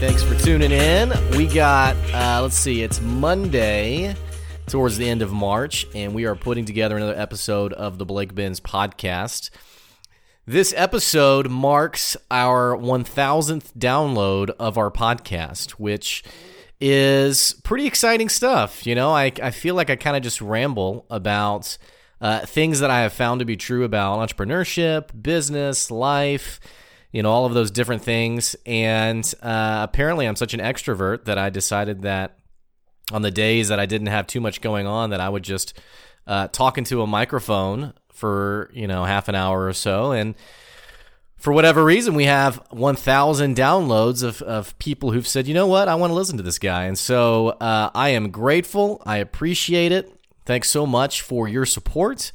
Thanks 0.00 0.22
for 0.22 0.36
tuning 0.36 0.70
in. 0.70 1.12
We 1.36 1.48
got, 1.48 1.96
uh, 2.14 2.40
let's 2.42 2.56
see, 2.56 2.82
it's 2.82 3.00
Monday 3.00 4.14
towards 4.68 4.96
the 4.96 5.08
end 5.08 5.22
of 5.22 5.32
March, 5.32 5.88
and 5.92 6.14
we 6.14 6.24
are 6.24 6.36
putting 6.36 6.64
together 6.64 6.96
another 6.96 7.18
episode 7.18 7.72
of 7.72 7.98
the 7.98 8.04
Blake 8.04 8.32
Benz 8.32 8.60
podcast. 8.60 9.50
This 10.46 10.72
episode 10.76 11.50
marks 11.50 12.16
our 12.30 12.76
1000th 12.76 13.72
download 13.76 14.50
of 14.50 14.78
our 14.78 14.92
podcast, 14.92 15.72
which 15.72 16.22
is 16.80 17.60
pretty 17.64 17.86
exciting 17.86 18.28
stuff. 18.28 18.86
You 18.86 18.94
know, 18.94 19.10
I, 19.10 19.32
I 19.42 19.50
feel 19.50 19.74
like 19.74 19.90
I 19.90 19.96
kind 19.96 20.16
of 20.16 20.22
just 20.22 20.40
ramble 20.40 21.06
about 21.10 21.76
uh, 22.20 22.46
things 22.46 22.78
that 22.78 22.90
I 22.90 23.00
have 23.00 23.12
found 23.12 23.40
to 23.40 23.44
be 23.44 23.56
true 23.56 23.82
about 23.82 24.20
entrepreneurship, 24.20 25.10
business, 25.20 25.90
life, 25.90 26.60
you 27.12 27.22
know, 27.22 27.30
all 27.30 27.46
of 27.46 27.54
those 27.54 27.70
different 27.70 28.02
things. 28.02 28.56
And 28.66 29.24
uh, 29.42 29.80
apparently, 29.88 30.26
I'm 30.26 30.36
such 30.36 30.54
an 30.54 30.60
extrovert 30.60 31.24
that 31.24 31.38
I 31.38 31.50
decided 31.50 32.02
that 32.02 32.38
on 33.12 33.22
the 33.22 33.30
days 33.30 33.68
that 33.68 33.80
I 33.80 33.86
didn't 33.86 34.08
have 34.08 34.26
too 34.26 34.40
much 34.40 34.60
going 34.60 34.86
on, 34.86 35.10
that 35.10 35.20
I 35.20 35.28
would 35.28 35.42
just 35.42 35.78
uh, 36.26 36.48
talk 36.48 36.76
into 36.76 37.00
a 37.02 37.06
microphone 37.06 37.94
for, 38.12 38.70
you 38.74 38.86
know, 38.86 39.04
half 39.04 39.28
an 39.28 39.34
hour 39.34 39.66
or 39.66 39.72
so. 39.72 40.12
And 40.12 40.34
for 41.38 41.52
whatever 41.52 41.84
reason, 41.84 42.14
we 42.14 42.24
have 42.24 42.56
1,000 42.70 43.56
downloads 43.56 44.22
of, 44.22 44.42
of 44.42 44.78
people 44.78 45.12
who've 45.12 45.26
said, 45.26 45.46
you 45.46 45.54
know 45.54 45.68
what, 45.68 45.88
I 45.88 45.94
want 45.94 46.10
to 46.10 46.14
listen 46.14 46.36
to 46.36 46.42
this 46.42 46.58
guy. 46.58 46.84
And 46.84 46.98
so 46.98 47.48
uh, 47.48 47.90
I 47.94 48.10
am 48.10 48.30
grateful. 48.30 49.00
I 49.06 49.18
appreciate 49.18 49.92
it. 49.92 50.12
Thanks 50.44 50.68
so 50.68 50.84
much 50.84 51.22
for 51.22 51.46
your 51.46 51.64
support. 51.64 52.32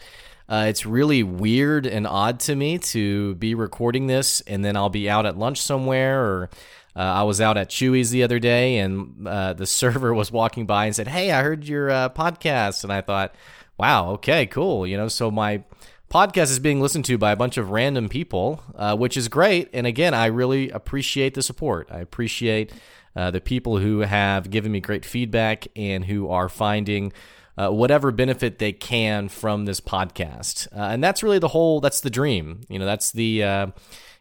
Uh, 0.50 0.66
it's 0.68 0.86
really 0.86 1.24
weird 1.24 1.86
and 1.86 2.06
odd 2.06 2.40
to 2.42 2.56
me 2.56 2.78
to 2.78 3.36
be 3.36 3.56
recording 3.56 4.08
this 4.08 4.42
and 4.42 4.64
then 4.64 4.76
I'll 4.76 4.90
be 4.90 5.10
out 5.10 5.26
at 5.26 5.38
lunch 5.38 5.62
somewhere 5.62 6.24
or 6.24 6.50
uh, 6.96 7.00
I 7.00 7.24
was 7.24 7.42
out 7.42 7.58
at 7.58 7.70
Chuy's 7.70 8.12
the 8.12 8.24
other 8.24 8.40
day 8.40 8.78
and 8.78 9.28
uh, 9.28 9.54
the 9.54 9.66
server 9.66 10.14
was 10.14 10.32
walking 10.32 10.66
by 10.66 10.86
and 10.86 10.96
said, 10.96 11.08
Hey, 11.08 11.32
I 11.32 11.42
heard 11.42 11.66
your 11.66 11.90
uh, 11.90 12.10
podcast. 12.10 12.84
And 12.84 12.94
I 12.94 13.02
thought, 13.02 13.34
wow, 13.78 14.12
okay, 14.12 14.46
cool. 14.46 14.86
You 14.86 14.98
know, 14.98 15.08
so 15.08 15.32
my 15.32 15.64
podcast 16.12 16.52
is 16.52 16.60
being 16.60 16.80
listened 16.80 17.06
to 17.06 17.18
by 17.18 17.32
a 17.32 17.36
bunch 17.36 17.58
of 17.58 17.72
random 17.72 18.10
people, 18.10 18.64
uh, 18.76 18.96
which 18.96 19.18
is 19.18 19.28
great. 19.28 19.70
And 19.74 19.88
again, 19.88 20.14
I 20.14 20.28
really 20.28 20.70
appreciate 20.70 21.34
the 21.34 21.42
support. 21.42 21.88
I 21.92 22.00
appreciate 22.00 22.72
uh, 23.16 23.32
the 23.32 23.42
people 23.42 23.78
who 23.80 24.00
have 24.00 24.50
given 24.50 24.72
me 24.72 24.80
great 24.80 25.06
feedback 25.06 25.68
and 25.76 26.06
who 26.06 26.30
are 26.30 26.50
finding 26.50 27.14
uh, 27.58 27.70
whatever 27.70 28.12
benefit 28.12 28.60
they 28.60 28.72
can 28.74 29.30
from 29.30 29.66
this 29.66 29.80
podcast. 29.80 30.68
Uh, 30.76 30.90
and 30.92 31.04
that's 31.04 31.24
really 31.24 31.40
the 31.40 31.50
whole. 31.50 31.80
That's 31.80 32.02
the 32.02 32.10
dream. 32.10 32.62
You 32.70 32.80
know, 32.80 32.86
that's 32.86 33.12
the. 33.12 33.44
Uh, 33.44 33.68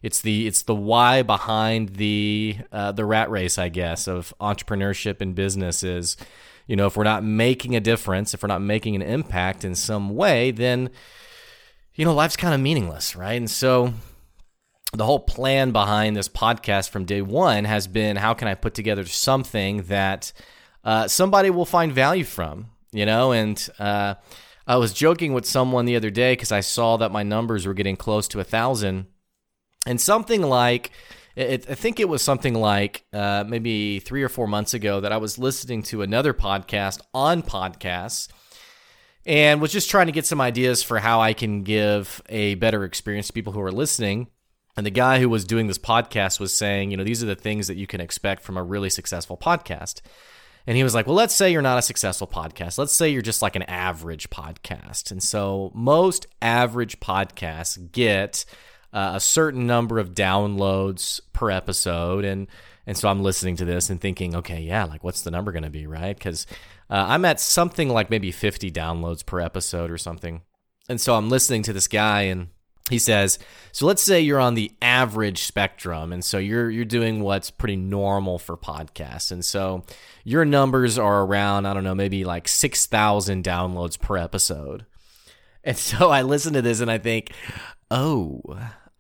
it's 0.03 0.21
the 0.21 0.47
it's 0.49 0.63
the 0.63 0.75
why 0.75 1.23
behind 1.23 1.91
the 1.91 2.57
uh, 2.73 2.93
the 2.93 3.05
rat 3.05 3.31
race, 3.31 3.57
I 3.57 3.69
guess, 3.69 4.09
of 4.09 4.35
entrepreneurship 4.41 5.21
and 5.21 5.35
business 5.35 5.85
is, 5.85 6.17
you 6.67 6.77
know, 6.77 6.87
if 6.87 6.97
we're 6.97 7.05
not 7.05 7.23
making 7.23 7.77
a 7.77 7.81
difference, 7.81 8.35
if 8.35 8.43
we're 8.43 8.49
not 8.49 8.63
making 8.63 8.97
an 8.97 9.03
impact 9.03 9.65
in 9.65 9.75
some 9.77 10.11
way, 10.17 10.51
then, 10.51 10.91
you 11.95 12.05
know, 12.05 12.15
life's 12.15 12.37
kind 12.37 12.53
of 12.53 12.61
meaningless, 12.61 13.15
right? 13.15 13.35
And 13.35 13.49
so, 13.49 13.95
the 14.93 15.07
whole 15.07 15.21
plan 15.21 15.71
behind 15.71 16.17
this 16.17 16.29
podcast 16.29 16.91
from 16.91 17.05
day 17.05 17.23
one 17.23 17.65
has 17.65 17.87
been 17.87 18.17
how 18.17 18.35
can 18.35 18.49
I 18.49 18.55
put 18.55 18.75
together 18.75 19.05
something 19.07 19.85
that 19.85 20.33
uh, 20.85 21.07
somebody 21.07 21.49
will 21.49 21.65
find 21.65 21.93
value 21.93 22.25
from, 22.25 22.71
you 22.93 23.07
know, 23.07 23.33
and 23.33 23.69
uh, 23.79 24.15
I 24.67 24.77
was 24.77 24.93
joking 24.93 25.33
with 25.33 25.47
someone 25.47 25.87
the 25.87 25.97
other 25.97 26.11
day 26.11 26.33
because 26.33 26.53
I 26.53 26.61
saw 26.61 26.97
that 26.98 27.11
my 27.11 27.23
numbers 27.23 27.67
were 27.67 27.75
getting 27.75 27.97
close 27.97 28.29
to 28.29 28.41
a 28.41 28.45
thousand, 28.45 29.07
and 29.86 30.01
something 30.01 30.42
like 30.42 30.92
it, 31.35 31.69
I 31.69 31.75
think 31.75 31.98
it 31.98 32.08
was 32.08 32.23
something 32.23 32.55
like 32.55 33.05
uh, 33.13 33.45
maybe 33.47 34.01
three 34.01 34.23
or 34.23 34.29
four 34.29 34.47
months 34.47 34.75
ago 34.75 35.01
that 35.01 35.13
I 35.13 35.17
was 35.17 35.39
listening 35.39 35.83
to 35.85 36.03
another 36.03 36.35
podcast 36.35 37.01
on 37.14 37.42
podcasts 37.42 38.29
and 39.24 39.61
was 39.61 39.73
just 39.73 39.91
trying 39.91 40.07
to 40.07 40.13
get 40.13 40.27
some 40.27 40.41
ideas 40.41 40.83
for 40.83 40.98
how 40.98 41.20
I 41.20 41.33
can 41.33 41.63
give 41.63 42.20
a 42.29 42.57
better 42.57 42.85
experience 42.85 43.29
to 43.29 43.33
people 43.33 43.53
who 43.53 43.61
are 43.61 43.73
listening. 43.73 44.29
And 44.77 44.85
the 44.86 44.91
guy 44.91 45.20
who 45.20 45.29
was 45.29 45.45
doing 45.45 45.67
this 45.67 45.79
podcast 45.79 46.41
was 46.41 46.55
saying, 46.55 46.91
you 46.91 46.97
know, 46.97 47.05
these 47.05 47.23
are 47.23 47.27
the 47.27 47.35
things 47.35 47.67
that 47.69 47.77
you 47.77 47.86
can 47.86 48.01
expect 48.01 48.42
from 48.42 48.57
a 48.57 48.63
really 48.63 48.91
successful 48.91 49.36
podcast. 49.36 50.01
And 50.67 50.77
he 50.77 50.84
was 50.84 50.95
like, 50.95 51.06
well, 51.06 51.17
let's 51.17 51.34
say 51.34 51.50
you're 51.50 51.62
not 51.62 51.78
a 51.78 51.83
successful 51.83 52.27
podcast. 52.27 52.78
Let's 52.78 52.95
say 52.95 53.08
you're 53.08 53.23
just 53.23 53.42
like 53.42 53.56
an 53.56 53.62
average 53.64 54.30
podcast. 54.30 55.11
And 55.11 55.23
so 55.23 55.73
most 55.74 56.27
average 56.40 57.00
podcasts 57.00 57.90
get 57.90 58.45
uh, 58.92 59.12
a 59.14 59.20
certain 59.20 59.67
number 59.67 59.98
of 59.98 60.14
downloads 60.14 61.20
per 61.33 61.50
episode. 61.50 62.24
And, 62.24 62.46
and 62.86 62.96
so 62.96 63.08
I'm 63.08 63.23
listening 63.23 63.56
to 63.56 63.64
this 63.64 63.90
and 63.90 64.00
thinking, 64.00 64.36
okay, 64.36 64.61
yeah, 64.61 64.84
like 64.84 65.02
what's 65.02 65.23
the 65.23 65.30
number 65.30 65.50
going 65.52 65.64
to 65.64 65.70
be, 65.70 65.86
right? 65.86 66.17
Because 66.17 66.46
uh, 66.90 67.06
I'm 67.08 67.24
at 67.24 67.40
something 67.40 67.89
like 67.89 68.11
maybe 68.11 68.30
50 68.30 68.70
downloads 68.70 69.24
per 69.24 69.40
episode 69.40 69.90
or 69.90 69.98
something. 69.98 70.42
And 70.89 71.00
so 71.00 71.14
I'm 71.14 71.29
listening 71.29 71.62
to 71.64 71.73
this 71.73 71.89
guy 71.89 72.23
and 72.23 72.48
he 72.91 72.98
says, 72.98 73.39
so 73.70 73.87
let's 73.87 74.03
say 74.03 74.20
you're 74.20 74.41
on 74.41 74.55
the 74.55 74.73
average 74.83 75.45
spectrum 75.45 76.13
and 76.13 76.25
so 76.25 76.39
you're 76.39 76.70
you're 76.70 76.85
doing 76.85 77.23
what's 77.23 77.51
pretty 77.51 77.77
normal 77.77 78.39
for 78.39 78.57
podcasts. 78.57 79.31
And 79.31 79.45
so 79.45 79.85
your 80.25 80.45
numbers 80.45 80.98
are 80.98 81.23
around, 81.23 81.67
I 81.67 81.75
don't 81.75 81.85
know, 81.85 81.95
maybe 81.95 82.25
like 82.25 82.48
6,000 82.48 83.45
downloads 83.45 83.98
per 83.98 84.17
episode. 84.17 84.85
And 85.65 85.77
so 85.79 86.11
I 86.11 86.23
listen 86.23 86.53
to 86.55 86.63
this 86.63 86.81
and 86.81 86.91
I 86.91 86.98
think, 86.98 87.33
"Oh, 87.91 88.42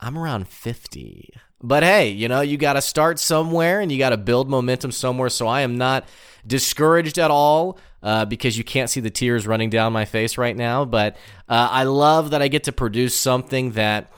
I'm 0.00 0.16
around 0.16 0.48
50." 0.48 1.30
But 1.64 1.84
hey, 1.84 2.08
you 2.08 2.28
know, 2.28 2.40
you 2.40 2.56
got 2.56 2.72
to 2.72 2.82
start 2.82 3.20
somewhere 3.20 3.80
and 3.80 3.92
you 3.92 3.98
got 3.98 4.10
to 4.10 4.16
build 4.16 4.50
momentum 4.50 4.90
somewhere. 4.90 5.28
So 5.28 5.46
I 5.46 5.60
am 5.60 5.78
not 5.78 6.08
discouraged 6.44 7.18
at 7.18 7.30
all 7.30 7.78
uh, 8.02 8.24
because 8.24 8.58
you 8.58 8.64
can't 8.64 8.90
see 8.90 9.00
the 9.00 9.10
tears 9.10 9.46
running 9.46 9.70
down 9.70 9.92
my 9.92 10.04
face 10.04 10.38
right 10.38 10.56
now. 10.56 10.84
But 10.84 11.16
uh, 11.48 11.68
I 11.70 11.84
love 11.84 12.30
that 12.30 12.42
I 12.42 12.48
get 12.48 12.64
to 12.64 12.72
produce 12.72 13.14
something 13.14 13.72
that 13.72 14.10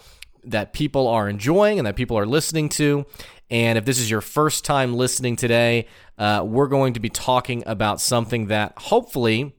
that 0.47 0.75
people 0.75 1.09
are 1.09 1.29
enjoying 1.29 1.79
and 1.79 1.87
that 1.87 1.97
people 1.97 2.19
are 2.19 2.27
listening 2.27 2.69
to. 2.69 3.07
And 3.51 3.79
if 3.79 3.87
this 3.87 3.99
is 3.99 4.11
your 4.11 4.21
first 4.21 4.65
time 4.65 4.95
listening 4.95 5.37
today, 5.37 5.87
uh, 6.19 6.43
we're 6.47 6.69
going 6.69 6.95
to 6.95 7.01
be 7.01 7.09
talking 7.09 7.63
about 7.67 8.01
something 8.01 8.49
that 8.49 8.75
hopefully 8.77 9.55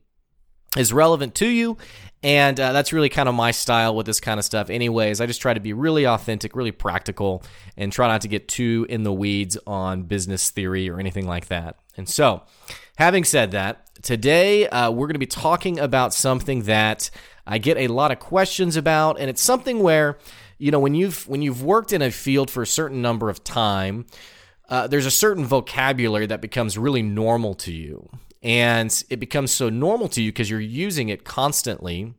is 0.77 0.93
relevant 0.93 1.33
to 1.35 1.47
you 1.47 1.77
and 2.25 2.59
uh, 2.59 2.71
that's 2.71 2.91
really 2.91 3.09
kind 3.09 3.29
of 3.29 3.35
my 3.35 3.51
style 3.51 3.95
with 3.95 4.07
this 4.07 4.19
kind 4.19 4.39
of 4.39 4.45
stuff. 4.45 4.71
Anyways, 4.71 5.21
I 5.21 5.27
just 5.27 5.43
try 5.43 5.53
to 5.53 5.59
be 5.59 5.73
really 5.73 6.07
authentic, 6.07 6.55
really 6.55 6.71
practical, 6.71 7.43
and 7.77 7.93
try 7.93 8.07
not 8.07 8.21
to 8.21 8.27
get 8.27 8.47
too 8.47 8.87
in 8.89 9.03
the 9.03 9.13
weeds 9.13 9.59
on 9.67 10.03
business 10.03 10.49
theory 10.49 10.89
or 10.89 10.99
anything 10.99 11.27
like 11.27 11.49
that. 11.49 11.77
And 11.95 12.09
so, 12.09 12.41
having 12.95 13.23
said 13.23 13.51
that, 13.51 13.85
today 14.01 14.67
uh, 14.67 14.91
we're 14.91 15.07
going 15.07 15.15
to 15.15 15.19
be 15.19 15.25
talking 15.25 15.79
about 15.79 16.13
something 16.13 16.63
that 16.63 17.09
I 17.45 17.57
get 17.57 17.77
a 17.77 17.87
lot 17.87 18.11
of 18.11 18.19
questions 18.19 18.75
about, 18.75 19.19
and 19.19 19.29
it's 19.29 19.41
something 19.41 19.79
where 19.79 20.17
you 20.57 20.71
know 20.71 20.79
when 20.79 20.95
you've 20.95 21.27
when 21.27 21.41
you've 21.41 21.63
worked 21.63 21.93
in 21.93 22.01
a 22.01 22.11
field 22.11 22.49
for 22.49 22.63
a 22.63 22.67
certain 22.67 23.01
number 23.01 23.29
of 23.29 23.43
time. 23.43 24.05
Uh, 24.67 24.87
there's 24.87 25.05
a 25.05 25.11
certain 25.11 25.45
vocabulary 25.45 26.25
that 26.25 26.41
becomes 26.41 26.75
really 26.75 27.03
normal 27.03 27.53
to 27.53 27.71
you 27.71 28.09
and 28.45 29.03
it 29.09 29.19
becomes 29.19 29.51
so 29.51 29.69
normal 29.69 30.07
to 30.07 30.21
you 30.21 30.31
because 30.31 30.51
you're 30.51 30.59
using 30.59 31.09
it 31.09 31.23
constantly 31.23 32.13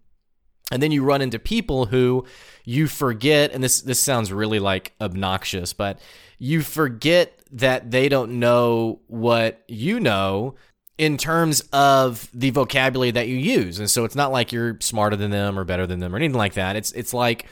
and 0.73 0.83
then 0.83 0.91
you 0.91 1.05
run 1.05 1.23
into 1.23 1.39
people 1.39 1.87
who 1.87 2.27
you 2.65 2.89
forget 2.89 3.53
and 3.53 3.63
this 3.63 3.81
this 3.83 4.01
sounds 4.01 4.33
really 4.33 4.59
like 4.59 4.93
obnoxious 5.01 5.73
but 5.73 6.01
you 6.39 6.63
forget 6.63 7.39
that 7.53 7.91
they 7.91 8.09
don't 8.09 8.39
know 8.39 9.01
what 9.07 9.63
you 9.69 10.01
know 10.01 10.55
in 10.99 11.17
terms 11.17 11.61
of 11.73 12.29
the 12.33 12.51
vocabulary 12.51 13.11
that 13.11 13.29
you 13.29 13.37
use 13.37 13.79
and 13.79 13.91
so 13.91 14.05
it's 14.05 14.17
not 14.17 14.33
like 14.33 14.53
you're 14.53 14.79
smarter 14.81 15.17
than 15.17 15.31
them 15.31 15.59
or 15.59 15.65
better 15.65 15.87
than 15.87 16.01
them 16.01 16.15
or 16.15 16.17
anything 16.17 16.37
like 16.37 16.55
that 16.55 16.77
it's 16.77 16.93
it's 16.93 17.15
like 17.15 17.47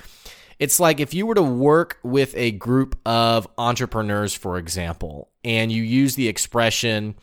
it's 0.58 0.81
like 0.81 1.00
if 1.00 1.12
you 1.12 1.26
were 1.26 1.35
to 1.35 1.43
work 1.43 1.99
with 2.03 2.35
a 2.37 2.53
group 2.53 2.99
of 3.05 3.47
entrepreneurs 3.58 4.35
for 4.35 4.58
example 4.58 5.31
and 5.44 5.70
you 5.70 5.82
use 5.82 6.14
the 6.14 6.29
expression 6.29 7.14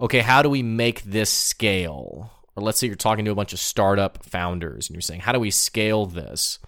okay, 0.00 0.20
how 0.20 0.42
do 0.42 0.50
we 0.50 0.62
make 0.62 1.02
this 1.02 1.30
scale? 1.30 2.30
Or 2.56 2.62
let's 2.62 2.78
say 2.78 2.86
you're 2.86 2.96
talking 2.96 3.24
to 3.24 3.30
a 3.30 3.34
bunch 3.34 3.52
of 3.52 3.58
startup 3.58 4.24
founders 4.24 4.88
and 4.88 4.94
you're 4.94 5.02
saying, 5.02 5.20
how 5.20 5.32
do 5.32 5.40
we 5.40 5.50
scale 5.50 6.06
this? 6.06 6.58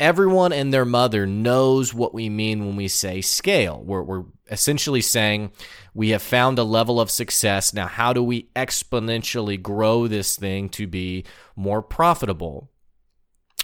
Everyone 0.00 0.52
and 0.52 0.72
their 0.72 0.84
mother 0.84 1.26
knows 1.26 1.94
what 1.94 2.14
we 2.14 2.28
mean 2.28 2.66
when 2.66 2.76
we 2.76 2.88
say 2.88 3.20
scale. 3.20 3.82
We're, 3.84 4.02
we're 4.02 4.24
essentially 4.50 5.00
saying 5.00 5.52
we 5.94 6.10
have 6.10 6.22
found 6.22 6.58
a 6.58 6.64
level 6.64 7.00
of 7.00 7.10
success. 7.10 7.72
Now, 7.72 7.86
how 7.86 8.12
do 8.12 8.22
we 8.22 8.48
exponentially 8.56 9.60
grow 9.60 10.08
this 10.08 10.36
thing 10.36 10.68
to 10.70 10.86
be 10.86 11.24
more 11.56 11.82
profitable? 11.82 12.72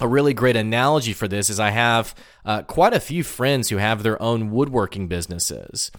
a 0.01 0.09
really 0.09 0.35
great 0.35 0.57
analogy 0.57 1.13
for 1.13 1.27
this 1.27 1.51
is 1.51 1.59
I 1.59 1.71
have 1.71 2.15
uh, 2.45 2.63
quite 2.63 2.95
a 2.95 3.01
few 3.01 3.25
friends 3.25 3.69
who 3.69 3.79
have 3.79 4.03
their 4.03 4.21
own 4.23 4.51
woodworking 4.51 5.09
businesses. 5.09 5.91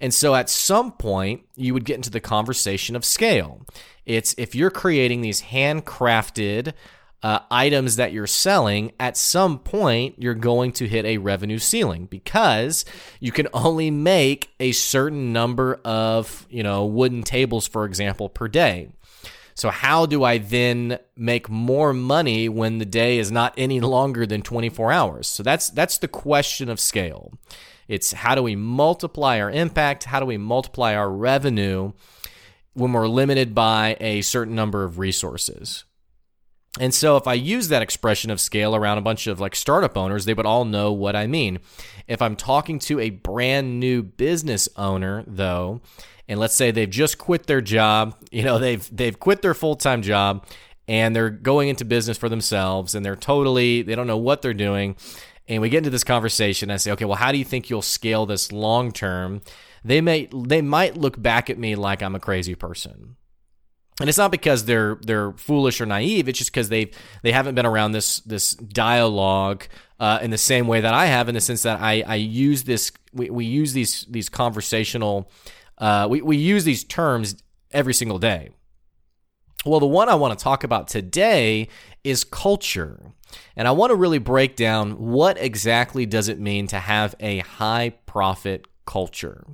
And 0.00 0.12
so 0.12 0.34
at 0.34 0.50
some 0.50 0.92
point, 0.92 1.42
you 1.54 1.72
would 1.72 1.84
get 1.84 1.96
into 1.96 2.10
the 2.10 2.20
conversation 2.20 2.96
of 2.96 3.04
scale. 3.04 3.64
It's 4.04 4.34
if 4.36 4.54
you're 4.54 4.70
creating 4.70 5.20
these 5.20 5.42
handcrafted, 5.42 6.72
uh, 7.24 7.40
items 7.50 7.96
that 7.96 8.12
you're 8.12 8.26
selling, 8.26 8.92
at 9.00 9.16
some 9.16 9.58
point 9.58 10.14
you're 10.18 10.34
going 10.34 10.70
to 10.70 10.86
hit 10.86 11.06
a 11.06 11.16
revenue 11.16 11.58
ceiling 11.58 12.04
because 12.04 12.84
you 13.18 13.32
can 13.32 13.48
only 13.54 13.90
make 13.90 14.52
a 14.60 14.72
certain 14.72 15.32
number 15.32 15.80
of, 15.86 16.46
you 16.50 16.62
know, 16.62 16.84
wooden 16.84 17.22
tables, 17.22 17.66
for 17.66 17.86
example, 17.86 18.28
per 18.28 18.46
day. 18.46 18.90
So 19.54 19.70
how 19.70 20.04
do 20.04 20.22
I 20.22 20.36
then 20.36 20.98
make 21.16 21.48
more 21.48 21.94
money 21.94 22.50
when 22.50 22.76
the 22.76 22.84
day 22.84 23.16
is 23.16 23.32
not 23.32 23.54
any 23.56 23.80
longer 23.80 24.26
than 24.26 24.42
24 24.42 24.92
hours? 24.92 25.26
So 25.26 25.42
that's 25.42 25.70
that's 25.70 25.96
the 25.96 26.08
question 26.08 26.68
of 26.68 26.78
scale. 26.78 27.32
It's 27.88 28.12
how 28.12 28.34
do 28.34 28.42
we 28.42 28.54
multiply 28.54 29.40
our 29.40 29.50
impact? 29.50 30.04
How 30.04 30.20
do 30.20 30.26
we 30.26 30.36
multiply 30.36 30.94
our 30.94 31.10
revenue 31.10 31.92
when 32.74 32.92
we're 32.92 33.08
limited 33.08 33.54
by 33.54 33.96
a 33.98 34.20
certain 34.20 34.54
number 34.54 34.84
of 34.84 34.98
resources? 34.98 35.84
And 36.80 36.92
so 36.92 37.16
if 37.16 37.28
I 37.28 37.34
use 37.34 37.68
that 37.68 37.82
expression 37.82 38.30
of 38.30 38.40
scale 38.40 38.74
around 38.74 38.98
a 38.98 39.02
bunch 39.02 39.26
of 39.26 39.38
like 39.38 39.54
startup 39.54 39.96
owners, 39.96 40.24
they 40.24 40.34
would 40.34 40.46
all 40.46 40.64
know 40.64 40.92
what 40.92 41.14
I 41.14 41.26
mean. 41.26 41.60
If 42.08 42.20
I'm 42.20 42.34
talking 42.34 42.78
to 42.80 42.98
a 42.98 43.10
brand 43.10 43.78
new 43.78 44.02
business 44.02 44.68
owner 44.76 45.22
though, 45.26 45.80
and 46.26 46.40
let's 46.40 46.54
say 46.54 46.70
they've 46.70 46.90
just 46.90 47.18
quit 47.18 47.46
their 47.46 47.60
job, 47.60 48.16
you 48.32 48.42
know, 48.42 48.58
they've 48.58 48.88
they've 48.94 49.18
quit 49.18 49.42
their 49.42 49.54
full-time 49.54 50.02
job 50.02 50.46
and 50.88 51.14
they're 51.14 51.30
going 51.30 51.68
into 51.68 51.84
business 51.84 52.18
for 52.18 52.28
themselves 52.28 52.94
and 52.94 53.06
they're 53.06 53.16
totally 53.16 53.82
they 53.82 53.94
don't 53.94 54.08
know 54.08 54.16
what 54.16 54.42
they're 54.42 54.52
doing. 54.52 54.96
And 55.46 55.62
we 55.62 55.68
get 55.68 55.78
into 55.78 55.90
this 55.90 56.04
conversation 56.04 56.70
and 56.70 56.74
I 56.74 56.78
say, 56.78 56.90
"Okay, 56.92 57.04
well 57.04 57.16
how 57.16 57.30
do 57.30 57.38
you 57.38 57.44
think 57.44 57.70
you'll 57.70 57.82
scale 57.82 58.26
this 58.26 58.50
long 58.50 58.90
term?" 58.90 59.42
They 59.84 60.00
may 60.00 60.28
they 60.34 60.62
might 60.62 60.96
look 60.96 61.22
back 61.22 61.50
at 61.50 61.58
me 61.58 61.76
like 61.76 62.02
I'm 62.02 62.16
a 62.16 62.20
crazy 62.20 62.56
person 62.56 63.16
and 64.00 64.08
it's 64.08 64.18
not 64.18 64.30
because 64.30 64.64
they're 64.64 64.98
they're 65.02 65.32
foolish 65.32 65.80
or 65.80 65.86
naive. 65.86 66.28
It's 66.28 66.38
just 66.38 66.50
because 66.50 66.68
they 66.68 66.90
they 67.22 67.32
haven't 67.32 67.54
been 67.54 67.66
around 67.66 67.92
this 67.92 68.20
this 68.20 68.54
dialogue 68.54 69.66
uh, 70.00 70.18
in 70.20 70.30
the 70.30 70.38
same 70.38 70.66
way 70.66 70.80
that 70.80 70.94
I 70.94 71.06
have, 71.06 71.28
in 71.28 71.34
the 71.34 71.40
sense 71.40 71.62
that 71.62 71.80
I 71.80 72.02
I 72.06 72.16
use 72.16 72.64
this 72.64 72.90
we, 73.12 73.30
we 73.30 73.44
use 73.44 73.72
these 73.72 74.06
these 74.10 74.28
conversational 74.28 75.30
uh, 75.78 76.08
we 76.10 76.22
we 76.22 76.36
use 76.36 76.64
these 76.64 76.82
terms 76.82 77.42
every 77.70 77.94
single 77.94 78.18
day. 78.18 78.50
Well, 79.64 79.80
the 79.80 79.86
one 79.86 80.08
I 80.08 80.14
want 80.14 80.38
to 80.38 80.42
talk 80.42 80.64
about 80.64 80.88
today 80.88 81.68
is 82.02 82.22
culture. 82.24 83.12
And 83.56 83.66
I 83.66 83.72
want 83.72 83.90
to 83.90 83.96
really 83.96 84.18
break 84.18 84.56
down 84.56 84.92
what 84.98 85.38
exactly 85.38 86.06
does 86.06 86.28
it 86.28 86.38
mean 86.38 86.66
to 86.68 86.78
have 86.78 87.14
a 87.18 87.38
high 87.38 87.94
profit 88.06 88.66
culture. 88.84 89.44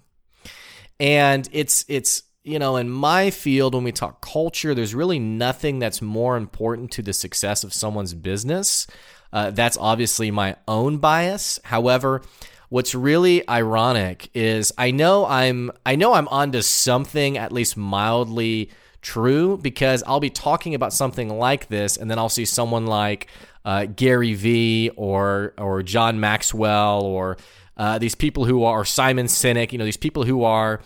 And 0.99 1.49
it's 1.53 1.85
it's 1.89 2.25
you 2.43 2.59
know, 2.59 2.77
in 2.77 2.89
my 2.89 3.31
field, 3.31 3.75
when 3.75 3.85
we 3.85 3.93
talk 3.93 4.21
culture, 4.25 4.75
there's 4.75 4.95
really 4.95 5.19
nothing 5.19 5.79
that's 5.79 6.01
more 6.01 6.37
important 6.37 6.91
to 6.93 7.03
the 7.03 7.13
success 7.13 7.65
of 7.65 7.75
someone's 7.75 8.15
business. 8.15 8.87
Uh, 9.33 9.51
that's 9.51 9.77
obviously 9.79 10.31
my 10.31 10.57
own 10.67 10.99
bias. 10.99 11.61
However, 11.65 12.23
what's 12.71 12.95
really 12.95 13.47
ironic 13.49 14.31
is 14.33 14.73
I 14.79 14.91
know 14.91 15.27
I'm 15.27 15.71
I 15.85 15.97
know 15.97 16.15
I'm 16.15 16.29
onto 16.29 16.63
something 16.63 17.37
at 17.37 17.53
least 17.53 17.77
mildly 17.77 18.71
true 19.03 19.59
because 19.59 20.03
I'll 20.07 20.21
be 20.21 20.31
talking 20.31 20.75
about 20.75 20.93
something 20.93 21.29
like 21.29 21.69
this, 21.69 21.97
and 21.97 22.11
then 22.11 22.19
I'll 22.19 22.29
see 22.31 22.47
someone 22.47 22.87
like 22.87 23.29
uh, 23.65 23.85
Gary 23.85 24.33
Vee 24.33 24.91
or 24.97 25.53
or 25.59 25.83
John 25.83 26.21
Maxwell 26.21 27.03
or 27.03 27.37
uh, 27.77 27.99
these 27.99 28.15
people 28.15 28.47
who 28.47 28.65
are 28.65 28.85
Simon 28.85 29.27
Sinek. 29.27 29.73
You 29.73 29.79
know, 29.79 29.85
these 29.85 29.97
people 29.99 30.25
who 30.25 30.43
are 30.43 30.81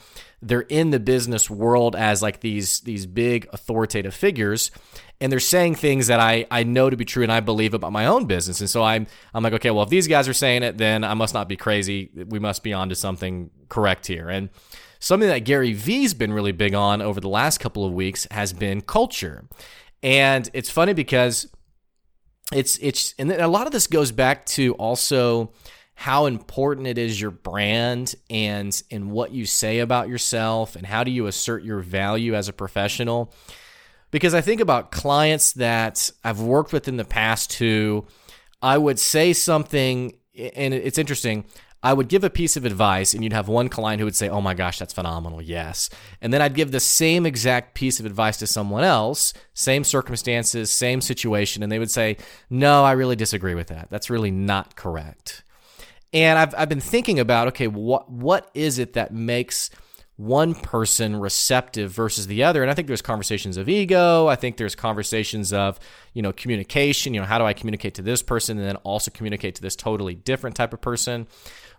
they're 0.47 0.63
in 0.63 0.91
the 0.91 1.01
business 1.01 1.49
world 1.49 1.97
as 1.97 2.23
like 2.23 2.41
these 2.41 2.81
these 2.81 3.07
big 3.07 3.49
authoritative 3.53 4.15
figures 4.15 4.71
and 5.21 5.31
they're 5.31 5.41
saying 5.41 5.77
things 5.77 6.09
that 6.09 6.21
I, 6.21 6.47
I 6.51 6.65
know 6.65 6.91
to 6.91 6.97
be 6.97 7.05
true 7.05 7.23
and 7.23 7.33
I 7.33 7.41
believe 7.41 7.73
about 7.73 7.93
my 7.93 8.07
own 8.07 8.27
business. 8.27 8.61
And 8.61 8.69
so 8.69 8.83
I'm 8.83 9.07
I'm 9.33 9.43
like, 9.43 9.53
okay, 9.55 9.71
well, 9.71 9.85
if 9.85 9.89
these 9.89 10.09
guys 10.09 10.29
are 10.29 10.35
saying 10.35 10.63
it, 10.63 10.77
then 10.77 11.05
I 11.05 11.15
must 11.15 11.35
not 11.35 11.49
be 11.49 11.57
crazy. 11.57 12.11
We 12.29 12.39
must 12.39 12.63
be 12.63 12.73
onto 12.73 12.95
something 12.95 13.51
correct 13.69 14.07
here. 14.07 14.29
And 14.29 14.51
something 14.99 15.29
that 15.29 15.41
Gary 15.41 15.73
Vee's 15.73 16.15
been 16.15 16.33
really 16.33 16.53
big 16.53 16.75
on 16.75 17.01
over 17.01 17.21
the 17.21 17.29
last 17.29 17.59
couple 17.59 17.87
of 17.87 17.93
weeks 17.93 18.27
has 18.31 18.53
been 18.53 18.81
culture. 18.81 19.45
And 20.03 20.51
it's 20.53 20.71
funny 20.71 20.93
because 20.93 21.49
it's 22.53 22.77
it's 22.79 23.15
and 23.19 23.31
a 23.33 23.49
lot 23.49 23.67
of 23.67 23.73
this 23.73 23.87
goes 23.87 24.13
back 24.13 24.45
to 24.47 24.75
also 24.75 25.53
how 25.95 26.27
important 26.27 26.87
it 26.87 26.99
is 26.99 27.21
your 27.21 27.31
brand 27.31 28.15
and 28.29 28.83
and 28.91 29.11
what 29.11 29.31
you 29.31 29.47
say 29.47 29.79
about 29.79 30.09
yourself 30.09 30.77
and 30.77 30.87
how 30.87 31.05
do 31.05 31.11
you 31.11 31.27
assert 31.27 31.63
your 31.63 31.81
value 31.81 32.35
as 32.35 32.49
a 32.49 32.53
professional 32.53 33.33
because 34.11 34.35
i 34.35 34.41
think 34.41 34.61
about 34.61 34.91
clients 34.91 35.53
that 35.53 36.11
i've 36.25 36.41
worked 36.41 36.73
with 36.73 36.89
in 36.89 36.97
the 36.97 37.05
past 37.05 37.55
who 37.55 38.05
i 38.61 38.77
would 38.77 38.99
say 38.99 39.33
something 39.33 40.13
and 40.57 40.75
it's 40.75 40.99
interesting 40.99 41.45
I 41.85 41.93
would 41.93 42.09
give 42.09 42.25
a 42.25 42.31
piece 42.31 42.57
of 42.57 42.65
advice, 42.65 43.13
and 43.13 43.23
you'd 43.23 43.35
have 43.35 43.47
one 43.47 43.69
client 43.69 44.01
who 44.01 44.07
would 44.07 44.17
say, 44.17 44.31
Oh 44.31 44.41
my 44.41 44.55
gosh, 44.55 44.79
that's 44.79 44.95
phenomenal. 44.95 45.43
Yes. 45.43 45.91
And 46.23 46.33
then 46.33 46.41
I'd 46.41 46.55
give 46.55 46.71
the 46.71 46.81
same 46.81 47.27
exact 47.27 47.75
piece 47.75 48.01
of 48.01 48.07
advice 48.07 48.39
to 48.39 48.47
someone 48.47 48.85
else, 48.85 49.35
same 49.53 49.85
circumstances, 49.85 50.71
same 50.71 51.03
situation, 51.03 51.63
and 51.63 51.71
they 51.71 51.79
would 51.79 51.91
say, 51.91 52.17
No, 52.49 52.85
I 52.85 52.93
really 52.93 53.17
disagree 53.17 53.55
with 53.55 53.67
that. 53.67 53.89
That's 53.91 54.09
really 54.09 54.31
not 54.31 54.77
correct. 54.77 55.44
And 56.15 56.39
I've, 56.39 56.55
I've 56.57 56.69
been 56.69 56.81
thinking 56.81 57.19
about 57.19 57.49
okay, 57.49 57.67
what 57.67 58.11
what 58.11 58.51
is 58.55 58.79
it 58.79 58.95
that 58.95 59.13
makes 59.13 59.69
one 60.17 60.55
person 60.55 61.17
receptive 61.17 61.91
versus 61.91 62.29
the 62.29 62.45
other? 62.45 62.63
And 62.63 62.71
I 62.71 62.75
think 62.75 62.87
there's 62.87 63.03
conversations 63.03 63.57
of 63.57 63.69
ego. 63.69 64.29
I 64.29 64.37
think 64.37 64.57
there's 64.57 64.77
conversations 64.77 65.53
of 65.53 65.81
you 66.13 66.23
know 66.23 66.33
communication. 66.33 67.13
You 67.13 67.21
know, 67.21 67.27
how 67.27 67.39
do 67.39 67.45
I 67.45 67.53
communicate 67.53 67.95
to 67.95 68.03
this 68.03 68.23
person 68.23 68.59
and 68.59 68.67
then 68.67 68.77
also 68.77 69.11
communicate 69.11 69.57
to 69.57 69.63
this 69.63 69.75
totally 69.75 70.15
different 70.15 70.55
type 70.55 70.73
of 70.73 70.81
person? 70.81 71.27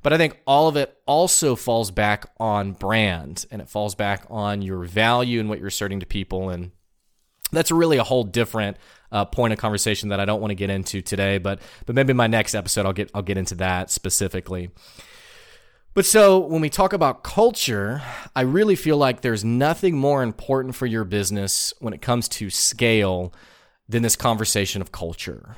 But 0.03 0.13
I 0.13 0.17
think 0.17 0.39
all 0.45 0.67
of 0.67 0.75
it 0.75 0.95
also 1.07 1.55
falls 1.55 1.89
back 1.89 2.29
on 2.39 2.73
brand 2.73 3.45
and 3.49 3.61
it 3.61 3.69
falls 3.69 3.95
back 3.95 4.25
on 4.29 4.61
your 4.61 4.83
value 4.83 5.39
and 5.39 5.49
what 5.49 5.57
you're 5.57 5.69
asserting 5.69 6.01
to 6.01 6.05
people 6.05 6.49
and 6.49 6.71
that's 7.51 7.71
really 7.71 7.97
a 7.97 8.03
whole 8.03 8.23
different 8.23 8.77
uh, 9.15 9.23
point 9.23 9.53
of 9.53 9.59
conversation 9.59 10.09
that 10.09 10.19
I 10.19 10.25
don't 10.25 10.41
want 10.41 10.51
to 10.51 10.55
get 10.55 10.69
into 10.69 11.01
today, 11.01 11.37
but 11.37 11.61
but 11.85 11.95
maybe 11.95 12.11
my 12.11 12.27
next 12.27 12.53
episode 12.53 12.85
I'll 12.85 12.91
get 12.93 13.09
I'll 13.15 13.21
get 13.21 13.37
into 13.37 13.55
that 13.55 13.89
specifically. 13.89 14.71
But 15.93 16.05
so 16.05 16.37
when 16.37 16.59
we 16.59 16.69
talk 16.69 16.91
about 16.91 17.23
culture, 17.23 18.01
I 18.35 18.41
really 18.41 18.75
feel 18.75 18.97
like 18.97 19.21
there's 19.21 19.45
nothing 19.45 19.95
more 19.95 20.21
important 20.21 20.75
for 20.75 20.85
your 20.85 21.05
business 21.05 21.73
when 21.79 21.93
it 21.93 22.01
comes 22.01 22.27
to 22.27 22.49
scale 22.49 23.33
than 23.87 24.03
this 24.03 24.17
conversation 24.17 24.81
of 24.81 24.91
culture. 24.91 25.55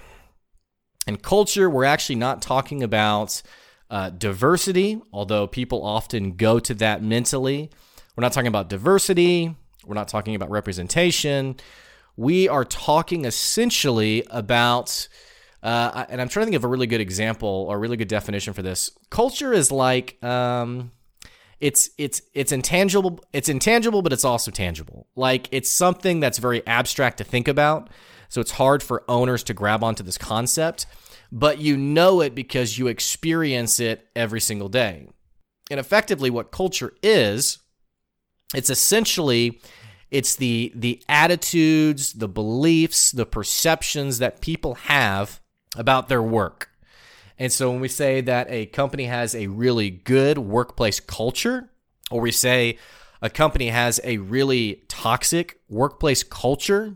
And 1.08 1.24
culture, 1.24 1.68
we're 1.68 1.86
actually 1.86 2.18
not 2.18 2.44
talking 2.44 2.84
about 2.84 3.42
uh, 3.90 4.12
diversity, 4.12 5.02
although 5.12 5.48
people 5.48 5.84
often 5.84 6.34
go 6.34 6.60
to 6.60 6.76
that 6.76 7.02
mentally. 7.02 7.72
We're 8.16 8.22
not 8.22 8.34
talking 8.34 8.50
about 8.50 8.70
diversity. 8.70 9.56
We're 9.84 9.96
not 9.96 10.10
talking 10.10 10.36
about 10.36 10.52
representation. 10.52 11.56
We 12.18 12.50
are 12.50 12.66
talking 12.66 13.26
essentially 13.26 14.24
about, 14.30 15.08
uh, 15.64 16.06
and 16.10 16.20
I'm 16.20 16.28
trying 16.28 16.46
to 16.46 16.46
think 16.48 16.56
of 16.56 16.64
a 16.64 16.68
really 16.68 16.88
good 16.88 17.00
example 17.00 17.68
or 17.70 17.76
a 17.76 17.80
really 17.80 17.96
good 17.96 18.08
definition 18.08 18.54
for 18.54 18.64
this. 18.64 18.92
Culture 19.10 19.54
is 19.54 19.72
like, 19.72 20.22
um, 20.24 20.92
it's 21.60 21.90
it's 21.98 22.22
it's 22.34 22.52
intangible. 22.52 23.20
It's 23.34 23.50
intangible, 23.50 24.02
but 24.02 24.14
it's 24.14 24.26
also 24.26 24.52
tangible. 24.52 25.08
Like 25.16 25.48
it's 25.52 25.72
something 25.72 26.20
that's 26.20 26.38
very 26.38 26.66
abstract 26.68 27.18
to 27.18 27.24
think 27.24 27.48
about. 27.48 27.90
So 28.30 28.42
it's 28.42 28.52
hard 28.52 28.84
for 28.84 29.04
owners 29.08 29.44
to 29.44 29.54
grab 29.54 29.84
onto 29.84 30.04
this 30.04 30.18
concept, 30.18 30.86
but 31.32 31.60
you 31.60 31.78
know 31.78 32.22
it 32.22 32.36
because 32.36 32.78
you 32.78 32.88
experience 32.88 33.80
it 33.80 34.08
every 34.16 34.42
single 34.42 34.70
day. 34.70 35.08
And 35.72 35.80
effectively, 35.80 36.30
what 36.30 36.52
culture 36.52 36.94
is, 37.02 37.60
it's 38.54 38.70
essentially 38.70 39.60
it's 40.10 40.36
the 40.36 40.72
the 40.76 41.02
attitudes, 41.10 42.14
the 42.14 42.28
beliefs, 42.28 43.12
the 43.12 43.26
perceptions 43.26 44.20
that 44.20 44.42
people 44.42 44.76
have 44.76 45.42
about 45.76 46.08
their 46.08 46.22
work. 46.22 46.70
And 47.40 47.52
so 47.52 47.70
when 47.70 47.80
we 47.80 47.88
say 47.88 48.22
that 48.22 48.48
a 48.50 48.66
company 48.68 49.06
has 49.06 49.36
a 49.36 49.48
really 49.48 49.90
good 49.90 50.38
workplace 50.38 51.00
culture, 51.00 51.70
or 52.10 52.22
we 52.22 52.32
say 52.32 52.78
a 53.22 53.30
company 53.30 53.68
has 53.68 54.00
a 54.04 54.18
really 54.18 54.84
toxic 54.88 55.60
workplace 55.70 56.24
culture, 56.24 56.96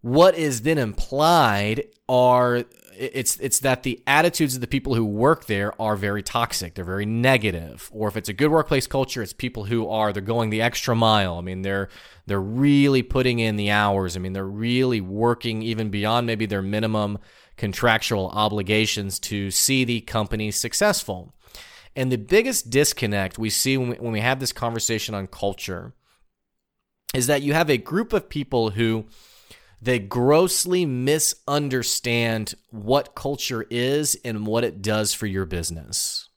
what 0.00 0.36
is 0.36 0.62
then 0.62 0.78
implied 0.78 1.84
are 2.08 2.64
it's 2.98 3.38
it's 3.40 3.60
that 3.60 3.82
the 3.82 4.02
attitudes 4.06 4.54
of 4.54 4.60
the 4.60 4.66
people 4.66 4.94
who 4.94 5.04
work 5.04 5.46
there 5.46 5.80
are 5.80 5.96
very 5.96 6.22
toxic. 6.22 6.74
They're 6.74 6.84
very 6.84 7.06
negative. 7.06 7.90
Or 7.92 8.08
if 8.08 8.16
it's 8.16 8.28
a 8.28 8.32
good 8.32 8.50
workplace 8.50 8.86
culture, 8.86 9.22
it's 9.22 9.32
people 9.32 9.64
who 9.64 9.88
are 9.88 10.12
they're 10.12 10.22
going 10.22 10.50
the 10.50 10.62
extra 10.62 10.94
mile. 10.94 11.38
I 11.38 11.40
mean, 11.40 11.62
they're 11.62 11.88
they're 12.26 12.40
really 12.40 13.02
putting 13.02 13.38
in 13.38 13.56
the 13.56 13.70
hours. 13.70 14.16
I 14.16 14.20
mean, 14.20 14.32
they're 14.32 14.44
really 14.44 15.00
working 15.00 15.62
even 15.62 15.90
beyond 15.90 16.26
maybe 16.26 16.46
their 16.46 16.62
minimum 16.62 17.18
contractual 17.56 18.28
obligations 18.28 19.18
to 19.18 19.50
see 19.50 19.84
the 19.84 20.00
company 20.02 20.50
successful. 20.50 21.34
And 21.94 22.12
the 22.12 22.18
biggest 22.18 22.68
disconnect 22.68 23.38
we 23.38 23.48
see 23.48 23.78
when 23.78 23.90
we, 23.90 23.96
when 23.96 24.12
we 24.12 24.20
have 24.20 24.40
this 24.40 24.52
conversation 24.52 25.14
on 25.14 25.26
culture 25.26 25.94
is 27.14 27.26
that 27.28 27.42
you 27.42 27.54
have 27.54 27.70
a 27.70 27.78
group 27.78 28.12
of 28.12 28.28
people 28.28 28.70
who 28.70 29.06
they 29.80 29.98
grossly 29.98 30.86
misunderstand 30.86 32.54
what 32.70 33.14
culture 33.14 33.66
is 33.70 34.16
and 34.24 34.46
what 34.46 34.64
it 34.64 34.82
does 34.82 35.12
for 35.12 35.26
your 35.26 35.44
business. 35.44 36.28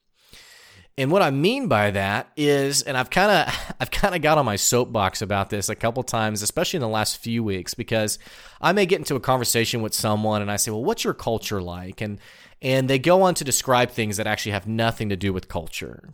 And 1.00 1.12
what 1.12 1.22
I 1.22 1.32
mean 1.32 1.70
by 1.70 1.92
that 1.92 2.30
is, 2.36 2.82
and 2.82 2.98
I've 2.98 3.10
kind 3.10 3.32
of 3.32 3.74
I've 3.80 3.90
kind 3.90 4.14
of 4.14 4.22
got 4.22 4.38
on 4.38 4.46
my 4.46 4.58
soapbox 4.58 5.22
about 5.22 5.50
this 5.50 5.70
a 5.70 5.76
couple 5.76 6.04
times, 6.04 6.42
especially 6.42 6.78
in 6.78 6.82
the 6.82 6.90
last 6.90 7.20
few 7.20 7.42
weeks, 7.42 7.74
because 7.74 8.20
I 8.60 8.74
may 8.74 8.86
get 8.86 9.00
into 9.00 9.16
a 9.16 9.22
conversation 9.22 9.82
with 9.82 9.94
someone 9.94 10.42
and 10.42 10.52
I 10.52 10.58
say, 10.58 10.72
"Well, 10.72 10.84
what's 10.84 11.06
your 11.06 11.14
culture 11.14 11.62
like?" 11.62 12.02
and 12.02 12.20
and 12.62 12.90
they 12.90 13.00
go 13.00 13.22
on 13.22 13.34
to 13.36 13.46
describe 13.46 13.92
things 13.92 14.18
that 14.18 14.28
actually 14.28 14.52
have 14.52 14.68
nothing 14.68 15.08
to 15.08 15.16
do 15.16 15.32
with 15.32 15.48
culture. 15.48 16.14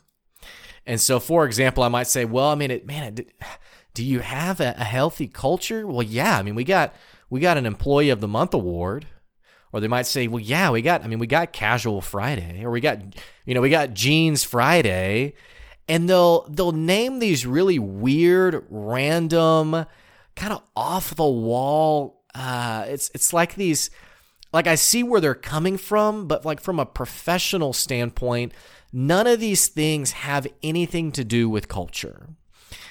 And 0.85 1.01
so, 1.01 1.19
for 1.19 1.47
example, 1.47 1.81
I 1.81 1.87
might 1.87 2.07
say, 2.07 2.23
"Well, 2.25 2.49
I 2.49 2.55
mean, 2.55 2.69
it, 2.69 2.85
man, 2.85 3.15
it, 3.17 3.31
do 3.95 4.03
you 4.03 4.19
have 4.19 4.59
a, 4.59 4.75
a 4.77 4.83
healthy 4.83 5.27
culture?" 5.27 5.87
Well, 5.87 6.03
yeah. 6.03 6.37
I 6.37 6.43
mean, 6.43 6.53
we 6.53 6.63
got 6.63 6.93
we 7.35 7.41
got 7.41 7.57
an 7.57 7.65
Employee 7.65 8.11
of 8.11 8.21
the 8.21 8.29
Month 8.29 8.53
award. 8.53 9.07
Or 9.73 9.81
they 9.81 9.89
might 9.89 10.05
say, 10.05 10.29
well, 10.29 10.39
yeah, 10.39 10.71
we 10.71 10.81
got, 10.81 11.03
I 11.03 11.07
mean, 11.07 11.19
we 11.19 11.27
got 11.27 11.51
Casual 11.51 11.99
Friday, 11.99 12.63
or 12.63 12.71
we 12.71 12.79
got, 12.79 12.99
you 13.45 13.53
know, 13.53 13.59
we 13.59 13.69
got 13.69 13.93
Jeans 13.93 14.41
Friday. 14.45 15.33
And 15.89 16.09
they'll 16.09 16.47
they'll 16.49 16.71
name 16.71 17.19
these 17.19 17.45
really 17.45 17.77
weird, 17.77 18.65
random, 18.69 19.85
kind 20.37 20.53
of 20.53 20.63
off 20.77 21.13
the 21.13 21.27
wall. 21.27 22.23
Uh, 22.33 22.85
it's 22.87 23.11
it's 23.13 23.33
like 23.33 23.55
these, 23.55 23.89
like 24.53 24.65
I 24.65 24.75
see 24.75 25.03
where 25.03 25.19
they're 25.19 25.35
coming 25.35 25.77
from, 25.77 26.25
but 26.27 26.45
like 26.45 26.61
from 26.61 26.79
a 26.79 26.85
professional 26.85 27.73
standpoint, 27.73 28.53
none 28.93 29.27
of 29.27 29.41
these 29.41 29.67
things 29.67 30.11
have 30.11 30.47
anything 30.63 31.11
to 31.11 31.25
do 31.25 31.49
with 31.49 31.67
culture. 31.67 32.29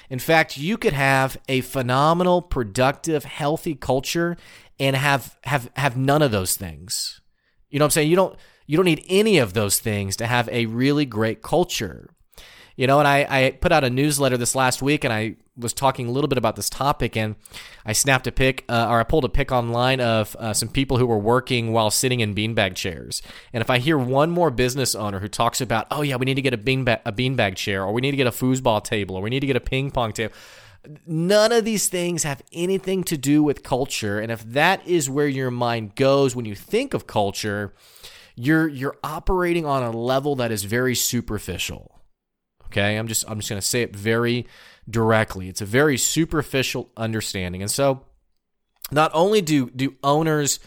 In 0.09 0.19
fact, 0.19 0.57
you 0.57 0.77
could 0.77 0.93
have 0.93 1.37
a 1.49 1.61
phenomenal, 1.61 2.41
productive, 2.41 3.23
healthy 3.23 3.75
culture 3.75 4.37
and 4.79 4.95
have 4.95 5.37
have 5.43 5.69
have 5.75 5.97
none 5.97 6.21
of 6.21 6.31
those 6.31 6.55
things. 6.55 7.21
You 7.69 7.79
know 7.79 7.85
what 7.85 7.87
I'm 7.87 7.91
saying? 7.91 8.09
You 8.09 8.15
don't 8.15 8.37
you 8.67 8.77
don't 8.77 8.85
need 8.85 9.05
any 9.07 9.37
of 9.37 9.53
those 9.53 9.79
things 9.79 10.15
to 10.17 10.27
have 10.27 10.49
a 10.49 10.65
really 10.65 11.05
great 11.05 11.41
culture. 11.41 12.09
You 12.75 12.87
know, 12.87 12.99
and 12.99 13.07
I, 13.07 13.25
I 13.29 13.51
put 13.51 13.71
out 13.71 13.83
a 13.83 13.89
newsletter 13.89 14.37
this 14.37 14.55
last 14.55 14.81
week 14.81 15.03
and 15.03 15.13
I 15.13 15.37
was 15.57 15.73
talking 15.73 16.07
a 16.07 16.11
little 16.11 16.27
bit 16.27 16.37
about 16.37 16.55
this 16.55 16.69
topic 16.69 17.15
and 17.15 17.35
I 17.85 17.93
snapped 17.93 18.27
a 18.27 18.31
pic 18.31 18.65
uh, 18.67 18.87
or 18.89 18.99
I 18.99 19.03
pulled 19.03 19.23
a 19.23 19.29
pic 19.29 19.51
online 19.51 20.01
of 20.01 20.35
uh, 20.37 20.53
some 20.53 20.69
people 20.69 20.97
who 20.97 21.05
were 21.05 21.17
working 21.17 21.71
while 21.71 21.89
sitting 21.89 22.19
in 22.19 22.35
beanbag 22.35 22.75
chairs. 22.75 23.21
And 23.53 23.61
if 23.61 23.69
I 23.69 23.79
hear 23.79 23.97
one 23.97 24.31
more 24.31 24.51
business 24.51 24.95
owner 24.95 25.19
who 25.19 25.29
talks 25.29 25.61
about, 25.61 25.87
oh 25.91 26.01
yeah, 26.01 26.17
we 26.17 26.25
need 26.25 26.35
to 26.35 26.41
get 26.41 26.53
a 26.53 26.57
beanbag, 26.57 27.01
a 27.05 27.11
beanbag 27.11 27.55
chair 27.55 27.83
or 27.83 27.93
we 27.93 28.01
need 28.01 28.11
to 28.11 28.17
get 28.17 28.27
a 28.27 28.31
foosball 28.31 28.83
table 28.83 29.15
or 29.15 29.21
we 29.21 29.29
need 29.29 29.39
to 29.39 29.47
get 29.47 29.55
a 29.55 29.61
ping 29.61 29.91
pong 29.91 30.11
table. 30.11 30.33
None 31.07 31.51
of 31.51 31.65
these 31.65 31.87
things 31.87 32.23
have 32.23 32.43
anything 32.51 33.03
to 33.05 33.17
do 33.17 33.41
with 33.41 33.63
culture. 33.63 34.19
And 34.19 34.31
if 34.31 34.43
that 34.43 34.85
is 34.85 35.09
where 35.09 35.27
your 35.27 35.51
mind 35.51 35.95
goes 35.95 36.35
when 36.35 36.45
you 36.45 36.53
think 36.53 36.93
of 36.93 37.07
culture, 37.07 37.73
you're 38.35 38.67
you're 38.67 38.97
operating 39.03 39.65
on 39.65 39.81
a 39.81 39.91
level 39.91 40.35
that 40.35 40.51
is 40.51 40.63
very 40.63 40.93
superficial. 40.93 42.01
Okay, 42.65 42.97
I'm 42.97 43.07
just 43.07 43.23
I'm 43.29 43.39
just 43.39 43.49
going 43.49 43.61
to 43.61 43.65
say 43.65 43.81
it 43.81 43.95
very 43.95 44.45
directly. 44.89 45.49
It's 45.49 45.61
a 45.61 45.65
very 45.65 45.97
superficial 45.97 46.91
understanding, 46.95 47.61
and 47.61 47.71
so 47.71 48.05
not 48.91 49.11
only 49.13 49.41
do 49.41 49.69
do 49.69 49.95
owners 50.03 50.59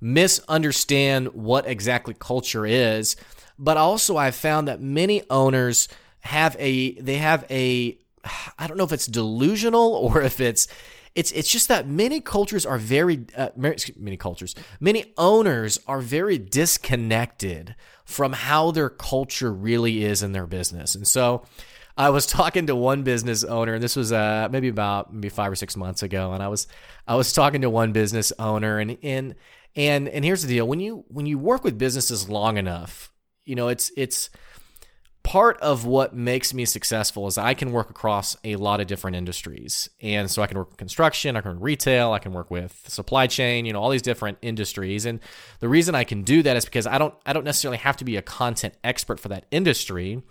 misunderstand 0.00 1.28
what 1.28 1.66
exactly 1.66 2.14
culture 2.18 2.66
is, 2.66 3.16
but 3.58 3.76
also 3.76 4.16
I've 4.16 4.34
found 4.34 4.68
that 4.68 4.80
many 4.80 5.22
owners 5.30 5.88
have 6.20 6.56
a 6.58 6.94
they 7.00 7.16
have 7.16 7.44
a 7.50 7.98
I 8.58 8.66
don't 8.66 8.76
know 8.76 8.84
if 8.84 8.92
it's 8.92 9.06
delusional 9.06 9.94
or 9.94 10.22
if 10.22 10.40
it's 10.40 10.68
it's 11.14 11.30
it's 11.32 11.48
just 11.48 11.68
that 11.68 11.86
many 11.86 12.20
cultures 12.20 12.66
are 12.66 12.78
very 12.78 13.26
uh, 13.36 13.50
many 13.56 14.16
cultures 14.16 14.54
many 14.80 15.12
owners 15.16 15.78
are 15.86 16.00
very 16.00 16.38
disconnected 16.38 17.76
from 18.04 18.32
how 18.32 18.70
their 18.70 18.90
culture 18.90 19.52
really 19.52 20.04
is 20.04 20.22
in 20.22 20.32
their 20.32 20.46
business 20.46 20.94
and 20.94 21.06
so 21.06 21.44
I 21.96 22.10
was 22.10 22.26
talking 22.26 22.66
to 22.66 22.76
one 22.76 23.02
business 23.02 23.44
owner, 23.44 23.74
and 23.74 23.82
this 23.82 23.96
was 23.96 24.12
uh, 24.12 24.48
maybe 24.50 24.68
about 24.68 25.12
maybe 25.12 25.28
five 25.28 25.50
or 25.50 25.56
six 25.56 25.76
months 25.76 26.02
ago, 26.02 26.32
and 26.32 26.42
I 26.42 26.48
was 26.48 26.66
I 27.06 27.14
was 27.16 27.32
talking 27.32 27.60
to 27.62 27.70
one 27.70 27.92
business 27.92 28.32
owner, 28.38 28.78
and 28.78 28.98
and 29.02 29.34
and 29.76 30.08
and 30.08 30.24
here's 30.24 30.42
the 30.42 30.48
deal: 30.48 30.66
when 30.66 30.80
you 30.80 31.04
when 31.08 31.26
you 31.26 31.38
work 31.38 31.64
with 31.64 31.78
businesses 31.78 32.28
long 32.28 32.56
enough, 32.56 33.12
you 33.44 33.54
know 33.54 33.68
it's 33.68 33.90
it's 33.96 34.30
part 35.24 35.58
of 35.60 35.86
what 35.86 36.14
makes 36.14 36.52
me 36.52 36.66
successful 36.66 37.26
is 37.26 37.38
I 37.38 37.54
can 37.54 37.72
work 37.72 37.88
across 37.88 38.36
a 38.44 38.56
lot 38.56 38.80
of 38.80 38.86
different 38.86 39.16
industries. 39.16 39.88
And 40.02 40.30
so 40.30 40.42
I 40.42 40.46
can 40.46 40.58
work 40.58 40.68
with 40.68 40.76
construction, 40.76 41.34
I 41.34 41.40
can 41.40 41.52
work 41.52 41.62
retail, 41.62 42.12
I 42.12 42.18
can 42.18 42.32
work 42.32 42.50
with 42.50 42.84
supply 42.88 43.26
chain, 43.26 43.64
you 43.64 43.72
know, 43.72 43.80
all 43.80 43.88
these 43.88 44.02
different 44.02 44.36
industries. 44.42 45.06
And 45.06 45.20
the 45.60 45.68
reason 45.68 45.94
I 45.94 46.04
can 46.04 46.22
do 46.22 46.42
that 46.42 46.56
is 46.58 46.66
because 46.66 46.86
I 46.86 46.98
don't 46.98 47.14
I 47.24 47.32
don't 47.32 47.44
necessarily 47.44 47.78
have 47.78 47.96
to 47.96 48.04
be 48.04 48.16
a 48.16 48.22
content 48.22 48.74
expert 48.84 49.18
for 49.18 49.28
that 49.28 49.46
industry, 49.50 50.22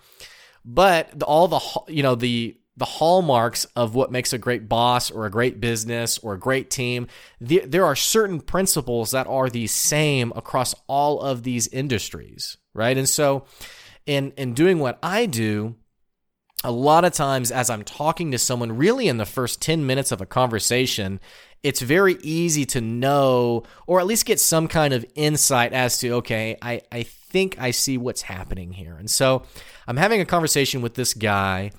but 0.66 1.18
the, 1.18 1.26
all 1.26 1.48
the 1.48 1.62
you 1.88 2.04
know 2.04 2.16
the 2.16 2.58
the 2.76 2.86
hallmarks 2.86 3.66
of 3.76 3.94
what 3.94 4.12
makes 4.12 4.34
a 4.34 4.38
great 4.38 4.68
boss 4.68 5.12
or 5.12 5.26
a 5.26 5.32
great 5.32 5.60
business 5.62 6.18
or 6.18 6.34
a 6.34 6.40
great 6.40 6.72
team. 6.72 7.08
The, 7.40 7.60
there 7.60 7.86
are 7.86 7.96
certain 7.96 8.42
principles 8.42 9.12
that 9.12 9.28
are 9.28 9.48
the 9.48 9.68
same 9.68 10.34
across 10.36 10.74
all 10.88 11.20
of 11.22 11.44
these 11.44 11.68
industries, 11.68 12.58
right? 12.74 12.98
And 12.98 13.08
so 13.08 13.46
in 14.06 14.32
in 14.38 14.54
doing 14.54 14.80
what 14.80 14.98
I 15.04 15.26
do, 15.28 15.76
a 16.64 16.72
lot 16.72 17.06
of 17.06 17.14
times 17.14 17.52
as 17.52 17.70
I'm 17.70 17.84
talking 17.84 18.32
to 18.32 18.38
someone, 18.38 18.78
really 18.78 19.08
in 19.08 19.18
the 19.18 19.26
first 19.26 19.62
10 19.62 19.86
minutes 19.86 20.12
of 20.12 20.22
a 20.22 20.26
conversation, 20.26 21.20
it's 21.62 21.82
very 21.82 22.18
easy 22.22 22.66
to 22.68 22.82
know 22.82 23.64
or 23.86 24.00
at 24.00 24.08
least 24.08 24.26
get 24.26 24.40
some 24.40 24.68
kind 24.68 24.94
of 24.94 25.06
insight 25.16 25.74
as 25.74 25.98
to, 26.00 26.12
okay, 26.16 26.58
I, 26.62 26.82
I 26.92 27.04
think 27.34 27.60
I 27.60 27.72
see 27.72 27.98
what's 27.98 28.22
happening 28.22 28.72
here. 28.72 28.96
And 28.96 29.12
so 29.12 29.44
I'm 29.88 29.98
having 29.98 30.22
a 30.22 30.26
conversation 30.26 30.82
with 30.82 30.94
this 30.94 31.14
guy 31.14 31.72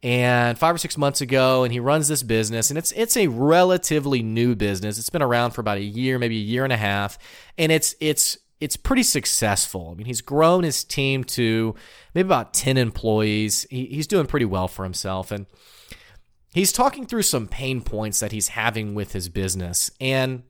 and 0.00 0.56
five 0.56 0.72
or 0.72 0.78
six 0.78 0.96
months 0.96 1.20
ago 1.20 1.64
and 1.64 1.72
he 1.72 1.80
runs 1.80 2.06
this 2.06 2.22
business 2.22 2.70
and 2.70 2.78
it's 2.78 2.92
it's 2.92 3.16
a 3.16 3.26
relatively 3.26 4.22
new 4.22 4.54
business 4.54 4.96
it's 4.96 5.10
been 5.10 5.22
around 5.22 5.50
for 5.50 5.60
about 5.60 5.76
a 5.76 5.82
year 5.82 6.20
maybe 6.20 6.36
a 6.36 6.40
year 6.40 6.62
and 6.62 6.72
a 6.72 6.76
half 6.76 7.18
and 7.58 7.72
it's 7.72 7.96
it's 7.98 8.38
it's 8.60 8.76
pretty 8.76 9.02
successful. 9.02 9.90
I 9.92 9.94
mean, 9.94 10.06
he's 10.06 10.20
grown 10.20 10.64
his 10.64 10.82
team 10.82 11.24
to 11.24 11.74
maybe 12.14 12.26
about 12.26 12.54
10 12.54 12.76
employees. 12.76 13.66
He, 13.70 13.86
he's 13.86 14.06
doing 14.06 14.26
pretty 14.26 14.46
well 14.46 14.68
for 14.68 14.82
himself. 14.82 15.30
And 15.30 15.46
he's 16.52 16.72
talking 16.72 17.06
through 17.06 17.22
some 17.22 17.46
pain 17.46 17.82
points 17.82 18.20
that 18.20 18.32
he's 18.32 18.48
having 18.48 18.94
with 18.94 19.12
his 19.12 19.28
business. 19.28 19.90
And 20.00 20.42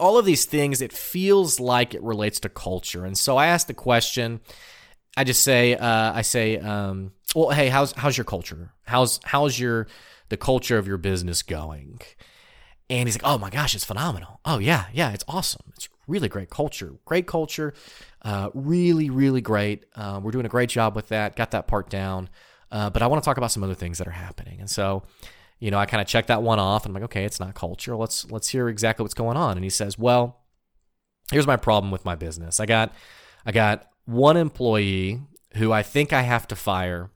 all 0.00 0.18
of 0.18 0.24
these 0.24 0.44
things, 0.44 0.80
it 0.80 0.92
feels 0.92 1.60
like 1.60 1.94
it 1.94 2.02
relates 2.02 2.40
to 2.40 2.48
culture. 2.48 3.04
And 3.04 3.16
so 3.16 3.36
I 3.36 3.46
ask 3.46 3.66
the 3.66 3.74
question. 3.74 4.40
I 5.16 5.24
just 5.24 5.42
say, 5.42 5.76
uh, 5.76 6.12
I 6.12 6.22
say, 6.22 6.58
um, 6.58 7.12
well, 7.34 7.50
hey, 7.50 7.68
how's 7.68 7.92
how's 7.92 8.16
your 8.16 8.24
culture? 8.24 8.72
How's 8.84 9.20
how's 9.24 9.58
your 9.58 9.86
the 10.28 10.36
culture 10.36 10.78
of 10.78 10.86
your 10.86 10.98
business 10.98 11.42
going? 11.42 12.00
And 12.90 13.08
he's 13.08 13.16
like, 13.16 13.24
oh 13.24 13.38
my 13.38 13.50
gosh, 13.50 13.74
it's 13.74 13.84
phenomenal. 13.84 14.40
Oh 14.44 14.58
yeah, 14.58 14.86
yeah, 14.92 15.12
it's 15.12 15.24
awesome. 15.26 15.72
It's 15.76 15.88
really 16.06 16.28
great 16.28 16.50
culture. 16.50 16.94
Great 17.04 17.26
culture. 17.26 17.74
Uh, 18.22 18.50
really, 18.54 19.10
really 19.10 19.40
great. 19.40 19.84
Uh, 19.94 20.20
we're 20.22 20.30
doing 20.30 20.46
a 20.46 20.50
great 20.50 20.68
job 20.68 20.94
with 20.94 21.08
that. 21.08 21.36
Got 21.36 21.52
that 21.52 21.66
part 21.66 21.88
down. 21.90 22.28
Uh, 22.70 22.90
but 22.90 23.02
I 23.02 23.06
want 23.06 23.22
to 23.22 23.24
talk 23.24 23.36
about 23.36 23.52
some 23.52 23.62
other 23.62 23.74
things 23.74 23.98
that 23.98 24.08
are 24.08 24.12
happening. 24.12 24.58
And 24.60 24.68
so, 24.68 25.04
you 25.64 25.70
know, 25.70 25.78
I 25.78 25.86
kind 25.86 26.02
of 26.02 26.06
check 26.06 26.26
that 26.26 26.42
one 26.42 26.58
off. 26.58 26.84
And 26.84 26.90
I'm 26.90 27.00
like, 27.00 27.10
okay, 27.10 27.24
it's 27.24 27.40
not 27.40 27.54
culture. 27.54 27.96
Let's 27.96 28.30
let's 28.30 28.48
hear 28.48 28.68
exactly 28.68 29.02
what's 29.02 29.14
going 29.14 29.38
on. 29.38 29.56
And 29.56 29.64
he 29.64 29.70
says, 29.70 29.98
well, 29.98 30.42
here's 31.32 31.46
my 31.46 31.56
problem 31.56 31.90
with 31.90 32.04
my 32.04 32.14
business. 32.14 32.60
I 32.60 32.66
got 32.66 32.92
I 33.46 33.52
got 33.52 33.88
one 34.04 34.36
employee 34.36 35.22
who 35.54 35.72
I 35.72 35.82
think 35.82 36.12
I 36.12 36.20
have 36.20 36.46
to 36.48 36.54
fire 36.54 37.10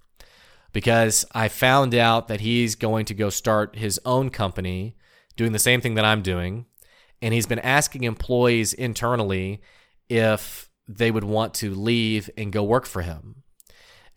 because 0.73 1.27
I 1.35 1.49
found 1.49 1.95
out 1.95 2.29
that 2.29 2.41
he's 2.41 2.75
going 2.75 3.05
to 3.07 3.15
go 3.15 3.29
start 3.29 3.77
his 3.77 4.01
own 4.07 4.31
company 4.31 4.97
doing 5.37 5.53
the 5.53 5.59
same 5.59 5.83
thing 5.83 5.97
that 5.97 6.07
I'm 6.07 6.23
doing 6.23 6.65
and 7.21 7.35
he's 7.35 7.47
been 7.47 7.59
asking 7.59 8.05
employees 8.05 8.73
internally 8.73 9.61
if 10.09 10.71
they 10.87 11.11
would 11.11 11.25
want 11.25 11.53
to 11.55 11.75
leave 11.75 12.31
and 12.39 12.51
go 12.51 12.63
work 12.63 12.87
for 12.87 13.03
him. 13.03 13.38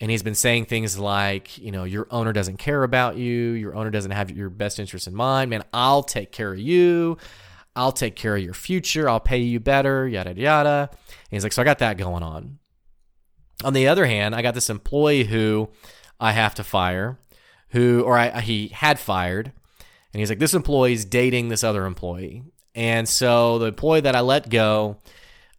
And 0.02 0.10
he's 0.10 0.24
been 0.24 0.36
saying 0.36 0.66
things 0.66 0.98
like, 0.98 1.60
you 1.60 1.72
know, 1.72 1.84
your 1.84 2.08
owner 2.10 2.34
doesn't 2.34 2.58
care 2.58 2.84
about 2.84 3.18
you, 3.18 3.52
your 3.52 3.76
owner 3.76 3.92
doesn't 3.92 4.12
have 4.12 4.32
your 4.32 4.50
best 4.50 4.80
interest 4.80 5.08
in 5.08 5.14
mind. 5.14 5.52
Man, 5.52 5.64
I'll 5.72 6.02
take 6.02 6.32
care 6.32 6.52
of 6.52 6.60
you. 6.60 7.18
I'll 7.76 7.92
take 7.92 8.16
care 8.16 8.36
of 8.36 8.42
your 8.42 8.56
future. 8.56 9.08
I'll 9.08 9.20
pay 9.20 9.38
you 9.38 9.60
better, 9.60 10.08
yada, 10.08 10.34
yada. 10.34 10.90
And 10.92 11.30
he's 11.30 11.44
like, 11.44 11.54
so 11.54 11.62
I 11.62 11.66
got 11.66 11.80
that 11.80 11.98
going 11.98 12.24
on. 12.24 12.58
On 13.64 13.74
the 13.74 13.88
other 13.88 14.08
hand, 14.08 14.34
I 14.34 14.42
got 14.42 14.56
this 14.56 14.72
employee 14.72 15.24
who 15.24 15.70
I 16.20 16.32
have 16.32 16.56
to 16.56 16.64
fire, 16.64 17.20
who, 17.70 18.02
or 18.02 18.18
I, 18.18 18.42
he 18.42 18.70
had 18.70 19.00
fired. 19.00 19.52
And 20.14 20.20
he's 20.20 20.30
like, 20.30 20.40
this 20.40 20.56
employee's 20.56 21.06
dating 21.06 21.50
this 21.50 21.64
other 21.64 21.86
employee. 21.86 22.44
And 22.74 23.08
so 23.08 23.60
the 23.60 23.68
employee 23.68 24.02
that 24.02 24.16
I 24.16 24.22
let 24.22 24.50
go, 24.50 24.98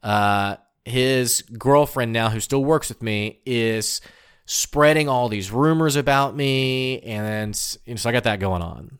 uh, 0.02 0.56
his 0.84 1.42
girlfriend 1.42 2.12
now, 2.12 2.28
who 2.28 2.40
still 2.40 2.64
works 2.64 2.88
with 2.88 3.02
me, 3.02 3.40
is 3.46 4.00
spreading 4.44 5.08
all 5.08 5.28
these 5.28 5.50
rumors 5.50 5.96
about 5.96 6.34
me, 6.36 7.00
and 7.00 7.54
so 7.56 8.08
I 8.08 8.12
got 8.12 8.24
that 8.24 8.40
going 8.40 8.62
on. 8.62 8.98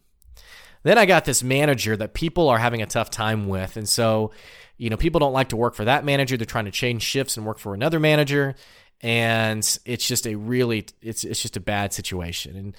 Then 0.83 0.99
I 0.99 1.07
got 1.07 1.25
this 1.25 1.43
manager 1.43 1.97
that 1.97 2.15
people 2.15 2.49
are 2.49 2.59
having 2.59 2.83
a 2.83 2.87
tough 2.87 3.11
time 3.11 3.49
with. 3.49 3.77
And 3.77 3.89
so, 3.89 4.33
you 4.77 4.91
know, 4.91 4.97
people 4.97 5.21
don't 5.21 5.33
like 5.33 5.51
to 5.51 5.57
work 5.57 5.75
for 5.75 5.85
that 5.85 6.05
manager. 6.05 6.37
They're 6.37 6.45
trying 6.45 6.65
to 6.65 6.71
change 6.71 7.03
shifts 7.03 7.37
and 7.37 7.47
work 7.47 7.59
for 7.59 7.75
another 7.75 8.01
manager. 8.01 8.55
And 9.01 9.59
it's 9.85 10.07
just 10.07 10.27
a 10.27 10.35
really, 10.35 10.87
it's, 11.01 11.25
it's 11.25 11.41
just 11.41 11.57
a 11.57 11.61
bad 11.61 11.93
situation. 11.93 12.57
And 12.57 12.77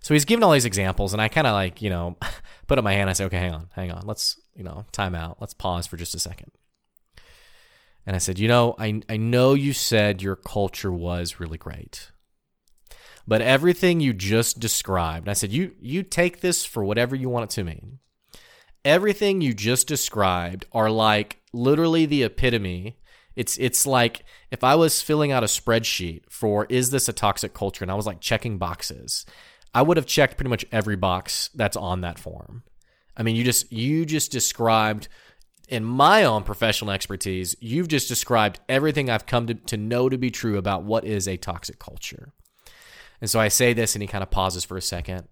so 0.00 0.14
he's 0.14 0.24
giving 0.24 0.42
all 0.42 0.52
these 0.52 0.64
examples. 0.64 1.12
And 1.12 1.20
I 1.20 1.28
kind 1.28 1.46
of 1.46 1.54
like, 1.54 1.80
you 1.82 1.90
know, 1.90 2.16
put 2.66 2.78
up 2.78 2.84
my 2.84 2.92
hand. 2.92 3.10
I 3.10 3.14
say, 3.14 3.24
okay, 3.24 3.38
hang 3.38 3.54
on, 3.54 3.68
hang 3.72 3.90
on. 3.90 4.06
Let's, 4.06 4.38
you 4.54 4.64
know, 4.64 4.84
time 4.92 5.14
out. 5.14 5.38
Let's 5.40 5.54
pause 5.54 5.86
for 5.86 5.96
just 5.96 6.14
a 6.14 6.18
second. 6.18 6.50
And 8.06 8.14
I 8.14 8.20
said, 8.20 8.38
you 8.38 8.46
know, 8.46 8.76
I, 8.78 9.02
I 9.08 9.16
know 9.16 9.54
you 9.54 9.72
said 9.72 10.22
your 10.22 10.36
culture 10.36 10.92
was 10.92 11.40
really 11.40 11.58
great. 11.58 12.12
But 13.26 13.42
everything 13.42 14.00
you 14.00 14.12
just 14.12 14.60
described, 14.60 15.28
I 15.28 15.32
said, 15.32 15.52
you 15.52 15.74
you 15.80 16.04
take 16.04 16.40
this 16.40 16.64
for 16.64 16.84
whatever 16.84 17.16
you 17.16 17.28
want 17.28 17.50
it 17.50 17.54
to 17.56 17.64
mean. 17.64 17.98
Everything 18.84 19.40
you 19.40 19.52
just 19.52 19.88
described 19.88 20.64
are 20.70 20.90
like 20.90 21.40
literally 21.52 22.06
the 22.06 22.22
epitome. 22.22 22.98
It's 23.34 23.56
it's 23.58 23.84
like 23.84 24.24
if 24.52 24.62
I 24.62 24.76
was 24.76 25.02
filling 25.02 25.32
out 25.32 25.42
a 25.42 25.46
spreadsheet 25.46 26.22
for 26.30 26.66
is 26.66 26.90
this 26.90 27.08
a 27.08 27.12
toxic 27.12 27.52
culture 27.52 27.82
and 27.82 27.90
I 27.90 27.96
was 27.96 28.06
like 28.06 28.20
checking 28.20 28.58
boxes, 28.58 29.26
I 29.74 29.82
would 29.82 29.96
have 29.96 30.06
checked 30.06 30.36
pretty 30.36 30.50
much 30.50 30.64
every 30.70 30.96
box 30.96 31.50
that's 31.52 31.76
on 31.76 32.02
that 32.02 32.20
form. 32.20 32.62
I 33.16 33.24
mean, 33.24 33.34
you 33.34 33.42
just 33.42 33.72
you 33.72 34.06
just 34.06 34.30
described 34.30 35.08
in 35.68 35.84
my 35.84 36.24
own 36.24 36.44
professional 36.44 36.90
expertise, 36.90 37.56
you've 37.60 37.88
just 37.88 38.08
described 38.08 38.60
everything 38.68 39.10
I've 39.10 39.26
come 39.26 39.46
to, 39.48 39.54
to 39.54 39.76
know 39.76 40.08
to 40.08 40.16
be 40.16 40.30
true 40.30 40.58
about 40.58 40.84
what 40.84 41.04
is 41.04 41.26
a 41.26 41.36
toxic 41.36 41.78
culture. 41.78 42.32
And 43.20 43.28
so 43.28 43.40
I 43.40 43.48
say 43.48 43.72
this, 43.72 43.94
and 43.94 44.02
he 44.02 44.08
kind 44.08 44.22
of 44.22 44.30
pauses 44.30 44.64
for 44.64 44.76
a 44.76 44.82
second, 44.82 45.26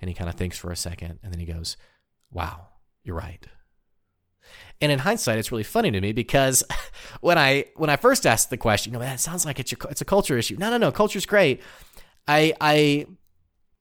and 0.00 0.08
he 0.08 0.14
kind 0.14 0.30
of 0.30 0.36
thinks 0.36 0.58
for 0.58 0.70
a 0.70 0.76
second, 0.76 1.18
and 1.22 1.32
then 1.32 1.40
he 1.40 1.46
goes, 1.46 1.76
Wow, 2.30 2.68
you're 3.02 3.16
right. 3.16 3.44
And 4.80 4.90
in 4.90 5.00
hindsight, 5.00 5.38
it's 5.38 5.50
really 5.50 5.64
funny 5.64 5.90
to 5.90 6.00
me 6.00 6.12
because 6.12 6.62
when 7.20 7.38
I 7.38 7.66
when 7.76 7.90
I 7.90 7.96
first 7.96 8.26
asked 8.26 8.50
the 8.50 8.56
question, 8.56 8.92
you 8.92 8.98
know, 8.98 9.04
it 9.04 9.20
sounds 9.20 9.44
like 9.44 9.58
it's 9.58 9.72
your, 9.72 9.78
it's 9.90 10.00
a 10.00 10.06
culture 10.06 10.38
issue. 10.38 10.56
No, 10.58 10.70
no, 10.70 10.78
no, 10.78 10.92
culture's 10.92 11.26
great. 11.26 11.60
I 12.28 12.54
I 12.60 13.06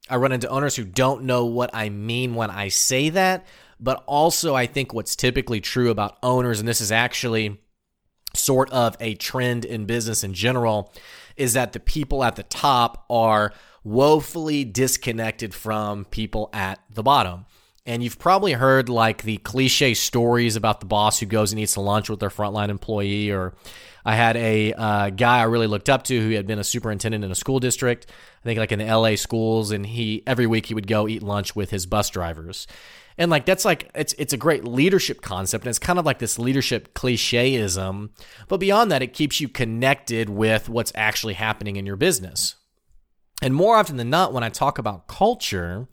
I 0.10 0.18
run 0.18 0.32
into 0.32 0.50
owners 0.50 0.76
who 0.76 0.84
don't 0.84 1.24
know 1.24 1.46
what 1.46 1.70
I 1.74 1.90
mean 1.90 2.36
when 2.36 2.50
I 2.50 2.70
say 2.70 3.10
that, 3.10 3.46
but 3.80 4.04
also 4.06 4.56
I 4.56 4.66
think 4.66 4.94
what's 4.94 5.16
typically 5.16 5.62
true 5.62 5.90
about 5.90 6.18
owners, 6.24 6.60
and 6.60 6.68
this 6.68 6.82
is 6.82 6.92
actually 6.92 7.60
sort 8.36 8.70
of 8.72 8.96
a 9.00 9.16
trend 9.16 9.66
in 9.66 9.86
business 9.86 10.24
in 10.24 10.34
general, 10.34 10.94
is 11.36 11.54
that 11.54 11.74
the 11.74 11.80
people 11.80 12.24
at 12.24 12.36
the 12.36 12.44
top 12.44 13.06
are 13.10 13.54
woefully 13.84 14.64
disconnected 14.66 15.54
from 15.54 16.06
people 16.06 16.50
at 16.54 16.80
the 16.90 17.04
bottom. 17.04 17.46
And 17.86 18.04
you've 18.04 18.20
probably 18.20 18.54
heard 18.54 18.88
like 18.88 19.24
the 19.24 19.38
cliche 19.38 19.94
stories 19.94 20.56
about 20.56 20.80
the 20.80 20.86
boss 20.86 21.20
who 21.20 21.26
goes 21.26 21.52
and 21.52 21.60
eats 21.60 21.76
lunch 21.76 22.10
with 22.10 22.20
their 22.20 22.30
frontline 22.30 22.70
employee. 22.70 23.32
Or 23.32 23.56
I 24.06 24.16
had 24.16 24.38
a 24.38 24.74
uh, 24.74 25.10
guy 25.10 25.40
I 25.40 25.44
really 25.44 25.66
looked 25.66 25.90
up 25.90 26.04
to 26.04 26.22
who 26.22 26.32
had 26.32 26.46
been 26.46 26.60
a 26.60 26.64
superintendent 26.64 27.24
in 27.24 27.32
a 27.32 27.36
school 27.36 27.60
district, 27.60 28.06
I 28.44 28.44
think 28.44 28.60
like 28.60 28.72
in 28.72 28.80
the 28.80 28.86
LA 28.86 29.16
schools, 29.16 29.72
and 29.72 29.86
he 29.86 30.22
every 30.28 30.46
week 30.46 30.68
he 30.68 30.76
would 30.76 30.88
go 30.88 31.08
eat 31.08 31.24
lunch 31.24 31.56
with 31.56 31.72
his 31.72 31.86
bus 31.86 32.10
drivers. 32.10 32.68
And 33.20 33.30
like 33.30 33.46
that's 33.46 33.66
like 33.66 33.92
it's 33.94 34.14
it's 34.18 34.32
a 34.32 34.38
great 34.38 34.64
leadership 34.64 35.22
concept 35.22 35.66
and 35.66 35.70
it's 35.70 35.78
kind 35.78 36.00
of 36.00 36.06
like 36.06 36.20
this 36.20 36.40
leadership 36.40 36.94
clicheism. 36.94 38.12
But 38.48 38.62
beyond 38.62 38.92
that, 38.92 39.04
it 39.04 39.14
keeps 39.14 39.42
you 39.42 39.50
connected 39.50 40.30
with 40.30 40.70
what's 40.70 40.94
actually 40.96 41.34
happening 41.34 41.76
in 41.76 41.86
your 41.86 41.98
business. 41.98 42.56
And 43.42 43.54
more 43.54 43.76
often 43.76 43.98
than 43.98 44.10
not, 44.10 44.32
when 44.32 44.44
I 44.44 44.50
talk 44.50 44.78
about 44.78 45.08
culture, 45.08 45.90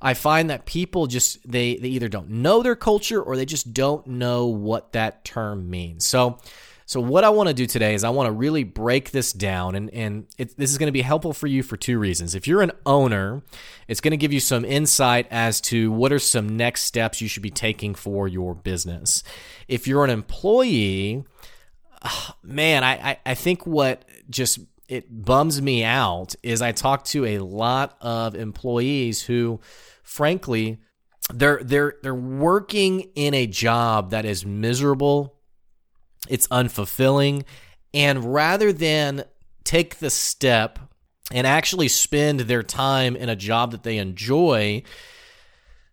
I 0.00 0.14
find 0.14 0.48
that 0.48 0.64
people 0.64 1.08
just 1.08 1.38
they 1.50 1.74
they 1.76 1.88
either 1.88 2.08
don't 2.08 2.30
know 2.30 2.62
their 2.62 2.76
culture 2.76 3.20
or 3.20 3.36
they 3.36 3.44
just 3.44 3.74
don't 3.74 4.06
know 4.06 4.46
what 4.46 4.92
that 4.92 5.24
term 5.24 5.68
means. 5.70 6.06
So 6.06 6.38
so 6.90 7.00
what 7.00 7.22
I 7.22 7.28
want 7.28 7.46
to 7.46 7.54
do 7.54 7.66
today 7.66 7.94
is 7.94 8.02
I 8.02 8.10
want 8.10 8.26
to 8.26 8.32
really 8.32 8.64
break 8.64 9.12
this 9.12 9.32
down, 9.32 9.76
and 9.76 9.94
and 9.94 10.26
it, 10.38 10.56
this 10.56 10.72
is 10.72 10.76
going 10.76 10.88
to 10.88 10.92
be 10.92 11.02
helpful 11.02 11.32
for 11.32 11.46
you 11.46 11.62
for 11.62 11.76
two 11.76 12.00
reasons. 12.00 12.34
If 12.34 12.48
you're 12.48 12.62
an 12.62 12.72
owner, 12.84 13.42
it's 13.86 14.00
going 14.00 14.10
to 14.10 14.16
give 14.16 14.32
you 14.32 14.40
some 14.40 14.64
insight 14.64 15.28
as 15.30 15.60
to 15.60 15.92
what 15.92 16.10
are 16.10 16.18
some 16.18 16.56
next 16.56 16.82
steps 16.82 17.20
you 17.20 17.28
should 17.28 17.44
be 17.44 17.50
taking 17.50 17.94
for 17.94 18.26
your 18.26 18.56
business. 18.56 19.22
If 19.68 19.86
you're 19.86 20.02
an 20.02 20.10
employee, 20.10 21.22
oh, 22.04 22.30
man, 22.42 22.82
I, 22.82 23.10
I 23.10 23.18
I 23.24 23.34
think 23.34 23.68
what 23.68 24.04
just 24.28 24.58
it 24.88 25.24
bums 25.24 25.62
me 25.62 25.84
out 25.84 26.34
is 26.42 26.60
I 26.60 26.72
talk 26.72 27.04
to 27.04 27.24
a 27.24 27.38
lot 27.38 27.98
of 28.00 28.34
employees 28.34 29.22
who, 29.22 29.60
frankly, 30.02 30.80
they're 31.32 31.60
they're 31.62 31.94
they're 32.02 32.16
working 32.16 33.12
in 33.14 33.32
a 33.32 33.46
job 33.46 34.10
that 34.10 34.24
is 34.24 34.44
miserable 34.44 35.36
it's 36.28 36.46
unfulfilling. 36.48 37.44
And 37.92 38.32
rather 38.32 38.72
than 38.72 39.24
take 39.64 39.98
the 39.98 40.10
step 40.10 40.78
and 41.32 41.46
actually 41.46 41.88
spend 41.88 42.40
their 42.40 42.62
time 42.62 43.16
in 43.16 43.28
a 43.28 43.36
job 43.36 43.72
that 43.72 43.82
they 43.82 43.98
enjoy, 43.98 44.82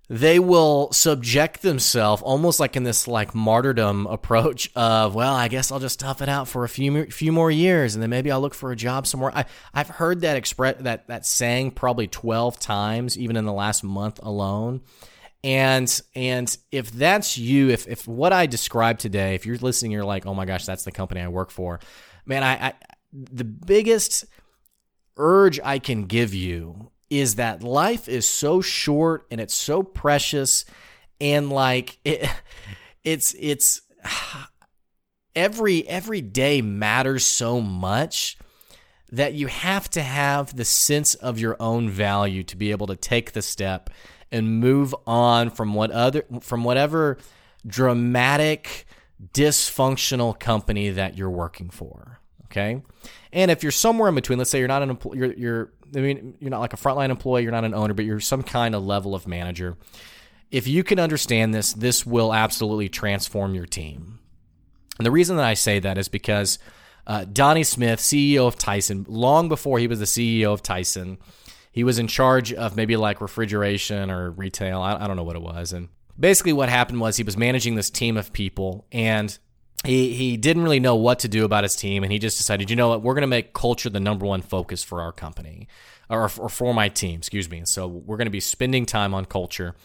they 0.09 0.39
will 0.39 0.91
subject 0.93 1.61
themselves 1.61 2.21
almost 2.21 2.59
like 2.59 2.75
in 2.75 2.83
this 2.83 3.07
like 3.07 3.35
martyrdom 3.35 4.07
approach 4.07 4.71
of 4.75 5.13
well 5.13 5.33
i 5.33 5.47
guess 5.47 5.71
i'll 5.71 5.79
just 5.79 5.99
tough 5.99 6.21
it 6.21 6.29
out 6.29 6.47
for 6.47 6.63
a 6.63 6.69
few 6.69 7.05
few 7.07 7.31
more 7.31 7.51
years 7.51 7.93
and 7.93 8.01
then 8.01 8.09
maybe 8.09 8.31
i'll 8.31 8.39
look 8.39 8.53
for 8.53 8.71
a 8.71 8.75
job 8.75 9.05
somewhere 9.05 9.31
I, 9.35 9.45
i've 9.73 9.89
heard 9.89 10.21
that 10.21 10.37
express 10.37 10.77
that 10.81 11.07
that 11.07 11.25
saying 11.25 11.71
probably 11.71 12.07
12 12.07 12.57
times 12.59 13.17
even 13.17 13.35
in 13.35 13.45
the 13.45 13.53
last 13.53 13.83
month 13.83 14.19
alone 14.23 14.81
and 15.47 16.01
and 16.13 16.57
if 16.73 16.91
that's 16.91 17.37
you, 17.37 17.69
if 17.69 17.87
if 17.87 18.05
what 18.05 18.33
I 18.33 18.47
described 18.47 18.99
today, 18.99 19.33
if 19.33 19.45
you're 19.45 19.55
listening, 19.55 19.93
you're 19.93 20.03
like, 20.03 20.25
oh 20.25 20.33
my 20.33 20.43
gosh, 20.43 20.65
that's 20.65 20.83
the 20.83 20.91
company 20.91 21.21
I 21.21 21.29
work 21.29 21.51
for, 21.51 21.79
man. 22.25 22.43
I, 22.43 22.67
I 22.67 22.73
the 23.13 23.45
biggest 23.45 24.25
urge 25.15 25.57
I 25.63 25.79
can 25.79 26.03
give 26.03 26.33
you 26.33 26.91
is 27.09 27.35
that 27.35 27.63
life 27.63 28.09
is 28.09 28.27
so 28.27 28.59
short 28.59 29.25
and 29.31 29.39
it's 29.39 29.53
so 29.53 29.83
precious, 29.83 30.65
and 31.21 31.49
like 31.49 31.97
it, 32.05 32.29
it's 33.05 33.33
it's 33.39 33.83
every 35.33 35.87
every 35.87 36.19
day 36.19 36.61
matters 36.61 37.23
so 37.23 37.61
much 37.61 38.37
that 39.13 39.33
you 39.33 39.47
have 39.47 39.89
to 39.91 40.01
have 40.03 40.57
the 40.57 40.65
sense 40.65 41.15
of 41.15 41.39
your 41.39 41.55
own 41.61 41.89
value 41.89 42.43
to 42.43 42.57
be 42.57 42.71
able 42.71 42.87
to 42.87 42.97
take 42.97 43.31
the 43.31 43.41
step 43.41 43.89
and 44.31 44.59
move 44.59 44.93
on 45.05 45.49
from 45.49 45.73
what 45.73 45.91
other 45.91 46.23
from 46.41 46.63
whatever 46.63 47.17
dramatic 47.65 48.85
dysfunctional 49.33 50.37
company 50.39 50.89
that 50.89 51.17
you're 51.17 51.29
working 51.29 51.69
for. 51.69 52.19
Okay, 52.45 52.81
and 53.33 53.51
if 53.51 53.63
you're 53.63 53.71
somewhere 53.71 54.09
in 54.09 54.15
between, 54.15 54.37
let's 54.37 54.49
say 54.49 54.59
you're 54.59 54.67
not 54.67 54.81
an 54.81 54.89
employee, 54.89 55.17
you're, 55.17 55.33
you're 55.33 55.73
I 55.95 55.99
mean 55.99 56.35
you're 56.39 56.49
not 56.49 56.59
like 56.59 56.73
a 56.73 56.77
frontline 56.77 57.09
employee, 57.09 57.43
you're 57.43 57.51
not 57.51 57.65
an 57.65 57.73
owner, 57.73 57.93
but 57.93 58.05
you're 58.05 58.19
some 58.19 58.43
kind 58.43 58.75
of 58.75 58.83
level 58.83 59.15
of 59.15 59.27
manager. 59.27 59.77
If 60.49 60.65
you 60.65 60.83
can 60.83 60.97
understand 60.97 61.53
this, 61.53 61.73
this 61.73 62.05
will 62.05 62.33
absolutely 62.33 62.87
transform 62.87 63.53
your 63.53 63.65
team. 63.65 64.19
And 64.97 65.05
the 65.05 65.11
reason 65.11 65.35
that 65.37 65.45
I 65.45 65.53
say 65.53 65.79
that 65.79 65.97
is 65.97 66.07
because 66.07 66.57
uh, 67.05 67.25
Donnie 67.25 67.63
Smith, 67.63 67.99
CEO 67.99 68.47
of 68.47 68.57
Tyson, 68.57 69.05
long 69.07 69.49
before 69.49 69.79
he 69.79 69.87
was 69.87 69.99
the 69.99 70.05
CEO 70.05 70.53
of 70.53 70.63
Tyson, 70.63 71.17
he 71.77 71.83
was 71.83 71.99
in 71.99 72.07
charge 72.07 72.51
of 72.53 72.75
maybe 72.75 72.97
like 72.97 73.21
refrigeration 73.21 74.09
or 74.09 74.31
retail. 74.31 74.81
I, 74.81 74.95
I 74.95 75.05
don't 75.05 75.15
know 75.15 75.23
what 75.23 75.35
it 75.35 75.43
was. 75.43 75.73
And 75.73 75.89
basically, 76.19 76.51
what 76.51 76.69
happened 76.69 76.99
was 76.99 77.17
he 77.17 77.23
was 77.23 77.37
managing 77.37 77.75
this 77.75 77.91
team 77.91 78.17
of 78.17 78.33
people 78.33 78.87
and 78.91 79.37
he 79.85 80.11
he 80.15 80.37
didn't 80.37 80.63
really 80.63 80.79
know 80.79 80.95
what 80.95 81.19
to 81.19 81.27
do 81.27 81.45
about 81.45 81.63
his 81.63 81.75
team 81.75 82.01
and 82.01 82.11
he 82.11 82.17
just 82.17 82.35
decided 82.35 82.71
you 82.71 82.75
know 82.75 82.89
what 82.89 83.03
we're 83.03 83.13
going 83.13 83.21
to 83.21 83.27
make 83.27 83.53
culture 83.53 83.91
the 83.91 83.99
number 83.99 84.25
one 84.25 84.41
focus 84.41 84.83
for 84.83 85.01
our 85.01 85.11
company 85.11 85.67
or, 86.09 86.23
or 86.39 86.49
for 86.49 86.73
my 86.73 86.89
team 86.89 87.19
excuse 87.19 87.47
me 87.47 87.61
so 87.63 87.85
we're 87.85 88.17
going 88.17 88.25
to 88.25 88.31
be 88.31 88.39
spending 88.39 88.87
time 88.87 89.13
on 89.13 89.23
culture 89.23 89.75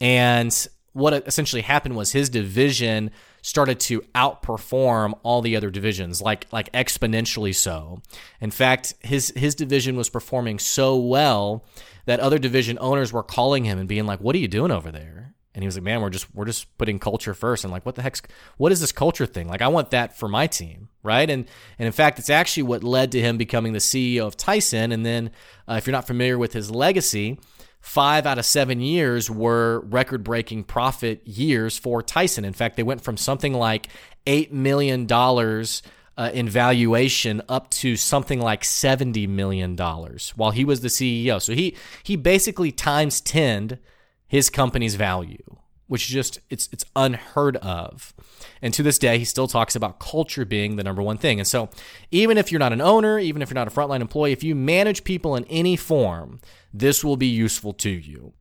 and 0.00 0.66
what 0.94 1.26
essentially 1.26 1.62
happened 1.62 1.96
was 1.96 2.12
his 2.12 2.30
division 2.30 3.10
started 3.42 3.78
to 3.78 4.00
outperform 4.14 5.12
all 5.22 5.42
the 5.42 5.54
other 5.54 5.68
divisions, 5.68 6.22
like 6.22 6.46
like 6.50 6.72
exponentially 6.72 7.54
so. 7.54 8.00
In 8.40 8.50
fact, 8.50 8.94
his 9.00 9.32
his 9.36 9.54
division 9.54 9.96
was 9.96 10.08
performing 10.08 10.58
so 10.58 10.96
well 10.96 11.64
that 12.06 12.20
other 12.20 12.38
division 12.38 12.78
owners 12.80 13.12
were 13.12 13.22
calling 13.22 13.64
him 13.64 13.78
and 13.78 13.88
being 13.88 14.06
like, 14.06 14.20
"What 14.20 14.34
are 14.34 14.38
you 14.38 14.48
doing 14.48 14.70
over 14.70 14.90
there?" 14.90 15.34
And 15.52 15.62
he 15.62 15.66
was 15.66 15.76
like, 15.76 15.84
"Man, 15.84 16.00
we're 16.00 16.10
just 16.10 16.32
we're 16.32 16.44
just 16.44 16.76
putting 16.78 17.00
culture 17.00 17.34
first. 17.34 17.64
And 17.64 17.72
like, 17.72 17.84
what 17.84 17.96
the 17.96 18.02
heck's 18.02 18.22
what 18.56 18.70
is 18.70 18.80
this 18.80 18.92
culture 18.92 19.26
thing? 19.26 19.48
Like, 19.48 19.62
I 19.62 19.68
want 19.68 19.90
that 19.90 20.16
for 20.16 20.28
my 20.28 20.46
team, 20.46 20.88
right? 21.02 21.28
And 21.28 21.46
and 21.78 21.86
in 21.86 21.92
fact, 21.92 22.20
it's 22.20 22.30
actually 22.30 22.62
what 22.62 22.84
led 22.84 23.10
to 23.12 23.20
him 23.20 23.36
becoming 23.36 23.72
the 23.72 23.80
CEO 23.80 24.26
of 24.26 24.36
Tyson. 24.36 24.92
And 24.92 25.04
then, 25.04 25.32
uh, 25.68 25.74
if 25.74 25.88
you're 25.88 25.92
not 25.92 26.06
familiar 26.06 26.38
with 26.38 26.52
his 26.52 26.70
legacy, 26.70 27.40
five 27.84 28.24
out 28.24 28.38
of 28.38 28.46
seven 28.46 28.80
years 28.80 29.30
were 29.30 29.80
record 29.80 30.24
breaking 30.24 30.64
profit 30.64 31.20
years 31.28 31.76
for 31.76 32.02
Tyson. 32.02 32.42
In 32.42 32.54
fact, 32.54 32.76
they 32.76 32.82
went 32.82 33.02
from 33.02 33.18
something 33.18 33.52
like 33.52 33.88
$8 34.26 34.50
million 34.52 35.06
uh, 35.12 36.30
in 36.32 36.48
valuation 36.48 37.42
up 37.46 37.68
to 37.68 37.94
something 37.96 38.40
like 38.40 38.62
$70 38.62 39.28
million 39.28 39.76
while 39.76 40.50
he 40.50 40.64
was 40.64 40.80
the 40.80 40.88
CEO. 40.88 41.40
So 41.42 41.52
he, 41.52 41.76
he 42.02 42.16
basically 42.16 42.72
times 42.72 43.20
10 43.20 43.78
his 44.26 44.48
company's 44.48 44.94
value, 44.94 45.56
which 45.94 46.08
is 46.08 46.12
just 46.12 46.40
it's 46.50 46.68
it's 46.72 46.84
unheard 46.96 47.56
of. 47.58 48.12
And 48.60 48.74
to 48.74 48.82
this 48.82 48.98
day, 48.98 49.16
he 49.16 49.24
still 49.24 49.46
talks 49.46 49.76
about 49.76 50.00
culture 50.00 50.44
being 50.44 50.74
the 50.74 50.82
number 50.82 51.00
one 51.00 51.18
thing. 51.18 51.38
And 51.38 51.46
so, 51.46 51.70
even 52.10 52.36
if 52.36 52.50
you're 52.50 52.58
not 52.58 52.72
an 52.72 52.80
owner, 52.80 53.16
even 53.20 53.42
if 53.42 53.48
you're 53.48 53.54
not 53.54 53.68
a 53.68 53.70
frontline 53.70 54.00
employee, 54.00 54.32
if 54.32 54.42
you 54.42 54.56
manage 54.56 55.04
people 55.04 55.36
in 55.36 55.44
any 55.44 55.76
form, 55.76 56.40
this 56.72 57.04
will 57.04 57.16
be 57.16 57.28
useful 57.28 57.72
to 57.74 57.90
you. 57.90 58.32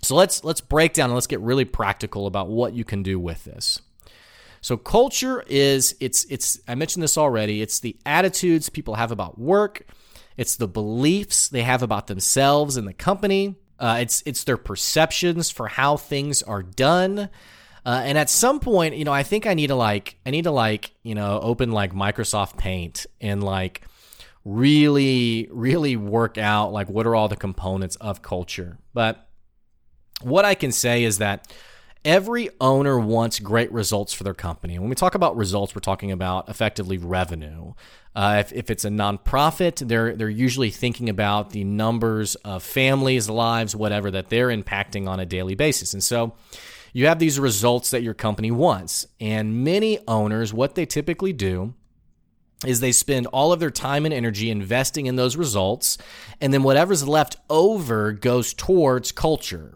So 0.00 0.14
let's 0.14 0.42
let's 0.42 0.62
break 0.62 0.94
down 0.94 1.10
and 1.10 1.14
let's 1.14 1.26
get 1.26 1.40
really 1.40 1.66
practical 1.66 2.26
about 2.26 2.48
what 2.48 2.72
you 2.72 2.82
can 2.82 3.02
do 3.02 3.20
with 3.20 3.44
this. 3.44 3.82
So 4.62 4.78
culture 4.78 5.44
is 5.48 5.94
it's 6.00 6.24
it's 6.30 6.60
I 6.66 6.76
mentioned 6.76 7.02
this 7.02 7.18
already. 7.18 7.60
It's 7.60 7.80
the 7.80 7.98
attitudes 8.06 8.70
people 8.70 8.94
have 8.94 9.12
about 9.12 9.38
work. 9.38 9.86
It's 10.38 10.56
the 10.56 10.66
beliefs 10.66 11.50
they 11.50 11.60
have 11.60 11.82
about 11.82 12.06
themselves 12.06 12.78
and 12.78 12.88
the 12.88 12.94
company. 12.94 13.56
Uh, 13.82 13.98
it's 14.00 14.22
it's 14.24 14.44
their 14.44 14.56
perceptions 14.56 15.50
for 15.50 15.66
how 15.66 15.96
things 15.96 16.40
are 16.44 16.62
done. 16.62 17.28
Uh, 17.84 18.00
and 18.04 18.16
at 18.16 18.30
some 18.30 18.60
point, 18.60 18.94
you 18.96 19.04
know, 19.04 19.12
I 19.12 19.24
think 19.24 19.44
I 19.44 19.54
need 19.54 19.66
to 19.66 19.74
like 19.74 20.16
I 20.24 20.30
need 20.30 20.44
to 20.44 20.52
like 20.52 20.92
you 21.02 21.16
know 21.16 21.40
open 21.42 21.72
like 21.72 21.92
Microsoft 21.92 22.56
Paint 22.56 23.06
and 23.20 23.42
like 23.42 23.82
really 24.44 25.48
really 25.50 25.96
work 25.96 26.38
out 26.38 26.72
like 26.72 26.88
what 26.88 27.08
are 27.08 27.16
all 27.16 27.26
the 27.26 27.34
components 27.34 27.96
of 27.96 28.22
culture. 28.22 28.78
But 28.94 29.28
what 30.22 30.44
I 30.44 30.54
can 30.54 30.70
say 30.70 31.02
is 31.02 31.18
that 31.18 31.52
every 32.04 32.50
owner 32.60 32.98
wants 32.98 33.38
great 33.38 33.70
results 33.72 34.12
for 34.12 34.24
their 34.24 34.34
company. 34.34 34.74
And 34.74 34.82
when 34.82 34.90
we 34.90 34.96
talk 34.96 35.14
about 35.14 35.36
results, 35.36 35.74
we're 35.74 35.80
talking 35.80 36.10
about 36.10 36.48
effectively 36.48 36.98
revenue. 36.98 37.74
Uh, 38.14 38.36
if, 38.44 38.52
if 38.52 38.70
it's 38.70 38.84
a 38.84 38.90
nonprofit, 38.90 39.86
they're 39.88 40.14
they're 40.14 40.28
usually 40.28 40.70
thinking 40.70 41.08
about 41.08 41.50
the 41.50 41.64
numbers 41.64 42.34
of 42.36 42.62
families, 42.62 43.30
lives, 43.30 43.74
whatever 43.74 44.10
that 44.10 44.28
they're 44.28 44.48
impacting 44.48 45.08
on 45.08 45.20
a 45.20 45.26
daily 45.26 45.54
basis. 45.54 45.94
And 45.94 46.02
so 46.02 46.34
you 46.92 47.06
have 47.06 47.18
these 47.18 47.40
results 47.40 47.90
that 47.90 48.02
your 48.02 48.14
company 48.14 48.50
wants. 48.50 49.06
And 49.20 49.64
many 49.64 49.98
owners, 50.06 50.52
what 50.52 50.74
they 50.74 50.84
typically 50.84 51.32
do 51.32 51.74
is 52.66 52.80
they 52.80 52.92
spend 52.92 53.26
all 53.28 53.52
of 53.52 53.60
their 53.60 53.70
time 53.70 54.04
and 54.04 54.14
energy 54.14 54.50
investing 54.50 55.06
in 55.06 55.16
those 55.16 55.36
results, 55.36 55.98
and 56.40 56.52
then 56.52 56.62
whatever's 56.62 57.06
left 57.08 57.36
over 57.50 58.12
goes 58.12 58.54
towards 58.54 59.10
culture. 59.10 59.74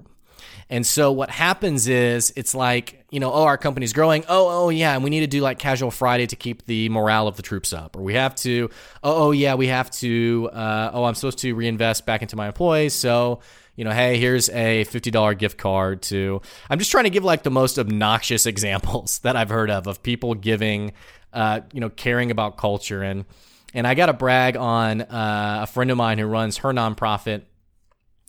And 0.68 0.84
so 0.84 1.12
what 1.12 1.30
happens 1.30 1.86
is 1.86 2.32
it's 2.34 2.54
like, 2.54 3.04
you 3.10 3.20
know, 3.20 3.32
oh, 3.32 3.44
our 3.44 3.56
company's 3.56 3.92
growing. 3.92 4.24
Oh, 4.28 4.64
oh, 4.64 4.68
yeah. 4.68 4.94
And 4.94 5.04
we 5.04 5.10
need 5.10 5.20
to 5.20 5.28
do 5.28 5.40
like 5.40 5.58
casual 5.58 5.92
Friday 5.92 6.26
to 6.26 6.36
keep 6.36 6.66
the 6.66 6.88
morale 6.88 7.28
of 7.28 7.36
the 7.36 7.42
troops 7.42 7.72
up. 7.72 7.96
Or 7.96 8.02
we 8.02 8.14
have 8.14 8.34
to, 8.36 8.68
oh, 9.04 9.28
oh, 9.28 9.30
yeah, 9.30 9.54
we 9.54 9.68
have 9.68 9.90
to, 9.92 10.50
uh, 10.52 10.90
oh, 10.92 11.04
I'm 11.04 11.14
supposed 11.14 11.38
to 11.38 11.54
reinvest 11.54 12.04
back 12.04 12.22
into 12.22 12.34
my 12.34 12.48
employees. 12.48 12.94
So, 12.94 13.40
you 13.76 13.84
know, 13.84 13.92
hey, 13.92 14.18
here's 14.18 14.48
a 14.48 14.84
$50 14.86 15.38
gift 15.38 15.56
card 15.56 16.02
to, 16.02 16.40
I'm 16.68 16.80
just 16.80 16.90
trying 16.90 17.04
to 17.04 17.10
give 17.10 17.22
like 17.22 17.44
the 17.44 17.50
most 17.50 17.78
obnoxious 17.78 18.46
examples 18.46 19.20
that 19.20 19.36
I've 19.36 19.50
heard 19.50 19.70
of, 19.70 19.86
of 19.86 20.02
people 20.02 20.34
giving, 20.34 20.92
uh, 21.32 21.60
you 21.72 21.80
know, 21.80 21.90
caring 21.90 22.32
about 22.32 22.56
culture. 22.56 23.02
And, 23.02 23.24
and 23.72 23.86
I 23.86 23.94
got 23.94 24.06
to 24.06 24.14
brag 24.14 24.56
on 24.56 25.02
uh, 25.02 25.60
a 25.62 25.66
friend 25.68 25.92
of 25.92 25.96
mine 25.96 26.18
who 26.18 26.26
runs 26.26 26.56
her 26.58 26.72
nonprofit 26.72 27.42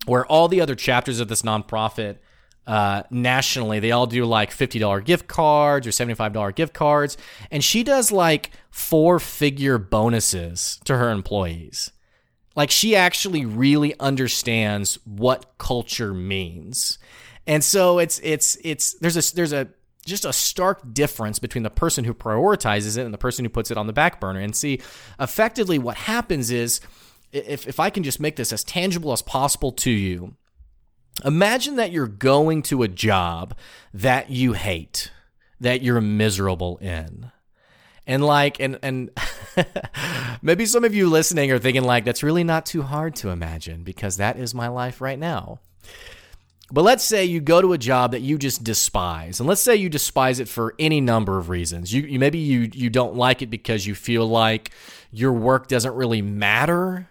where 0.05 0.25
all 0.25 0.47
the 0.47 0.61
other 0.61 0.75
chapters 0.75 1.19
of 1.19 1.27
this 1.27 1.41
nonprofit 1.41 2.17
uh, 2.67 3.03
nationally, 3.09 3.79
they 3.79 3.91
all 3.91 4.05
do 4.05 4.25
like 4.25 4.51
$50 4.51 5.05
gift 5.05 5.27
cards 5.27 5.87
or 5.87 5.91
$75 5.91 6.53
gift 6.53 6.73
cards. 6.73 7.17
And 7.49 7.63
she 7.63 7.81
does 7.81 8.11
like 8.11 8.51
four 8.69 9.19
figure 9.19 9.77
bonuses 9.77 10.79
to 10.83 10.97
her 10.97 11.09
employees. 11.09 11.91
Like 12.57 12.69
she 12.69 12.95
actually 12.95 13.45
really 13.45 13.97
understands 13.99 14.99
what 15.05 15.57
culture 15.57 16.13
means. 16.13 16.99
And 17.45 17.63
so 17.63 17.99
it's, 17.99 18.19
it's, 18.21 18.57
it's, 18.63 18.93
there's 18.95 19.15
a, 19.15 19.35
there's 19.35 19.53
a, 19.53 19.69
just 20.05 20.25
a 20.25 20.33
stark 20.33 20.93
difference 20.93 21.39
between 21.39 21.63
the 21.63 21.69
person 21.69 22.03
who 22.03 22.13
prioritizes 22.13 22.97
it 22.97 23.05
and 23.05 23.13
the 23.13 23.17
person 23.17 23.45
who 23.45 23.49
puts 23.49 23.71
it 23.71 23.77
on 23.77 23.87
the 23.87 23.93
back 23.93 24.19
burner. 24.19 24.39
And 24.41 24.55
see, 24.55 24.81
effectively, 25.19 25.79
what 25.79 25.95
happens 25.95 26.51
is 26.51 26.81
if, 27.31 27.67
if 27.67 27.79
I 27.79 27.89
can 27.89 28.03
just 28.03 28.19
make 28.19 28.35
this 28.35 28.51
as 28.51 28.63
tangible 28.63 29.13
as 29.13 29.21
possible 29.21 29.71
to 29.73 29.91
you, 29.91 30.35
Imagine 31.25 31.75
that 31.77 31.91
you're 31.91 32.07
going 32.07 32.61
to 32.63 32.83
a 32.83 32.87
job 32.87 33.55
that 33.93 34.29
you 34.29 34.53
hate, 34.53 35.11
that 35.59 35.81
you're 35.81 36.01
miserable 36.01 36.77
in. 36.77 37.31
And 38.05 38.23
like 38.23 38.59
and 38.61 38.79
and 38.81 39.09
maybe 40.41 40.65
some 40.65 40.85
of 40.85 40.95
you 40.95 41.09
listening 41.09 41.51
are 41.51 41.59
thinking 41.59 41.83
like 41.83 42.05
that's 42.05 42.23
really 42.23 42.43
not 42.43 42.65
too 42.65 42.83
hard 42.83 43.15
to 43.17 43.29
imagine 43.29 43.83
because 43.83 44.15
that 44.17 44.37
is 44.37 44.53
my 44.53 44.69
life 44.69 45.01
right 45.01 45.19
now. 45.19 45.59
But 46.71 46.83
let's 46.83 47.03
say 47.03 47.25
you 47.25 47.39
go 47.39 47.61
to 47.61 47.73
a 47.73 47.77
job 47.77 48.11
that 48.11 48.21
you 48.21 48.37
just 48.37 48.63
despise. 48.63 49.39
And 49.39 49.47
let's 49.47 49.61
say 49.61 49.75
you 49.75 49.89
despise 49.89 50.39
it 50.39 50.49
for 50.49 50.75
any 50.77 50.99
number 50.99 51.37
of 51.37 51.49
reasons. 51.49 51.93
You, 51.93 52.01
you 52.03 52.19
maybe 52.19 52.39
you 52.39 52.69
you 52.73 52.89
don't 52.89 53.15
like 53.15 53.41
it 53.41 53.49
because 53.49 53.85
you 53.85 53.95
feel 53.95 54.27
like 54.27 54.71
your 55.11 55.33
work 55.33 55.67
doesn't 55.67 55.93
really 55.93 56.21
matter 56.21 57.09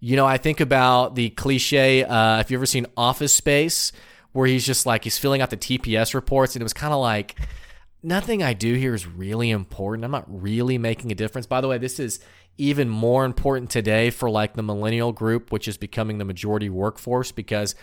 you 0.00 0.16
know, 0.16 0.26
I 0.26 0.38
think 0.38 0.60
about 0.60 1.14
the 1.14 1.30
cliche. 1.30 2.04
Uh, 2.04 2.40
if 2.40 2.50
you 2.50 2.58
ever 2.58 2.66
seen 2.66 2.86
Office 2.96 3.32
Space, 3.32 3.92
where 4.32 4.46
he's 4.46 4.64
just 4.64 4.86
like 4.86 5.04
he's 5.04 5.18
filling 5.18 5.40
out 5.40 5.50
the 5.50 5.56
TPS 5.56 6.14
reports, 6.14 6.54
and 6.54 6.62
it 6.62 6.64
was 6.64 6.72
kind 6.72 6.92
of 6.92 7.00
like 7.00 7.34
nothing 8.02 8.42
I 8.42 8.52
do 8.52 8.74
here 8.74 8.94
is 8.94 9.06
really 9.06 9.50
important. 9.50 10.04
I'm 10.04 10.10
not 10.10 10.24
really 10.28 10.78
making 10.78 11.10
a 11.10 11.14
difference. 11.14 11.46
By 11.46 11.60
the 11.60 11.68
way, 11.68 11.78
this 11.78 11.98
is 11.98 12.20
even 12.58 12.88
more 12.88 13.24
important 13.24 13.70
today 13.70 14.10
for 14.10 14.28
like 14.28 14.54
the 14.54 14.62
millennial 14.62 15.12
group, 15.12 15.52
which 15.52 15.68
is 15.68 15.76
becoming 15.76 16.18
the 16.18 16.24
majority 16.24 16.68
workforce 16.68 17.30
because 17.30 17.74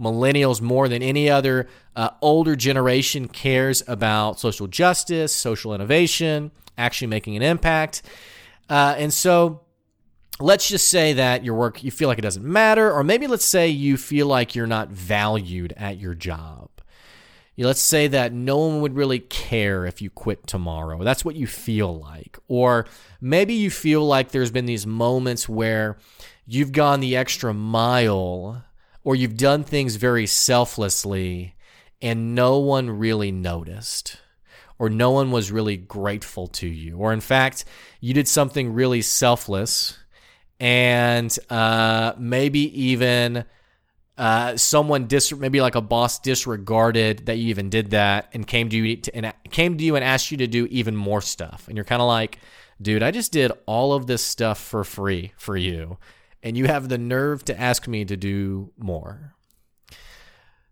millennials 0.00 0.60
more 0.62 0.88
than 0.88 1.02
any 1.02 1.28
other 1.28 1.68
uh, 1.94 2.10
older 2.22 2.56
generation 2.56 3.28
cares 3.28 3.82
about 3.86 4.40
social 4.40 4.66
justice, 4.66 5.34
social 5.34 5.74
innovation, 5.74 6.50
actually 6.78 7.08
making 7.08 7.36
an 7.36 7.42
impact. 7.42 8.02
Uh, 8.68 8.94
and 8.96 9.12
so 9.12 9.60
let's 10.40 10.68
just 10.68 10.88
say 10.88 11.12
that 11.14 11.44
your 11.44 11.54
work 11.54 11.84
you 11.84 11.90
feel 11.90 12.08
like 12.08 12.18
it 12.18 12.22
doesn't 12.22 12.44
matter 12.44 12.92
or 12.92 13.04
maybe 13.04 13.26
let's 13.26 13.44
say 13.44 13.68
you 13.68 13.96
feel 13.96 14.26
like 14.26 14.54
you're 14.54 14.66
not 14.66 14.88
valued 14.88 15.72
at 15.76 15.98
your 15.98 16.14
job. 16.14 16.70
Let's 17.56 17.80
say 17.80 18.08
that 18.08 18.32
no 18.32 18.58
one 18.58 18.80
would 18.80 18.96
really 18.96 19.20
care 19.20 19.86
if 19.86 20.02
you 20.02 20.10
quit 20.10 20.44
tomorrow. 20.44 21.04
That's 21.04 21.24
what 21.24 21.36
you 21.36 21.46
feel 21.46 21.96
like. 21.96 22.36
Or 22.48 22.84
maybe 23.20 23.54
you 23.54 23.70
feel 23.70 24.04
like 24.04 24.30
there's 24.30 24.50
been 24.50 24.66
these 24.66 24.88
moments 24.88 25.48
where 25.48 25.96
you've 26.46 26.72
gone 26.72 26.98
the 26.98 27.16
extra 27.16 27.54
mile 27.54 28.64
or 29.04 29.14
you've 29.14 29.36
done 29.36 29.62
things 29.62 29.94
very 29.96 30.26
selflessly 30.26 31.54
and 32.02 32.34
no 32.34 32.58
one 32.58 32.90
really 32.90 33.30
noticed 33.30 34.18
or 34.76 34.90
no 34.90 35.12
one 35.12 35.30
was 35.30 35.52
really 35.52 35.76
grateful 35.76 36.48
to 36.48 36.66
you. 36.66 36.96
Or 36.96 37.12
in 37.12 37.20
fact 37.20 37.64
you 38.00 38.12
did 38.14 38.26
something 38.26 38.72
really 38.72 39.00
selfless 39.00 39.98
and 40.64 41.38
uh, 41.50 42.14
maybe 42.16 42.60
even 42.80 43.44
uh, 44.16 44.56
someone 44.56 45.06
dis 45.06 45.30
maybe 45.34 45.60
like 45.60 45.74
a 45.74 45.82
boss 45.82 46.18
disregarded 46.18 47.26
that 47.26 47.36
you 47.36 47.48
even 47.48 47.68
did 47.68 47.90
that 47.90 48.30
and 48.32 48.46
came 48.46 48.70
to 48.70 48.76
you 48.78 48.96
to, 48.96 49.14
and 49.14 49.30
came 49.50 49.76
to 49.76 49.84
you 49.84 49.94
and 49.94 50.02
asked 50.02 50.30
you 50.30 50.38
to 50.38 50.46
do 50.46 50.66
even 50.70 50.96
more 50.96 51.20
stuff, 51.20 51.66
and 51.68 51.76
you're 51.76 51.84
kind 51.84 52.00
of 52.00 52.08
like, 52.08 52.38
dude, 52.80 53.02
I 53.02 53.10
just 53.10 53.30
did 53.30 53.52
all 53.66 53.92
of 53.92 54.06
this 54.06 54.24
stuff 54.24 54.58
for 54.58 54.84
free 54.84 55.34
for 55.36 55.54
you, 55.54 55.98
and 56.42 56.56
you 56.56 56.64
have 56.64 56.88
the 56.88 56.96
nerve 56.96 57.44
to 57.44 57.60
ask 57.60 57.86
me 57.86 58.06
to 58.06 58.16
do 58.16 58.72
more. 58.78 59.34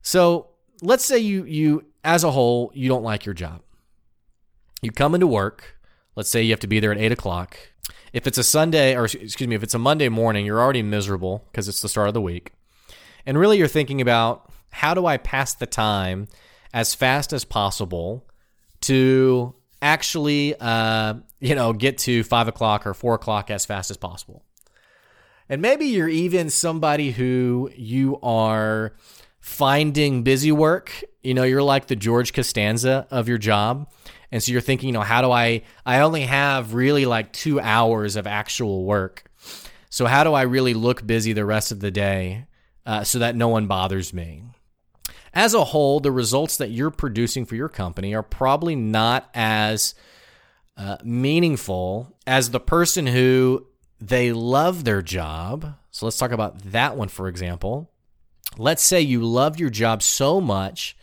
So 0.00 0.48
let's 0.80 1.04
say 1.04 1.18
you 1.18 1.44
you 1.44 1.84
as 2.02 2.24
a 2.24 2.30
whole 2.30 2.72
you 2.74 2.88
don't 2.88 3.04
like 3.04 3.26
your 3.26 3.34
job. 3.34 3.60
You 4.80 4.90
come 4.90 5.14
into 5.14 5.26
work. 5.26 5.76
Let's 6.16 6.30
say 6.30 6.42
you 6.42 6.50
have 6.52 6.60
to 6.60 6.66
be 6.66 6.80
there 6.80 6.92
at 6.92 6.98
eight 6.98 7.12
o'clock 7.12 7.58
if 8.12 8.26
it's 8.26 8.38
a 8.38 8.44
Sunday, 8.44 8.96
or 8.96 9.04
excuse 9.04 9.48
me, 9.48 9.54
if 9.54 9.62
it's 9.62 9.74
a 9.74 9.78
Monday 9.78 10.08
morning, 10.08 10.44
you're 10.44 10.60
already 10.60 10.82
miserable 10.82 11.44
because 11.50 11.68
it's 11.68 11.80
the 11.80 11.88
start 11.88 12.08
of 12.08 12.14
the 12.14 12.20
week. 12.20 12.52
And 13.24 13.38
really, 13.38 13.58
you're 13.58 13.68
thinking 13.68 14.00
about 14.00 14.50
how 14.70 14.94
do 14.94 15.06
I 15.06 15.16
pass 15.16 15.54
the 15.54 15.66
time 15.66 16.28
as 16.72 16.94
fast 16.94 17.32
as 17.32 17.44
possible 17.44 18.26
to 18.82 19.54
actually, 19.80 20.54
uh, 20.58 21.14
you 21.40 21.54
know, 21.54 21.72
get 21.72 21.98
to 21.98 22.22
five 22.24 22.48
o'clock 22.48 22.86
or 22.86 22.94
four 22.94 23.14
o'clock 23.14 23.50
as 23.50 23.64
fast 23.66 23.90
as 23.90 23.96
possible. 23.96 24.44
And 25.48 25.60
maybe 25.60 25.86
you're 25.86 26.08
even 26.08 26.50
somebody 26.50 27.10
who 27.10 27.70
you 27.76 28.18
are 28.22 28.94
finding 29.40 30.22
busy 30.22 30.52
work. 30.52 31.04
You 31.22 31.34
know, 31.34 31.42
you're 31.42 31.62
like 31.62 31.86
the 31.88 31.96
George 31.96 32.32
Costanza 32.32 33.06
of 33.10 33.28
your 33.28 33.38
job. 33.38 33.90
And 34.32 34.42
so 34.42 34.50
you're 34.50 34.62
thinking, 34.62 34.88
you 34.88 34.92
know, 34.94 35.02
how 35.02 35.20
do 35.20 35.30
I, 35.30 35.62
I 35.84 36.00
only 36.00 36.22
have 36.22 36.72
really 36.72 37.04
like 37.04 37.32
two 37.32 37.60
hours 37.60 38.16
of 38.16 38.26
actual 38.26 38.84
work. 38.84 39.24
So 39.90 40.06
how 40.06 40.24
do 40.24 40.32
I 40.32 40.42
really 40.42 40.72
look 40.72 41.06
busy 41.06 41.34
the 41.34 41.44
rest 41.44 41.70
of 41.70 41.80
the 41.80 41.90
day 41.90 42.46
uh, 42.86 43.04
so 43.04 43.18
that 43.18 43.36
no 43.36 43.48
one 43.48 43.66
bothers 43.66 44.14
me? 44.14 44.44
As 45.34 45.52
a 45.52 45.64
whole, 45.64 46.00
the 46.00 46.10
results 46.10 46.56
that 46.56 46.70
you're 46.70 46.90
producing 46.90 47.44
for 47.44 47.56
your 47.56 47.68
company 47.68 48.14
are 48.14 48.22
probably 48.22 48.74
not 48.74 49.28
as 49.34 49.94
uh, 50.78 50.96
meaningful 51.04 52.16
as 52.26 52.50
the 52.50 52.60
person 52.60 53.06
who 53.06 53.66
they 54.00 54.32
love 54.32 54.84
their 54.84 55.02
job. 55.02 55.74
So 55.90 56.06
let's 56.06 56.16
talk 56.16 56.32
about 56.32 56.58
that 56.72 56.96
one, 56.96 57.08
for 57.08 57.28
example. 57.28 57.90
Let's 58.56 58.82
say 58.82 59.00
you 59.02 59.24
love 59.24 59.60
your 59.60 59.70
job 59.70 60.02
so 60.02 60.40
much 60.40 60.96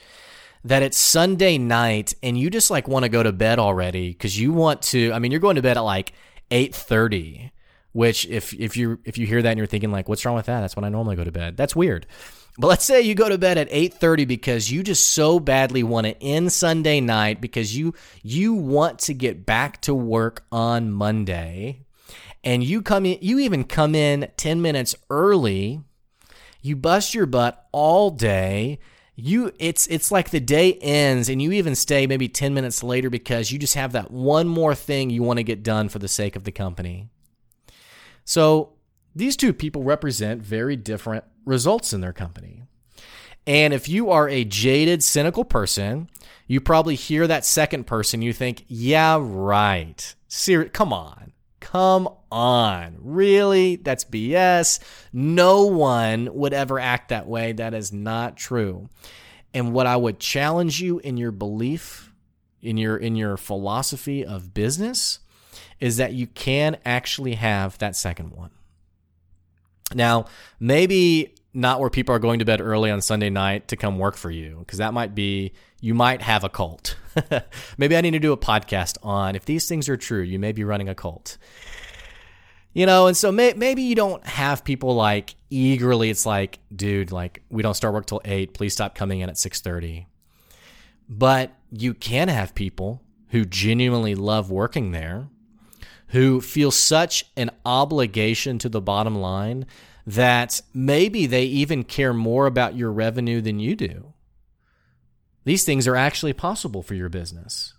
that 0.63 0.83
it's 0.83 0.97
Sunday 0.97 1.57
night 1.57 2.13
and 2.21 2.37
you 2.37 2.49
just 2.49 2.69
like 2.69 2.87
want 2.87 3.03
to 3.03 3.09
go 3.09 3.23
to 3.23 3.31
bed 3.31 3.59
already 3.59 4.09
because 4.09 4.39
you 4.39 4.51
want 4.51 4.81
to. 4.83 5.11
I 5.13 5.19
mean, 5.19 5.31
you're 5.31 5.39
going 5.39 5.55
to 5.55 5.61
bed 5.61 5.77
at 5.77 5.81
like 5.81 6.13
eight 6.51 6.75
thirty, 6.75 7.51
which 7.91 8.25
if 8.27 8.53
if 8.53 8.75
you 8.75 8.99
if 9.05 9.17
you 9.17 9.25
hear 9.25 9.41
that 9.41 9.49
and 9.49 9.57
you're 9.57 9.67
thinking 9.67 9.91
like, 9.91 10.09
what's 10.09 10.25
wrong 10.25 10.35
with 10.35 10.47
that? 10.47 10.61
That's 10.61 10.75
when 10.75 10.85
I 10.85 10.89
normally 10.89 11.15
go 11.15 11.23
to 11.23 11.31
bed. 11.31 11.57
That's 11.57 11.75
weird. 11.75 12.05
But 12.59 12.67
let's 12.67 12.83
say 12.83 13.01
you 13.01 13.15
go 13.15 13.29
to 13.29 13.37
bed 13.37 13.57
at 13.57 13.69
8:30 13.69 14.27
because 14.27 14.69
you 14.69 14.83
just 14.83 15.09
so 15.09 15.39
badly 15.39 15.81
want 15.81 16.07
to 16.07 16.21
end 16.21 16.51
Sunday 16.51 16.99
night 16.99 17.39
because 17.39 17.77
you 17.77 17.93
you 18.21 18.53
want 18.53 18.99
to 18.99 19.13
get 19.13 19.45
back 19.45 19.79
to 19.81 19.95
work 19.95 20.43
on 20.51 20.91
Monday. 20.91 21.85
And 22.43 22.61
you 22.61 22.81
come 22.81 23.05
in 23.05 23.17
you 23.21 23.39
even 23.39 23.63
come 23.63 23.95
in 23.95 24.29
10 24.35 24.61
minutes 24.61 24.93
early. 25.09 25.81
You 26.61 26.75
bust 26.75 27.13
your 27.13 27.25
butt 27.25 27.65
all 27.71 28.11
day. 28.11 28.79
You 29.21 29.51
it's 29.59 29.87
it's 29.87 30.11
like 30.11 30.29
the 30.29 30.39
day 30.39 30.73
ends 30.75 31.29
and 31.29 31.41
you 31.41 31.51
even 31.51 31.75
stay 31.75 32.07
maybe 32.07 32.27
10 32.27 32.53
minutes 32.53 32.83
later 32.83 33.09
because 33.09 33.51
you 33.51 33.59
just 33.59 33.75
have 33.75 33.91
that 33.91 34.11
one 34.11 34.47
more 34.47 34.73
thing 34.73 35.09
you 35.09 35.23
want 35.23 35.37
to 35.37 35.43
get 35.43 35.63
done 35.63 35.89
for 35.89 35.99
the 35.99 36.07
sake 36.07 36.35
of 36.35 36.43
the 36.43 36.51
company. 36.51 37.09
So, 38.23 38.73
these 39.15 39.35
two 39.35 39.53
people 39.53 39.83
represent 39.83 40.41
very 40.41 40.75
different 40.75 41.25
results 41.45 41.93
in 41.93 42.01
their 42.01 42.13
company. 42.13 42.63
And 43.47 43.73
if 43.73 43.89
you 43.89 44.11
are 44.11 44.29
a 44.29 44.45
jaded, 44.45 45.03
cynical 45.03 45.43
person, 45.43 46.09
you 46.45 46.61
probably 46.61 46.95
hear 46.95 47.25
that 47.25 47.45
second 47.45 47.85
person, 47.87 48.21
you 48.21 48.31
think, 48.31 48.65
yeah, 48.67 49.17
right. 49.19 50.15
Ser- 50.27 50.69
come 50.69 50.93
on. 50.93 51.33
Come 51.71 52.09
on. 52.31 52.97
Really? 52.99 53.75
That's 53.75 54.03
BS. 54.03 54.79
No 55.13 55.65
one 55.65 56.33
would 56.33 56.51
ever 56.51 56.79
act 56.79 57.09
that 57.09 57.27
way. 57.27 57.51
That 57.51 57.75
is 57.75 57.93
not 57.93 58.37
true. 58.37 58.89
And 59.53 59.71
what 59.71 59.85
I 59.85 59.95
would 59.95 60.19
challenge 60.19 60.81
you 60.81 60.97
in 60.97 61.17
your 61.17 61.31
belief, 61.31 62.11
in 62.59 62.77
your 62.77 62.97
in 62.97 63.15
your 63.15 63.37
philosophy 63.37 64.25
of 64.25 64.51
business, 64.51 65.19
is 65.79 65.97
that 65.97 66.13
you 66.13 66.25
can 66.25 66.77
actually 66.85 67.35
have 67.35 67.77
that 67.77 67.95
second 67.95 68.31
one. 68.31 68.49
Now, 69.93 70.25
maybe 70.59 71.35
not 71.53 71.79
where 71.79 71.91
people 71.91 72.15
are 72.15 72.19
going 72.19 72.39
to 72.39 72.45
bed 72.45 72.61
early 72.61 72.89
on 72.89 73.01
Sunday 73.01 73.29
night 73.29 73.67
to 73.67 73.75
come 73.75 73.99
work 73.99 74.15
for 74.17 74.31
you, 74.31 74.57
because 74.59 74.79
that 74.79 74.93
might 74.93 75.13
be, 75.13 75.53
you 75.81 75.93
might 75.93 76.21
have 76.21 76.43
a 76.43 76.49
cult. 76.49 76.97
maybe 77.77 77.95
I 77.95 78.01
need 78.01 78.11
to 78.11 78.19
do 78.19 78.33
a 78.33 78.37
podcast 78.37 78.97
on 79.03 79.35
if 79.35 79.45
these 79.45 79.67
things 79.67 79.89
are 79.89 79.97
true, 79.97 80.21
you 80.21 80.39
may 80.39 80.51
be 80.51 80.63
running 80.63 80.89
a 80.89 80.95
cult. 80.95 81.37
You 82.73 82.85
know, 82.85 83.07
and 83.07 83.17
so 83.17 83.31
may, 83.31 83.53
maybe 83.53 83.81
you 83.81 83.95
don't 83.95 84.25
have 84.25 84.63
people 84.63 84.95
like 84.95 85.35
eagerly. 85.49 86.09
It's 86.09 86.25
like, 86.25 86.59
dude, 86.73 87.11
like 87.11 87.43
we 87.49 87.63
don't 87.63 87.73
start 87.73 87.93
work 87.93 88.05
till 88.05 88.21
eight. 88.25 88.53
Please 88.53 88.73
stop 88.73 88.93
coming 88.93 89.21
in 89.21 89.29
at 89.29 89.37
six 89.37 89.59
thirty. 89.59 90.07
But 91.09 91.51
you 91.71 91.95
can 91.95 92.27
have 92.27 92.53
people 92.53 93.01
who 93.29 93.45
genuinely 93.45 94.13
love 94.13 94.51
working 94.51 94.91
there, 94.91 95.27
who 96.09 96.41
feel 96.41 96.69
such 96.69 97.25
an 97.35 97.49
obligation 97.65 98.59
to 98.59 98.69
the 98.69 98.81
bottom 98.81 99.15
line 99.15 99.65
that 100.05 100.61
maybe 100.73 101.25
they 101.25 101.43
even 101.43 101.83
care 101.83 102.13
more 102.13 102.45
about 102.45 102.75
your 102.75 102.91
revenue 102.91 103.41
than 103.41 103.59
you 103.59 103.75
do. 103.75 104.08
These 105.43 105.63
things 105.63 105.87
are 105.87 105.95
actually 105.95 106.33
possible 106.33 106.83
for 106.83 106.95
your 106.95 107.09
business. 107.09 107.73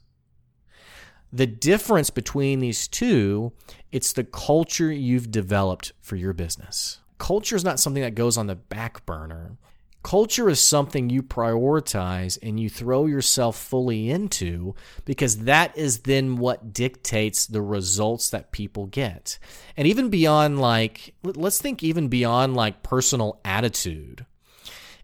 The 1.33 1.47
difference 1.47 2.11
between 2.11 2.59
these 2.59 2.89
two, 2.89 3.53
it's 3.93 4.13
the 4.13 4.25
culture 4.25 4.91
you've 4.91 5.31
developed 5.31 5.93
for 6.01 6.17
your 6.17 6.33
business. 6.33 6.99
Culture 7.19 7.55
is 7.55 7.65
not 7.65 7.79
something 7.79 8.03
that 8.03 8.15
goes 8.15 8.37
on 8.37 8.47
the 8.47 8.57
back 8.57 9.07
burner. 9.07 9.57
Culture 10.03 10.49
is 10.49 10.59
something 10.59 11.11
you 11.11 11.23
prioritize 11.23 12.39
and 12.43 12.59
you 12.59 12.71
throw 12.71 13.05
yourself 13.05 13.57
fully 13.57 14.09
into 14.09 14.75
because 15.05 15.45
that 15.45 15.77
is 15.77 16.01
then 16.01 16.39
what 16.39 16.73
dictates 16.73 17.47
the 17.47 17.61
results 17.61 18.31
that 18.31 18.51
people 18.51 18.87
get. 18.87 19.39
And 19.77 19.87
even 19.87 20.09
beyond, 20.09 20.59
like, 20.59 21.15
let's 21.23 21.61
think 21.61 21.83
even 21.83 22.09
beyond 22.09 22.57
like 22.57 22.83
personal 22.83 23.41
attitude. 23.45 24.25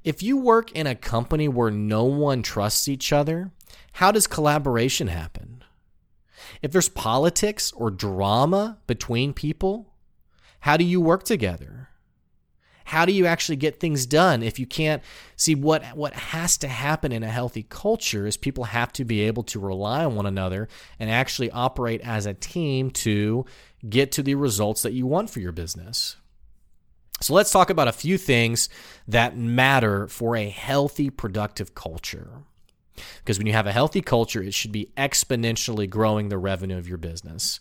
If 0.07 0.23
you 0.23 0.37
work 0.37 0.71
in 0.71 0.87
a 0.87 0.95
company 0.95 1.49
where 1.49 1.73
no 1.73 2.05
one 2.05 2.41
trusts 2.41 2.87
each 2.87 3.13
other, 3.13 3.51
how 3.95 4.13
does 4.13 4.29
collaboration 4.29 5.09
happen? 5.09 5.65
If 6.63 6.71
there's 6.71 6.89
politics 6.89 7.73
or 7.73 7.91
drama 7.91 8.79
between 8.87 9.33
people, 9.33 9.95
how 10.61 10.77
do 10.77 10.85
you 10.85 11.01
work 11.01 11.25
together? 11.25 11.89
How 12.85 13.05
do 13.05 13.11
you 13.11 13.27
actually 13.27 13.57
get 13.57 13.81
things 13.81 14.07
done 14.07 14.45
if 14.45 14.61
you 14.61 14.67
can't 14.67 15.03
see 15.35 15.57
what 15.57 15.85
what 15.97 16.13
has 16.13 16.57
to 16.59 16.69
happen 16.69 17.11
in 17.11 17.25
a 17.25 17.29
healthy 17.29 17.65
culture 17.69 18.29
is 18.29 18.37
people 18.37 18.63
have 18.63 18.93
to 18.93 19.05
be 19.05 19.23
able 19.23 19.43
to 19.43 19.59
rely 19.59 20.05
on 20.05 20.15
one 20.15 20.27
another 20.27 20.69
and 21.01 21.11
actually 21.11 21.51
operate 21.51 22.01
as 22.03 22.27
a 22.27 22.35
team 22.35 22.93
to 22.93 23.45
get 23.89 24.13
to 24.13 24.23
the 24.23 24.37
results 24.37 24.83
that 24.83 24.93
you 24.93 25.05
want 25.05 25.31
for 25.31 25.41
your 25.41 25.51
business. 25.51 26.15
So 27.21 27.33
let's 27.35 27.51
talk 27.51 27.71
about 27.71 27.89
a 27.89 27.93
few 27.93 28.19
things 28.19 28.69
that 29.09 29.37
matter 29.37 30.07
for 30.07 30.37
a 30.37 30.49
healthy 30.49 31.11
productive 31.11 31.75
culture. 31.75 32.43
Because 33.19 33.39
when 33.39 33.47
you 33.47 33.53
have 33.53 33.67
a 33.67 33.73
healthy 33.73 34.01
culture, 34.01 34.43
it 34.43 34.55
should 34.55 34.73
be 34.73 34.93
exponentially 34.97 35.89
growing 35.89 36.29
the 36.29 36.39
revenue 36.39 36.79
of 36.79 36.89
your 36.89 36.99
business. 36.99 37.61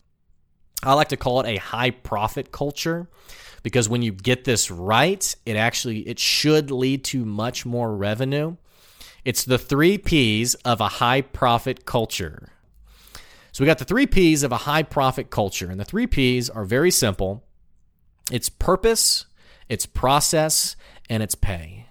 I 0.84 0.94
like 0.94 1.10
to 1.10 1.18
call 1.18 1.40
it 1.42 1.48
a 1.48 1.58
high 1.58 1.92
profit 1.92 2.52
culture 2.52 3.08
because 3.64 3.90
when 3.90 4.02
you 4.02 4.12
get 4.12 4.44
this 4.44 4.70
right, 4.70 5.36
it 5.46 5.56
actually 5.56 6.00
it 6.08 6.20
should 6.20 6.70
lead 6.70 7.04
to 7.06 7.26
much 7.26 7.66
more 7.66 7.96
revenue. 7.96 8.58
It's 9.24 9.44
the 9.44 9.58
3 9.58 9.98
Ps 9.98 10.54
of 10.66 10.82
a 10.82 10.88
high 10.88 11.22
profit 11.22 11.86
culture. 11.86 12.50
So 13.52 13.64
we 13.64 13.66
got 13.66 13.80
the 13.80 13.86
3 13.86 14.06
Ps 14.06 14.44
of 14.44 14.52
a 14.52 14.58
high 14.58 14.84
profit 14.84 15.32
culture 15.32 15.72
and 15.72 15.80
the 15.80 15.86
3 15.86 16.06
Ps 16.08 16.50
are 16.50 16.66
very 16.66 16.92
simple. 16.92 17.44
It's 18.32 18.50
purpose, 18.50 19.26
it's 19.70 19.86
process, 19.86 20.76
and 21.10 21.22
it's 21.22 21.36
pay. 21.36 21.88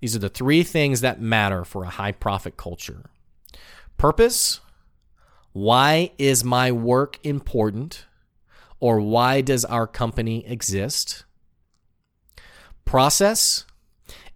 These 0.00 0.16
are 0.16 0.20
the 0.20 0.28
three 0.28 0.62
things 0.62 1.00
that 1.00 1.20
matter 1.20 1.64
for 1.64 1.84
a 1.84 1.90
high 1.90 2.12
profit 2.12 2.56
culture. 2.56 3.10
Purpose, 3.96 4.60
why 5.52 6.12
is 6.18 6.44
my 6.44 6.72
work 6.72 7.18
important? 7.22 8.06
or 8.84 9.00
why 9.00 9.40
does 9.40 9.64
our 9.64 9.86
company 9.86 10.46
exist? 10.46 11.24
Process 12.84 13.64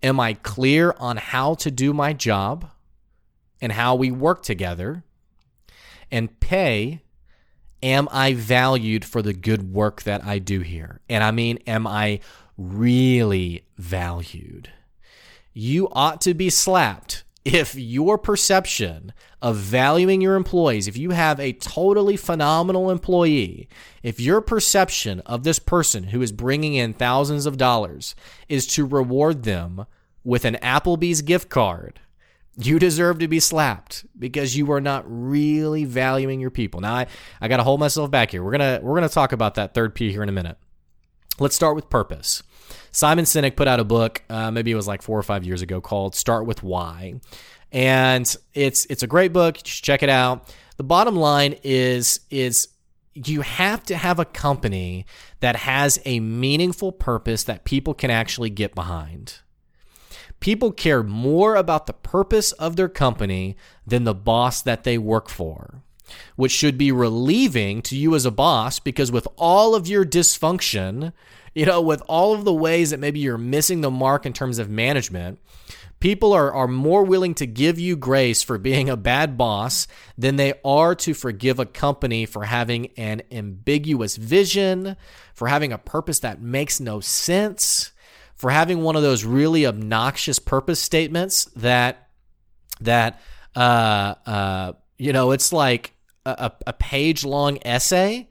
Am 0.02 0.18
I 0.18 0.32
clear 0.32 0.94
on 0.98 1.18
how 1.18 1.54
to 1.56 1.70
do 1.70 1.92
my 1.92 2.14
job 2.14 2.70
and 3.60 3.72
how 3.72 3.94
we 3.94 4.10
work 4.10 4.42
together? 4.42 5.02
And 6.10 6.40
pay 6.40 7.02
Am 7.82 8.08
I 8.10 8.34
valued 8.34 9.04
for 9.04 9.22
the 9.22 9.32
good 9.32 9.72
work 9.72 10.02
that 10.02 10.24
I 10.24 10.38
do 10.38 10.60
here? 10.60 11.00
And 11.08 11.22
I 11.22 11.30
mean, 11.30 11.58
am 11.66 11.86
I 11.86 12.20
really 12.56 13.64
valued? 13.76 14.70
You 15.52 15.88
ought 15.92 16.20
to 16.22 16.34
be 16.34 16.50
slapped 16.50 17.24
if 17.44 17.74
your 17.74 18.18
perception 18.18 19.12
of 19.40 19.56
valuing 19.56 20.20
your 20.20 20.34
employees, 20.34 20.88
if 20.88 20.96
you 20.96 21.10
have 21.10 21.40
a 21.40 21.52
totally 21.52 22.16
phenomenal 22.16 22.90
employee, 22.90 23.68
if 24.02 24.20
your 24.20 24.40
perception 24.40 25.20
of 25.20 25.44
this 25.44 25.58
person 25.58 26.04
who 26.04 26.20
is 26.20 26.32
bringing 26.32 26.74
in 26.74 26.92
thousands 26.92 27.46
of 27.46 27.56
dollars 27.56 28.14
is 28.48 28.66
to 28.66 28.84
reward 28.84 29.44
them 29.44 29.86
with 30.24 30.44
an 30.44 30.56
Applebee's 30.56 31.22
gift 31.22 31.48
card, 31.48 32.00
you 32.60 32.78
deserve 32.78 33.20
to 33.20 33.28
be 33.28 33.38
slapped 33.40 34.04
because 34.18 34.56
you 34.56 34.72
are 34.72 34.80
not 34.80 35.04
really 35.06 35.84
valuing 35.84 36.40
your 36.40 36.50
people. 36.50 36.80
Now 36.80 36.94
I, 36.94 37.06
I 37.40 37.48
gotta 37.48 37.62
hold 37.62 37.78
myself 37.78 38.10
back 38.10 38.32
here. 38.32 38.42
We're 38.42 38.50
gonna 38.50 38.80
we're 38.82 38.94
gonna 38.94 39.08
talk 39.08 39.32
about 39.32 39.54
that 39.54 39.74
third 39.74 39.94
P 39.94 40.10
here 40.10 40.22
in 40.22 40.28
a 40.28 40.32
minute. 40.32 40.58
Let's 41.38 41.54
start 41.54 41.76
with 41.76 41.88
purpose. 41.88 42.42
Simon 42.90 43.24
Sinek 43.24 43.54
put 43.54 43.68
out 43.68 43.78
a 43.78 43.84
book, 43.84 44.22
uh, 44.28 44.50
maybe 44.50 44.72
it 44.72 44.74
was 44.74 44.88
like 44.88 45.02
four 45.02 45.18
or 45.18 45.22
five 45.22 45.44
years 45.44 45.62
ago, 45.62 45.80
called 45.80 46.16
"Start 46.16 46.46
with 46.46 46.64
Why," 46.64 47.20
and 47.70 48.36
it's 48.54 48.86
it's 48.90 49.04
a 49.04 49.06
great 49.06 49.32
book. 49.32 49.58
You 49.58 49.62
should 49.70 49.84
check 49.84 50.02
it 50.02 50.08
out. 50.08 50.52
The 50.78 50.84
bottom 50.84 51.14
line 51.14 51.56
is 51.62 52.20
is 52.28 52.68
you 53.14 53.42
have 53.42 53.84
to 53.84 53.96
have 53.96 54.18
a 54.18 54.24
company 54.24 55.06
that 55.40 55.56
has 55.56 56.00
a 56.04 56.20
meaningful 56.20 56.92
purpose 56.92 57.44
that 57.44 57.64
people 57.64 57.94
can 57.94 58.10
actually 58.10 58.50
get 58.50 58.74
behind. 58.74 59.40
People 60.40 60.72
care 60.72 61.02
more 61.02 61.56
about 61.56 61.86
the 61.86 61.92
purpose 61.92 62.52
of 62.52 62.76
their 62.76 62.88
company 62.88 63.56
than 63.86 64.04
the 64.04 64.14
boss 64.14 64.62
that 64.62 64.84
they 64.84 64.98
work 64.98 65.28
for 65.28 65.82
which 66.36 66.52
should 66.52 66.78
be 66.78 66.92
relieving 66.92 67.82
to 67.82 67.96
you 67.96 68.14
as 68.14 68.24
a 68.24 68.30
boss 68.30 68.78
because 68.78 69.12
with 69.12 69.28
all 69.36 69.74
of 69.74 69.86
your 69.86 70.04
dysfunction, 70.04 71.12
you 71.54 71.66
know, 71.66 71.80
with 71.80 72.02
all 72.06 72.34
of 72.34 72.44
the 72.44 72.52
ways 72.52 72.90
that 72.90 73.00
maybe 73.00 73.20
you're 73.20 73.38
missing 73.38 73.80
the 73.80 73.90
mark 73.90 74.26
in 74.26 74.32
terms 74.32 74.58
of 74.58 74.70
management, 74.70 75.38
people 76.00 76.32
are, 76.32 76.52
are 76.52 76.68
more 76.68 77.02
willing 77.02 77.34
to 77.34 77.46
give 77.46 77.78
you 77.78 77.96
grace 77.96 78.42
for 78.42 78.58
being 78.58 78.88
a 78.88 78.96
bad 78.96 79.36
boss 79.36 79.86
than 80.16 80.36
they 80.36 80.54
are 80.64 80.94
to 80.94 81.14
forgive 81.14 81.58
a 81.58 81.66
company 81.66 82.26
for 82.26 82.44
having 82.44 82.86
an 82.96 83.22
ambiguous 83.30 84.16
vision, 84.16 84.96
for 85.34 85.48
having 85.48 85.72
a 85.72 85.78
purpose 85.78 86.20
that 86.20 86.40
makes 86.40 86.80
no 86.80 87.00
sense, 87.00 87.92
for 88.38 88.50
having 88.50 88.82
one 88.82 88.96
of 88.96 89.02
those 89.02 89.24
really 89.24 89.66
obnoxious 89.66 90.38
purpose 90.38 90.80
statements 90.80 91.46
that 91.56 92.08
that 92.80 93.20
uh, 93.54 94.14
uh, 94.24 94.72
you 94.96 95.12
know 95.12 95.32
it's 95.32 95.52
like 95.52 95.92
a, 96.24 96.52
a 96.66 96.72
page 96.72 97.24
long 97.24 97.58
essay. 97.64 98.28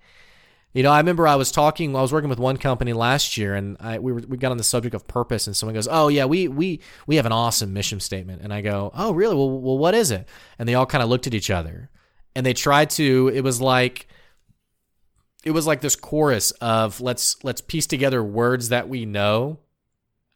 You 0.74 0.84
know, 0.84 0.92
I 0.92 1.00
remember 1.00 1.28
I 1.28 1.36
was 1.36 1.52
talking. 1.52 1.96
I 1.96 2.02
was 2.02 2.14
working 2.14 2.30
with 2.30 2.40
one 2.40 2.58
company 2.58 2.94
last 2.94 3.36
year, 3.36 3.56
and 3.56 3.78
I, 3.80 3.98
we 3.98 4.12
were, 4.14 4.22
we 4.28 4.38
got 4.38 4.52
on 4.52 4.58
the 4.58 4.64
subject 4.64 4.94
of 4.94 5.08
purpose, 5.08 5.48
and 5.48 5.58
someone 5.58 5.74
goes, 5.74 5.88
"Oh 5.90 6.08
yeah, 6.08 6.26
we 6.26 6.48
we 6.48 6.82
we 7.08 7.16
have 7.16 7.26
an 7.26 7.32
awesome 7.32 7.74
mission 7.74 8.00
statement." 8.00 8.42
And 8.44 8.54
I 8.54 8.62
go, 8.62 8.92
"Oh 8.94 9.12
really? 9.12 9.36
Well, 9.36 9.60
well 9.60 9.78
what 9.78 9.96
is 9.96 10.12
it?" 10.12 10.28
And 10.60 10.70
they 10.70 10.76
all 10.76 10.86
kind 10.86 11.04
of 11.04 11.10
looked 11.10 11.28
at 11.28 11.34
each 11.34 11.50
other, 11.50 11.90
and 12.36 12.46
they 12.46 12.54
tried 12.54 12.92
to. 12.92 13.32
It 13.34 13.42
was 13.42 13.60
like 13.60 14.08
it 15.44 15.52
was 15.52 15.66
like 15.66 15.82
this 15.82 15.96
chorus 15.96 16.52
of 16.52 17.02
let's 17.02 17.44
let's 17.44 17.62
piece 17.62 17.88
together 17.88 18.24
words 18.24 18.70
that 18.70 18.88
we 18.88 19.06
know 19.06 19.60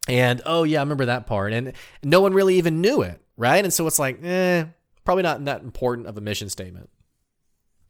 and 0.08 0.42
oh 0.46 0.64
yeah 0.64 0.80
i 0.80 0.84
remember 0.84 1.06
that 1.06 1.28
part. 1.28 1.54
And 1.54 1.74
no 2.04 2.22
one 2.22 2.34
really 2.34 2.56
even 2.56 2.82
knew 2.82 3.02
it 3.02 3.22
right? 3.42 3.64
And 3.64 3.74
so 3.74 3.88
it's 3.88 4.00
like 4.00 4.24
eh 4.24 4.66
probably 5.04 5.24
not 5.24 5.44
that 5.46 5.64
important 5.64 6.08
of 6.08 6.18
a 6.18 6.22
mission 6.22 6.48
statement. 6.48 6.90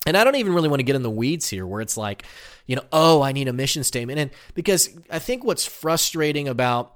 And 0.08 0.17
I 0.17 0.24
don't 0.24 0.38
even 0.38 0.54
really 0.54 0.69
want 0.69 0.80
to 0.80 0.84
get 0.84 0.95
in 0.95 1.04
the 1.04 1.12
weeds 1.12 1.47
here 1.47 1.67
where 1.67 1.82
it's 1.82 1.97
like, 1.97 2.24
you 2.65 2.76
know, 2.76 2.84
oh, 2.91 3.21
I 3.21 3.34
need 3.34 3.47
a 3.47 3.54
mission 3.54 3.84
statement. 3.84 4.17
And 4.17 4.32
because 4.56 4.89
I 5.12 5.19
think 5.19 5.43
what's 5.43 5.65
frustrating 5.65 6.47
about 6.47 6.95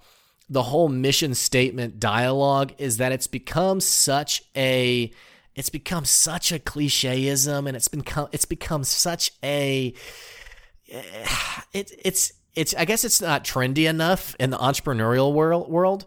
the 0.49 0.63
whole 0.63 0.89
mission 0.89 1.35
statement 1.35 1.99
dialogue 1.99 2.73
is 2.79 2.97
that 2.97 3.11
it's 3.11 3.27
become 3.27 3.79
such 3.79 4.43
a 4.55 5.11
it's 5.53 5.69
become 5.69 6.05
such 6.05 6.51
a 6.51 6.59
clicheism 6.59 7.67
and 7.67 7.75
it's 7.75 7.87
become 7.87 8.27
it's 8.31 8.45
become 8.45 8.83
such 8.83 9.31
a 9.43 9.93
it, 11.73 11.91
it's 12.03 12.33
it's 12.55 12.73
I 12.75 12.85
guess 12.85 13.03
it's 13.03 13.21
not 13.21 13.43
trendy 13.43 13.87
enough 13.89 14.35
in 14.39 14.49
the 14.49 14.57
entrepreneurial 14.57 15.33
world 15.33 15.69
world. 15.69 16.05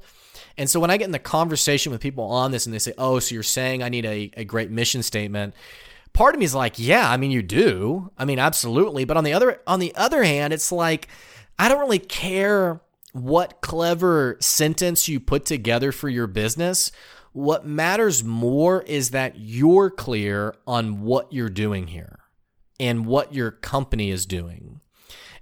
And 0.57 0.69
so 0.69 0.81
when 0.81 0.91
I 0.91 0.97
get 0.97 1.05
in 1.05 1.13
the 1.13 1.19
conversation 1.19 1.93
with 1.93 2.01
people 2.01 2.25
on 2.25 2.51
this 2.51 2.67
and 2.67 2.75
they 2.75 2.79
say, 2.79 2.93
"Oh, 2.99 3.19
so 3.19 3.35
you're 3.35 3.43
saying 3.43 3.83
I 3.83 3.89
need 3.89 4.05
a, 4.05 4.31
a 4.37 4.45
great 4.45 4.71
mission 4.71 5.03
statement?" 5.03 5.55
Part 6.13 6.35
of 6.35 6.39
me 6.39 6.45
is 6.45 6.55
like, 6.55 6.79
"Yeah, 6.79 7.11
I 7.11 7.17
mean 7.17 7.31
you 7.31 7.43
do. 7.43 8.11
I 8.19 8.25
mean 8.25 8.39
absolutely." 8.39 9.05
But 9.05 9.17
on 9.17 9.25
the 9.25 9.33
other 9.33 9.61
on 9.67 9.81
the 9.81 9.95
other 9.95 10.25
hand, 10.25 10.53
it's 10.53 10.73
like 10.73 11.09
I 11.59 11.69
don't 11.69 11.81
really 11.81 11.99
care 11.99 12.81
what 13.13 13.61
clever 13.61 14.37
sentence 14.41 15.09
you 15.09 15.21
put 15.21 15.45
together 15.45 15.93
for 15.93 16.09
your 16.09 16.27
business 16.27 16.93
what 17.39 17.65
matters 17.65 18.25
more 18.25 18.83
is 18.83 19.11
that 19.11 19.35
you're 19.37 19.91
clear 19.91 20.55
on 20.67 21.03
what 21.03 21.33
you're 21.33 21.49
doing 21.49 21.87
here 21.87 22.19
and 22.81 23.07
what 23.07 23.33
your 23.33 23.53
company 23.53 24.11
is 24.11 24.27
doing. 24.27 24.78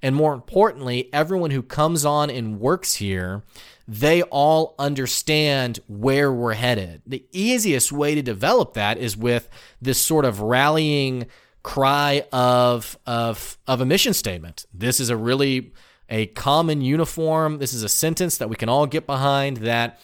And 0.06 0.14
more 0.14 0.34
importantly, 0.34 1.12
everyone 1.12 1.50
who 1.50 1.64
comes 1.64 2.04
on 2.04 2.30
and 2.30 2.60
works 2.60 2.94
here, 2.94 3.42
they 3.88 4.22
all 4.22 4.76
understand 4.78 5.80
where 5.88 6.32
we're 6.32 6.54
headed. 6.54 7.02
The 7.04 7.24
easiest 7.32 7.90
way 7.90 8.14
to 8.14 8.22
develop 8.22 8.74
that 8.74 8.98
is 8.98 9.16
with 9.16 9.48
this 9.82 10.00
sort 10.00 10.24
of 10.24 10.42
rallying 10.42 11.26
cry 11.64 12.24
of 12.32 12.96
of 13.04 13.58
of 13.66 13.80
a 13.80 13.84
mission 13.84 14.14
statement. 14.14 14.64
This 14.72 15.00
is 15.00 15.10
a 15.10 15.16
really 15.16 15.72
a 16.08 16.26
common 16.26 16.82
uniform. 16.82 17.58
This 17.58 17.74
is 17.74 17.82
a 17.82 17.88
sentence 17.88 18.38
that 18.38 18.48
we 18.48 18.54
can 18.54 18.68
all 18.68 18.86
get 18.86 19.08
behind 19.08 19.56
that 19.56 19.98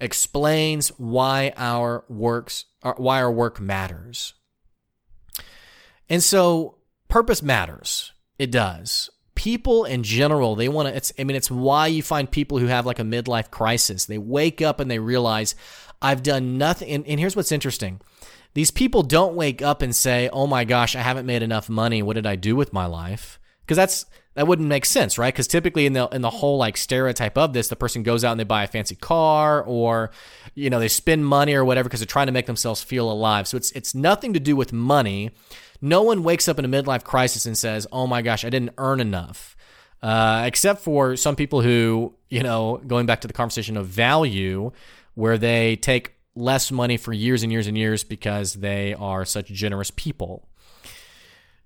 explains 0.00 0.88
why 0.98 1.52
our 1.56 2.04
works 2.08 2.64
uh, 2.82 2.94
why 2.96 3.22
our 3.22 3.30
work 3.30 3.60
matters. 3.60 4.34
And 6.08 6.24
so 6.24 6.78
purpose 7.06 7.40
matters. 7.40 8.10
It 8.36 8.50
does. 8.50 9.10
People 9.34 9.84
in 9.84 10.02
general, 10.02 10.54
they 10.54 10.68
want 10.68 10.88
to 10.88 10.96
it's 10.96 11.12
I 11.18 11.24
mean 11.24 11.36
it's 11.36 11.50
why 11.50 11.88
you 11.88 12.02
find 12.02 12.30
people 12.30 12.58
who 12.58 12.66
have 12.66 12.86
like 12.86 12.98
a 12.98 13.02
midlife 13.04 13.50
crisis. 13.50 14.06
They 14.06 14.18
wake 14.18 14.62
up 14.62 14.80
and 14.80 14.90
they 14.90 14.98
realize 14.98 15.54
I've 16.00 16.22
done 16.22 16.58
nothing 16.58 16.90
and, 16.90 17.06
and 17.06 17.18
here's 17.18 17.36
what's 17.36 17.52
interesting. 17.52 18.00
These 18.54 18.70
people 18.70 19.02
don't 19.02 19.34
wake 19.34 19.62
up 19.62 19.82
and 19.82 19.94
say, 19.94 20.28
"Oh 20.32 20.46
my 20.46 20.64
gosh, 20.64 20.94
I 20.94 21.00
haven't 21.00 21.26
made 21.26 21.42
enough 21.42 21.68
money. 21.68 22.02
What 22.02 22.14
did 22.14 22.26
I 22.26 22.36
do 22.36 22.54
with 22.54 22.72
my 22.72 22.86
life?" 22.86 23.40
Because 23.62 23.76
that's 23.76 24.06
that 24.34 24.46
wouldn't 24.46 24.68
make 24.68 24.84
sense, 24.84 25.16
right? 25.16 25.32
Because 25.32 25.46
typically 25.46 25.86
in 25.86 25.92
the 25.92 26.08
in 26.08 26.22
the 26.22 26.30
whole 26.30 26.58
like 26.58 26.76
stereotype 26.76 27.38
of 27.38 27.52
this, 27.52 27.68
the 27.68 27.76
person 27.76 28.02
goes 28.02 28.24
out 28.24 28.32
and 28.32 28.40
they 28.40 28.44
buy 28.44 28.64
a 28.64 28.66
fancy 28.68 28.96
car, 28.96 29.62
or 29.62 30.10
you 30.54 30.70
know 30.70 30.80
they 30.80 30.88
spend 30.88 31.26
money 31.26 31.54
or 31.54 31.64
whatever 31.64 31.88
because 31.88 32.00
they're 32.00 32.06
trying 32.06 32.26
to 32.26 32.32
make 32.32 32.46
themselves 32.46 32.82
feel 32.82 33.10
alive. 33.10 33.46
So 33.46 33.56
it's 33.56 33.70
it's 33.72 33.94
nothing 33.94 34.32
to 34.32 34.40
do 34.40 34.56
with 34.56 34.72
money. 34.72 35.30
No 35.80 36.02
one 36.02 36.22
wakes 36.22 36.48
up 36.48 36.58
in 36.58 36.64
a 36.64 36.68
midlife 36.68 37.04
crisis 37.04 37.46
and 37.46 37.56
says, 37.56 37.86
"Oh 37.92 38.06
my 38.06 38.22
gosh, 38.22 38.44
I 38.44 38.50
didn't 38.50 38.72
earn 38.78 39.00
enough," 39.00 39.56
uh, 40.02 40.42
except 40.46 40.80
for 40.82 41.16
some 41.16 41.36
people 41.36 41.62
who, 41.62 42.14
you 42.28 42.42
know, 42.42 42.80
going 42.86 43.06
back 43.06 43.20
to 43.20 43.28
the 43.28 43.34
conversation 43.34 43.76
of 43.76 43.86
value, 43.86 44.72
where 45.14 45.38
they 45.38 45.76
take 45.76 46.14
less 46.34 46.72
money 46.72 46.96
for 46.96 47.12
years 47.12 47.44
and 47.44 47.52
years 47.52 47.68
and 47.68 47.78
years 47.78 48.02
because 48.02 48.54
they 48.54 48.94
are 48.94 49.24
such 49.24 49.46
generous 49.46 49.92
people. 49.92 50.48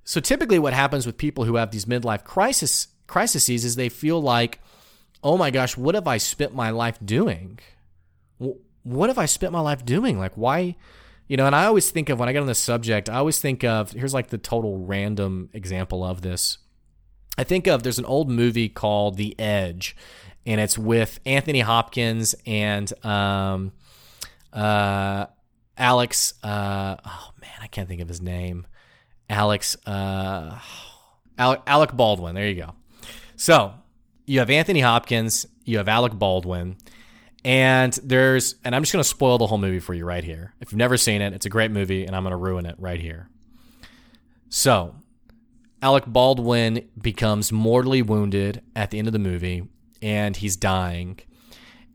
So 0.09 0.23
typically, 0.23 0.59
what 0.59 0.73
happens 0.73 1.05
with 1.05 1.19
people 1.19 1.45
who 1.45 1.57
have 1.57 1.71
these 1.71 1.85
midlife 1.85 2.25
crisis 2.25 2.89
crises 3.07 3.47
is 3.47 3.77
they 3.77 3.91
feel 3.91 4.23
like, 4.23 4.59
oh 5.23 5.37
my 5.37 5.51
gosh, 5.51 5.77
what 5.77 5.95
have 5.95 6.09
I 6.09 6.17
spent 6.17 6.55
my 6.55 6.71
life 6.71 6.99
doing? 7.05 7.59
What 8.39 9.11
have 9.11 9.19
I 9.19 9.27
spent 9.27 9.53
my 9.53 9.61
life 9.61 9.85
doing? 9.85 10.19
Like, 10.19 10.33
why? 10.35 10.77
You 11.27 11.37
know, 11.37 11.45
and 11.45 11.55
I 11.55 11.67
always 11.67 11.91
think 11.91 12.09
of 12.09 12.19
when 12.19 12.27
I 12.27 12.33
get 12.33 12.41
on 12.41 12.47
this 12.47 12.59
subject, 12.59 13.11
I 13.11 13.17
always 13.17 13.39
think 13.39 13.65
of 13.65 13.91
here's 13.91 14.15
like 14.15 14.29
the 14.29 14.39
total 14.39 14.79
random 14.79 15.51
example 15.53 16.03
of 16.03 16.23
this. 16.23 16.57
I 17.37 17.45
think 17.45 17.67
of 17.67 17.83
there's 17.83 17.99
an 17.99 18.07
old 18.07 18.31
movie 18.31 18.71
called 18.71 19.19
The 19.19 19.39
Edge, 19.39 19.95
and 20.47 20.59
it's 20.59 20.79
with 20.79 21.21
Anthony 21.27 21.61
Hopkins 21.61 22.35
and 22.47 22.91
um, 23.05 23.73
uh, 24.55 25.27
Alex. 25.77 26.33
Uh, 26.43 26.97
oh 27.05 27.31
man, 27.43 27.59
I 27.61 27.67
can't 27.67 27.87
think 27.87 28.01
of 28.01 28.09
his 28.09 28.23
name. 28.23 28.67
Alex, 29.29 29.77
uh, 29.87 30.59
Alec, 31.39 31.97
Baldwin. 31.97 32.35
There 32.35 32.49
you 32.49 32.55
go. 32.55 32.75
So 33.37 33.75
you 34.27 34.41
have 34.41 34.51
Anthony 34.51 34.81
Hopkins, 34.81 35.47
you 35.65 35.79
have 35.79 35.89
Alec 35.89 36.13
Baldwin, 36.15 36.77
and 37.45 37.93
there's, 38.03 38.57
and 38.65 38.75
I'm 38.75 38.83
just 38.83 38.93
going 38.93 39.03
to 39.03 39.09
spoil 39.09 39.39
the 39.39 39.47
whole 39.47 39.59
movie 39.59 39.81
for 39.81 39.95
you 39.95 40.05
right 40.05 40.25
here. 40.25 40.55
If 40.61 40.73
you've 40.73 40.79
never 40.79 40.97
seen 40.97 41.23
it, 41.23 41.33
it's 41.33 41.47
a 41.47 41.51
great 41.51 41.71
movie, 41.71 42.05
and 42.05 42.17
I'm 42.17 42.23
going 42.23 42.33
to 42.33 42.37
ruin 42.37 42.67
it 42.67 42.75
right 42.79 43.01
here. 43.01 43.29
So, 44.49 44.97
Alec 45.81 46.05
Baldwin 46.07 46.89
becomes 47.01 47.53
mortally 47.53 48.03
wounded 48.03 48.63
at 48.75 48.91
the 48.91 48.99
end 48.99 49.07
of 49.07 49.13
the 49.13 49.19
movie, 49.19 49.69
and 50.03 50.37
he's 50.37 50.57
dying. 50.57 51.21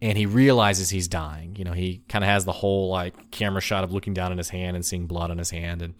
And 0.02 0.17
he 0.17 0.26
realizes 0.26 0.89
he's 0.89 1.08
dying. 1.08 1.56
You 1.56 1.63
know, 1.63 1.72
he 1.72 2.04
kind 2.10 2.24
of 2.26 2.30
has 2.30 2.43
the 2.43 2.52
whole 2.52 2.89
like 2.89 3.32
camera 3.32 3.62
shot 3.62 3.84
of 3.86 3.93
looking 3.93 4.13
down 4.13 4.32
at 4.32 4.38
his 4.38 4.50
hand 4.50 4.76
and 4.76 4.86
seeing 4.86 5.08
blood 5.08 5.32
on 5.32 5.38
his 5.38 5.50
hand. 5.50 5.82
And 5.82 5.96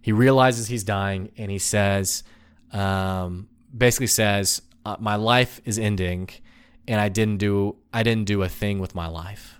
he 0.00 0.12
realizes 0.12 0.68
he's 0.68 0.84
dying 0.84 1.30
and 1.36 1.50
he 1.50 1.58
says, 1.58 2.22
um, 2.72 3.48
basically 3.76 4.06
says, 4.06 4.62
uh, 4.84 4.96
"My 5.00 5.16
life 5.16 5.60
is 5.64 5.78
ending, 5.78 6.30
and 6.86 7.00
I 7.00 7.08
didn't 7.08 7.38
do 7.38 7.76
I 7.92 8.02
didn't 8.02 8.24
do 8.26 8.42
a 8.42 8.48
thing 8.48 8.78
with 8.78 8.94
my 8.94 9.06
life." 9.06 9.56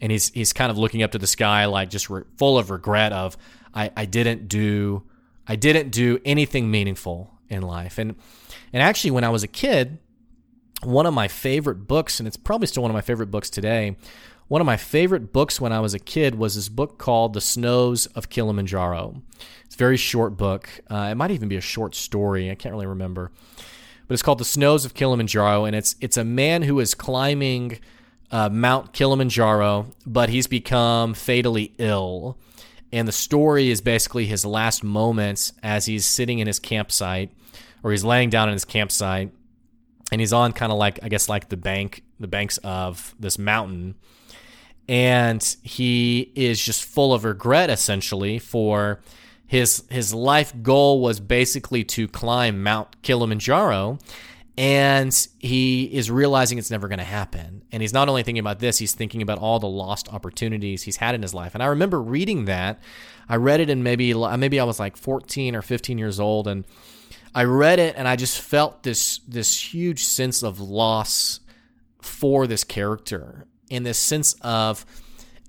And 0.00 0.12
he's 0.12 0.30
he's 0.30 0.52
kind 0.52 0.70
of 0.70 0.78
looking 0.78 1.02
up 1.02 1.12
to 1.12 1.18
the 1.18 1.26
sky, 1.26 1.66
like 1.66 1.90
just 1.90 2.10
re- 2.10 2.24
full 2.36 2.58
of 2.58 2.70
regret 2.70 3.12
of 3.12 3.36
I, 3.74 3.90
I 3.96 4.04
didn't 4.04 4.48
do 4.48 5.04
I 5.46 5.56
didn't 5.56 5.90
do 5.90 6.18
anything 6.24 6.70
meaningful 6.70 7.30
in 7.48 7.62
life. 7.62 7.98
And 7.98 8.16
and 8.72 8.82
actually, 8.82 9.10
when 9.12 9.24
I 9.24 9.28
was 9.28 9.42
a 9.42 9.48
kid, 9.48 9.98
one 10.82 11.06
of 11.06 11.14
my 11.14 11.28
favorite 11.28 11.86
books, 11.86 12.18
and 12.18 12.26
it's 12.26 12.36
probably 12.36 12.66
still 12.66 12.82
one 12.82 12.90
of 12.90 12.94
my 12.94 13.00
favorite 13.00 13.30
books 13.30 13.50
today, 13.50 13.96
one 14.48 14.60
of 14.60 14.66
my 14.66 14.76
favorite 14.76 15.32
books 15.32 15.60
when 15.60 15.72
I 15.72 15.80
was 15.80 15.94
a 15.94 15.98
kid 15.98 16.34
was 16.34 16.54
this 16.54 16.68
book 16.68 16.98
called 16.98 17.32
The 17.32 17.40
Snows 17.40 18.06
of 18.06 18.28
Kilimanjaro. 18.28 19.22
It's 19.64 19.74
a 19.74 19.78
very 19.78 19.96
short 19.96 20.36
book. 20.36 20.68
Uh, 20.90 21.08
it 21.10 21.14
might 21.14 21.30
even 21.30 21.48
be 21.48 21.56
a 21.56 21.62
short 21.62 21.94
story. 21.94 22.50
I 22.50 22.54
can't 22.54 22.74
really 22.74 22.86
remember. 22.86 23.30
But 24.06 24.12
it's 24.14 24.22
called 24.22 24.38
The 24.38 24.44
Snows 24.44 24.84
of 24.84 24.92
Kilimanjaro, 24.92 25.64
and 25.64 25.74
it's 25.74 25.96
it's 26.00 26.18
a 26.18 26.24
man 26.24 26.62
who 26.62 26.78
is 26.78 26.94
climbing 26.94 27.78
uh, 28.30 28.50
Mount 28.50 28.92
Kilimanjaro, 28.92 29.86
but 30.04 30.28
he's 30.28 30.46
become 30.46 31.14
fatally 31.14 31.72
ill. 31.78 32.36
And 32.92 33.08
the 33.08 33.12
story 33.12 33.70
is 33.70 33.80
basically 33.80 34.26
his 34.26 34.44
last 34.44 34.84
moments 34.84 35.52
as 35.62 35.86
he's 35.86 36.06
sitting 36.06 36.38
in 36.38 36.46
his 36.46 36.58
campsite, 36.58 37.32
or 37.82 37.92
he's 37.92 38.04
laying 38.04 38.28
down 38.28 38.48
in 38.48 38.52
his 38.52 38.66
campsite, 38.66 39.32
and 40.12 40.20
he's 40.20 40.34
on 40.34 40.52
kind 40.52 40.70
of 40.70 40.76
like 40.76 40.98
I 41.02 41.08
guess 41.08 41.30
like 41.30 41.48
the 41.48 41.56
bank, 41.56 42.04
the 42.20 42.28
banks 42.28 42.58
of 42.58 43.14
this 43.18 43.38
mountain 43.38 43.94
and 44.88 45.56
he 45.62 46.32
is 46.34 46.62
just 46.62 46.84
full 46.84 47.14
of 47.14 47.24
regret 47.24 47.70
essentially 47.70 48.38
for 48.38 49.00
his 49.46 49.84
his 49.90 50.12
life 50.12 50.54
goal 50.62 51.00
was 51.00 51.20
basically 51.20 51.84
to 51.84 52.08
climb 52.08 52.62
Mount 52.62 53.00
Kilimanjaro 53.02 53.98
and 54.56 55.26
he 55.40 55.84
is 55.84 56.10
realizing 56.10 56.58
it's 56.58 56.70
never 56.70 56.86
going 56.86 57.00
to 57.00 57.04
happen. 57.04 57.64
And 57.72 57.82
he's 57.82 57.92
not 57.92 58.08
only 58.08 58.22
thinking 58.22 58.40
about 58.40 58.58
this 58.60 58.78
he's 58.78 58.94
thinking 58.94 59.22
about 59.22 59.38
all 59.38 59.58
the 59.58 59.68
lost 59.68 60.12
opportunities 60.12 60.82
he's 60.82 60.96
had 60.96 61.14
in 61.14 61.22
his 61.22 61.34
life. 61.34 61.54
And 61.54 61.62
i 61.62 61.66
remember 61.66 62.00
reading 62.00 62.44
that. 62.46 62.80
I 63.28 63.36
read 63.36 63.60
it 63.60 63.70
in 63.70 63.82
maybe 63.82 64.12
uh, 64.12 64.36
maybe 64.36 64.60
i 64.60 64.64
was 64.64 64.78
like 64.78 64.96
14 64.96 65.56
or 65.56 65.62
15 65.62 65.98
years 65.98 66.20
old 66.20 66.46
and 66.46 66.66
i 67.34 67.42
read 67.42 67.78
it 67.78 67.94
and 67.96 68.06
i 68.06 68.16
just 68.16 68.38
felt 68.38 68.82
this 68.82 69.18
this 69.26 69.72
huge 69.72 70.04
sense 70.04 70.42
of 70.42 70.60
loss 70.60 71.40
for 72.02 72.46
this 72.46 72.64
character 72.64 73.46
in 73.70 73.82
this 73.82 73.98
sense 73.98 74.34
of 74.40 74.84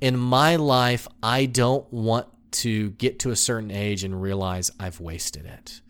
in 0.02 0.18
my 0.18 0.56
life, 0.56 1.08
I 1.24 1.46
don't 1.46 1.92
want 1.92 2.28
to 2.52 2.92
get 2.92 3.20
to 3.20 3.32
a 3.32 3.36
certain 3.36 3.72
age 3.72 4.04
and 4.04 4.22
realize 4.22 4.72
I've 4.80 5.00
wasted 5.00 5.46
it, 5.46 5.82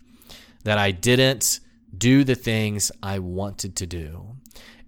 that 0.63 0.77
I 0.77 0.91
didn't 0.91 1.59
do 1.97 2.23
the 2.23 2.35
things 2.35 2.91
I 3.01 3.19
wanted 3.19 3.75
to 3.77 3.85
do. 3.85 4.35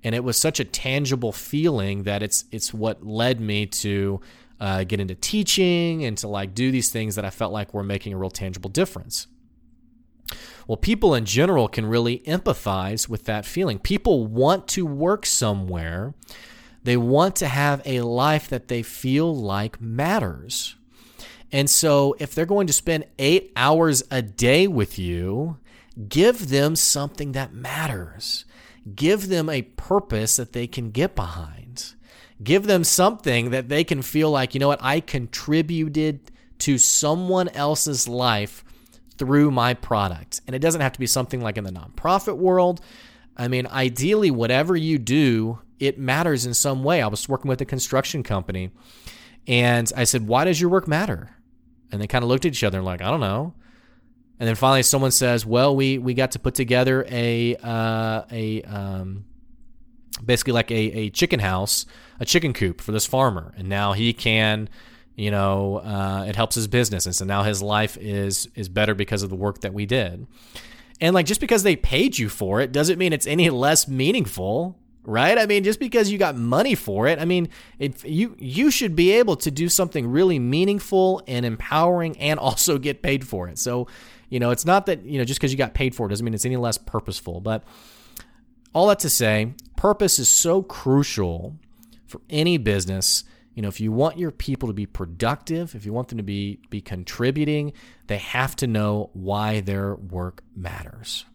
And 0.03 0.15
it 0.15 0.23
was 0.23 0.37
such 0.37 0.59
a 0.59 0.65
tangible 0.65 1.31
feeling 1.31 2.03
that 2.03 2.23
it's 2.23 2.45
it's 2.51 2.73
what 2.73 3.05
led 3.05 3.41
me 3.41 3.65
to 3.65 4.21
uh, 4.59 4.83
get 4.83 4.99
into 4.99 5.15
teaching 5.15 6.05
and 6.05 6.17
to 6.19 6.27
like 6.27 6.55
do 6.55 6.71
these 6.71 6.89
things 6.89 7.15
that 7.15 7.25
I 7.25 7.29
felt 7.29 7.51
like 7.51 7.73
were 7.73 7.83
making 7.83 8.13
a 8.13 8.17
real 8.17 8.29
tangible 8.29 8.69
difference. 8.69 9.27
Well, 10.67 10.77
people 10.77 11.15
in 11.15 11.25
general 11.25 11.67
can 11.67 11.85
really 11.85 12.19
empathize 12.19 13.07
with 13.07 13.25
that 13.25 13.45
feeling. 13.45 13.79
People 13.79 14.27
want 14.27 14.67
to 14.69 14.85
work 14.85 15.25
somewhere. 15.25 16.13
They 16.87 16.95
want 16.95 17.35
to 17.35 17.49
have 17.49 17.81
a 17.83 17.99
life 17.99 18.47
that 18.47 18.69
they 18.69 18.81
feel 18.81 19.35
like 19.35 19.81
matters. 19.81 20.77
And 21.51 21.69
so, 21.69 22.15
if 22.17 22.33
they're 22.33 22.45
going 22.45 22.67
to 22.67 22.71
spend 22.71 23.03
eight 23.19 23.51
hours 23.57 24.03
a 24.09 24.21
day 24.21 24.69
with 24.69 24.97
you, 24.97 25.57
give 26.07 26.47
them 26.47 26.77
something 26.77 27.33
that 27.33 27.53
matters. 27.53 28.45
Give 28.95 29.27
them 29.27 29.49
a 29.49 29.63
purpose 29.63 30.37
that 30.37 30.53
they 30.53 30.65
can 30.65 30.91
get 30.91 31.13
behind. 31.13 31.93
Give 32.41 32.65
them 32.65 32.85
something 32.85 33.49
that 33.49 33.67
they 33.67 33.83
can 33.83 34.01
feel 34.01 34.31
like, 34.31 34.53
you 34.53 34.61
know 34.61 34.69
what, 34.69 34.79
I 34.81 35.01
contributed 35.01 36.31
to 36.59 36.77
someone 36.77 37.49
else's 37.49 38.07
life 38.07 38.63
through 39.17 39.51
my 39.51 39.73
product. 39.73 40.39
And 40.47 40.55
it 40.55 40.59
doesn't 40.59 40.79
have 40.79 40.93
to 40.93 40.99
be 41.01 41.05
something 41.05 41.41
like 41.41 41.57
in 41.57 41.65
the 41.65 41.69
nonprofit 41.69 42.37
world. 42.37 42.79
I 43.35 43.49
mean, 43.49 43.67
ideally, 43.67 44.31
whatever 44.31 44.77
you 44.77 44.97
do, 44.97 45.59
it 45.79 45.99
matters 45.99 46.45
in 46.45 46.53
some 46.53 46.83
way. 46.83 47.01
I 47.01 47.07
was 47.07 47.27
working 47.27 47.49
with 47.49 47.61
a 47.61 47.65
construction 47.65 48.23
company 48.23 48.71
and 49.47 49.91
I 49.95 50.03
said, 50.03 50.27
Why 50.27 50.45
does 50.45 50.59
your 50.59 50.69
work 50.69 50.87
matter? 50.87 51.35
And 51.91 52.01
they 52.01 52.07
kind 52.07 52.23
of 52.23 52.29
looked 52.29 52.45
at 52.45 52.51
each 52.51 52.63
other 52.63 52.79
and 52.79 52.85
like, 52.85 53.01
I 53.01 53.09
don't 53.09 53.19
know. 53.19 53.53
And 54.39 54.47
then 54.47 54.55
finally, 54.55 54.83
someone 54.83 55.09
says, 55.09 55.47
"Well, 55.47 55.75
we 55.75 55.97
we 55.97 56.13
got 56.13 56.33
to 56.33 56.39
put 56.39 56.53
together 56.53 57.03
a 57.09 57.55
uh, 57.55 58.21
a 58.31 58.61
um, 58.63 59.25
basically 60.23 60.53
like 60.53 60.69
a, 60.69 60.75
a 60.75 61.09
chicken 61.09 61.39
house, 61.39 61.87
a 62.19 62.25
chicken 62.25 62.53
coop 62.53 62.79
for 62.79 62.91
this 62.91 63.07
farmer, 63.07 63.55
and 63.57 63.67
now 63.67 63.93
he 63.93 64.13
can 64.13 64.69
you 65.17 65.31
know 65.31 65.77
uh, 65.77 66.23
it 66.27 66.37
helps 66.37 66.55
his 66.55 66.67
business 66.67 67.05
and 67.05 67.13
so 67.13 67.25
now 67.25 67.43
his 67.43 67.61
life 67.61 67.97
is 67.99 68.47
is 68.55 68.69
better 68.69 68.95
because 68.95 69.23
of 69.23 69.29
the 69.29 69.35
work 69.35 69.59
that 69.61 69.73
we 69.73 69.85
did 69.85 70.25
and 71.01 71.13
like 71.13 71.25
just 71.25 71.41
because 71.41 71.63
they 71.63 71.75
paid 71.75 72.17
you 72.17 72.29
for 72.29 72.61
it 72.61 72.71
doesn't 72.71 72.97
mean 72.97 73.11
it's 73.11 73.27
any 73.27 73.49
less 73.49 73.87
meaningful 73.87 74.79
right 75.07 75.37
i 75.37 75.45
mean 75.45 75.63
just 75.63 75.79
because 75.79 76.11
you 76.11 76.17
got 76.17 76.35
money 76.35 76.75
for 76.75 77.07
it 77.07 77.17
i 77.19 77.25
mean 77.25 77.49
if 77.79 78.03
you 78.05 78.35
you 78.37 78.69
should 78.69 78.95
be 78.95 79.11
able 79.11 79.35
to 79.35 79.49
do 79.49 79.69
something 79.69 80.07
really 80.07 80.37
meaningful 80.37 81.21
and 81.27 81.45
empowering 81.45 82.17
and 82.19 82.39
also 82.47 82.77
get 82.77 83.01
paid 83.01 83.25
for 83.25 83.47
it 83.47 83.57
so 83.57 83.87
you 84.29 84.39
know 84.39 84.51
it's 84.51 84.65
not 84.65 84.85
that 84.85 85.03
you 85.05 85.17
know 85.17 85.23
just 85.23 85.39
because 85.39 85.51
you 85.51 85.57
got 85.57 85.73
paid 85.73 85.95
for 85.95 86.05
it 86.05 86.09
doesn't 86.09 86.25
mean 86.25 86.33
it's 86.33 86.45
any 86.45 86.57
less 86.57 86.77
purposeful 86.77 87.39
but 87.39 87.63
all 88.73 88.87
that 88.87 88.99
to 88.99 89.09
say 89.09 89.53
purpose 89.77 90.19
is 90.19 90.29
so 90.29 90.61
crucial 90.61 91.55
for 92.05 92.21
any 92.29 92.57
business 92.57 93.23
you 93.57 93.63
know, 93.63 93.69
if 93.69 93.81
you 93.81 93.91
want 93.91 94.19
your 94.19 94.29
people 94.29 94.67
to 94.67 94.73
be 94.73 94.85
productive, 94.85 95.73
if 95.73 95.83
you 95.83 95.91
want 95.91 96.09
them 96.09 96.19
to 96.19 96.23
be 96.23 96.59
be 96.69 96.79
contributing, 96.79 97.73
they 98.05 98.19
have 98.19 98.55
to 98.57 98.67
know 98.67 99.09
why 99.13 99.61
their 99.61 99.95
work 99.95 100.43
matters. 100.55 101.25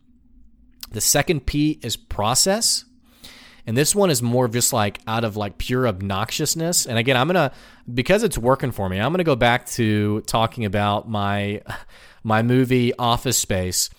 The 0.92 1.00
second 1.00 1.46
P 1.46 1.80
is 1.82 1.96
process. 1.96 2.84
And 3.66 3.76
this 3.76 3.94
one 3.94 4.10
is 4.10 4.22
more 4.22 4.48
just 4.48 4.72
like 4.72 5.00
out 5.06 5.24
of 5.24 5.36
like 5.36 5.58
pure 5.58 5.84
obnoxiousness. 5.84 6.86
And 6.86 6.98
again, 6.98 7.16
I'm 7.16 7.28
going 7.28 7.50
to 7.50 7.54
because 7.92 8.22
it's 8.22 8.36
working 8.36 8.72
for 8.72 8.88
me, 8.88 8.98
I'm 8.98 9.12
going 9.12 9.18
to 9.18 9.24
go 9.24 9.36
back 9.36 9.66
to 9.66 10.20
talking 10.22 10.64
about 10.64 11.08
my 11.08 11.62
my 12.24 12.42
movie 12.42 12.94
Office 12.96 13.38
Space 13.38 13.90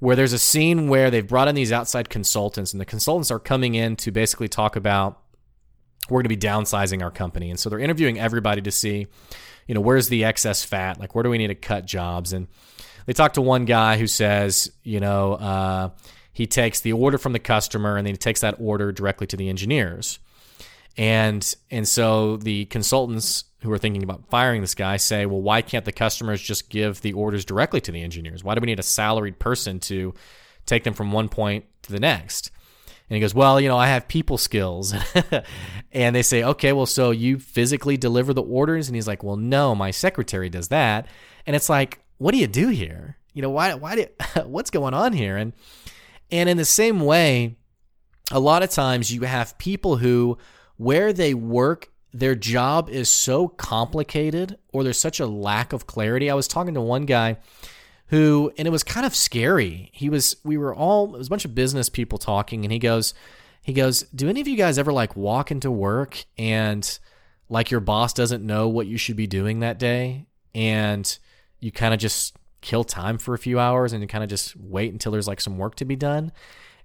where 0.00 0.16
there's 0.16 0.32
a 0.32 0.38
scene 0.38 0.88
where 0.88 1.10
they've 1.10 1.26
brought 1.26 1.48
in 1.48 1.54
these 1.54 1.72
outside 1.72 2.10
consultants 2.10 2.72
and 2.72 2.80
the 2.80 2.84
consultants 2.84 3.30
are 3.30 3.38
coming 3.38 3.74
in 3.74 3.96
to 3.96 4.10
basically 4.10 4.48
talk 4.48 4.76
about 4.76 5.20
we're 6.10 6.18
going 6.22 6.24
to 6.24 6.28
be 6.28 6.36
downsizing 6.36 7.02
our 7.02 7.10
company. 7.10 7.50
And 7.50 7.58
so 7.58 7.70
they're 7.70 7.78
interviewing 7.78 8.18
everybody 8.18 8.60
to 8.62 8.70
see, 8.70 9.06
you 9.66 9.74
know, 9.74 9.80
where's 9.80 10.08
the 10.08 10.24
excess 10.24 10.62
fat? 10.62 11.00
Like, 11.00 11.14
where 11.14 11.22
do 11.22 11.30
we 11.30 11.38
need 11.38 11.46
to 11.46 11.54
cut 11.54 11.86
jobs? 11.86 12.32
And 12.32 12.48
they 13.06 13.12
talk 13.12 13.34
to 13.34 13.40
one 13.40 13.64
guy 13.64 13.96
who 13.96 14.06
says, 14.06 14.70
you 14.82 15.00
know, 15.00 15.34
uh, 15.34 15.90
he 16.34 16.46
takes 16.46 16.80
the 16.80 16.92
order 16.92 17.16
from 17.16 17.32
the 17.32 17.38
customer 17.38 17.96
and 17.96 18.06
then 18.06 18.12
he 18.12 18.18
takes 18.18 18.42
that 18.42 18.56
order 18.58 18.92
directly 18.92 19.26
to 19.28 19.36
the 19.36 19.48
engineers. 19.48 20.18
And 20.96 21.54
and 21.70 21.88
so 21.88 22.36
the 22.36 22.66
consultants 22.66 23.44
who 23.62 23.72
are 23.72 23.78
thinking 23.78 24.02
about 24.02 24.28
firing 24.28 24.60
this 24.60 24.74
guy 24.74 24.98
say, 24.98 25.24
well, 25.24 25.40
why 25.40 25.62
can't 25.62 25.84
the 25.84 25.92
customers 25.92 26.42
just 26.42 26.68
give 26.68 27.00
the 27.00 27.14
orders 27.14 27.44
directly 27.44 27.80
to 27.80 27.92
the 27.92 28.02
engineers? 28.02 28.44
Why 28.44 28.54
do 28.54 28.60
we 28.60 28.66
need 28.66 28.78
a 28.78 28.84
salaried 28.84 29.38
person 29.38 29.80
to 29.80 30.12
take 30.66 30.84
them 30.84 30.92
from 30.92 31.12
one 31.12 31.28
point 31.28 31.64
to 31.84 31.92
the 31.92 32.00
next? 32.00 32.50
And 33.08 33.16
he 33.16 33.20
goes, 33.20 33.34
Well, 33.34 33.60
you 33.60 33.68
know, 33.68 33.78
I 33.78 33.88
have 33.88 34.08
people 34.08 34.38
skills. 34.38 34.94
and 35.92 36.16
they 36.16 36.22
say, 36.22 36.42
Okay, 36.42 36.72
well, 36.72 36.86
so 36.86 37.10
you 37.10 37.38
physically 37.38 37.96
deliver 37.96 38.32
the 38.34 38.42
orders? 38.42 38.88
And 38.88 38.96
he's 38.96 39.06
like, 39.06 39.22
Well, 39.22 39.36
no, 39.36 39.74
my 39.74 39.90
secretary 39.90 40.48
does 40.48 40.68
that. 40.68 41.06
And 41.46 41.54
it's 41.54 41.68
like, 41.68 42.00
What 42.18 42.32
do 42.32 42.38
you 42.38 42.46
do 42.46 42.68
here? 42.68 43.16
You 43.34 43.42
know, 43.42 43.50
why, 43.50 43.74
why 43.74 43.96
did, 43.96 44.10
what's 44.44 44.70
going 44.70 44.94
on 44.94 45.12
here? 45.12 45.36
And, 45.36 45.52
and 46.34 46.48
in 46.48 46.56
the 46.56 46.64
same 46.64 46.98
way, 46.98 47.54
a 48.32 48.40
lot 48.40 48.64
of 48.64 48.70
times 48.70 49.12
you 49.12 49.20
have 49.22 49.56
people 49.56 49.98
who, 49.98 50.36
where 50.76 51.12
they 51.12 51.32
work, 51.32 51.92
their 52.12 52.34
job 52.34 52.90
is 52.90 53.08
so 53.08 53.46
complicated 53.46 54.58
or 54.72 54.82
there's 54.82 54.98
such 54.98 55.20
a 55.20 55.26
lack 55.26 55.72
of 55.72 55.86
clarity. 55.86 56.28
I 56.28 56.34
was 56.34 56.48
talking 56.48 56.74
to 56.74 56.80
one 56.80 57.06
guy 57.06 57.36
who 58.08 58.52
and 58.58 58.66
it 58.66 58.72
was 58.72 58.82
kind 58.82 59.06
of 59.06 59.14
scary. 59.14 59.90
He 59.92 60.10
was 60.10 60.36
we 60.42 60.58
were 60.58 60.74
all 60.74 61.14
it 61.14 61.18
was 61.18 61.28
a 61.28 61.30
bunch 61.30 61.44
of 61.44 61.54
business 61.54 61.88
people 61.88 62.18
talking 62.18 62.64
and 62.64 62.72
he 62.72 62.80
goes 62.80 63.14
he 63.62 63.72
goes, 63.72 64.02
"Do 64.02 64.28
any 64.28 64.40
of 64.40 64.48
you 64.48 64.56
guys 64.56 64.76
ever 64.76 64.92
like 64.92 65.16
walk 65.16 65.52
into 65.52 65.70
work 65.70 66.24
and 66.36 66.98
like 67.48 67.70
your 67.70 67.80
boss 67.80 68.12
doesn't 68.12 68.44
know 68.44 68.68
what 68.68 68.88
you 68.88 68.98
should 68.98 69.16
be 69.16 69.28
doing 69.28 69.60
that 69.60 69.78
day 69.78 70.26
and 70.52 71.16
you 71.60 71.70
kind 71.70 71.94
of 71.94 72.00
just 72.00 72.36
kill 72.64 72.82
time 72.82 73.18
for 73.18 73.34
a 73.34 73.38
few 73.38 73.60
hours 73.60 73.92
and 73.92 74.08
kind 74.08 74.24
of 74.24 74.30
just 74.30 74.56
wait 74.56 74.92
until 74.92 75.12
there's 75.12 75.28
like 75.28 75.40
some 75.40 75.58
work 75.58 75.76
to 75.76 75.84
be 75.84 75.94
done?" 75.94 76.32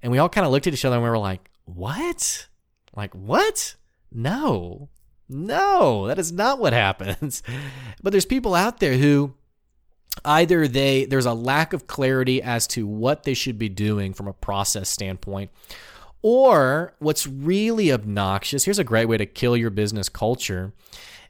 And 0.04 0.12
we 0.12 0.20
all 0.20 0.30
kind 0.30 0.46
of 0.46 0.52
looked 0.52 0.68
at 0.68 0.74
each 0.74 0.86
other 0.86 0.96
and 0.96 1.04
we 1.04 1.10
were 1.10 1.18
like, 1.18 1.50
"What? 1.66 2.48
Like 2.96 3.16
what? 3.16 3.76
No." 4.12 4.90
No, 5.32 6.08
that 6.08 6.18
is 6.18 6.32
not 6.32 6.60
what 6.60 6.74
happens. 6.74 7.44
But 8.02 8.12
there's 8.12 8.26
people 8.26 8.56
out 8.56 8.80
there 8.80 8.98
who 8.98 9.36
either 10.26 10.68
they 10.68 11.06
there's 11.06 11.26
a 11.26 11.34
lack 11.34 11.74
of 11.74 11.88
clarity 11.88 12.42
as 12.42 12.68
to 12.68 12.88
what 12.88 13.24
they 13.24 13.34
should 13.34 13.58
be 13.58 13.70
doing 13.70 14.14
from 14.14 14.28
a 14.28 14.34
process 14.34 14.90
standpoint 14.90 15.52
or 16.22 16.94
what's 17.00 17.28
really 17.28 17.92
obnoxious 17.92 18.66
here's 18.66 18.80
a 18.80 18.84
great 18.84 19.06
way 19.06 19.18
to 19.18 19.26
kill 19.26 19.56
your 19.56 19.70
business 19.70 20.10
culture 20.10 20.74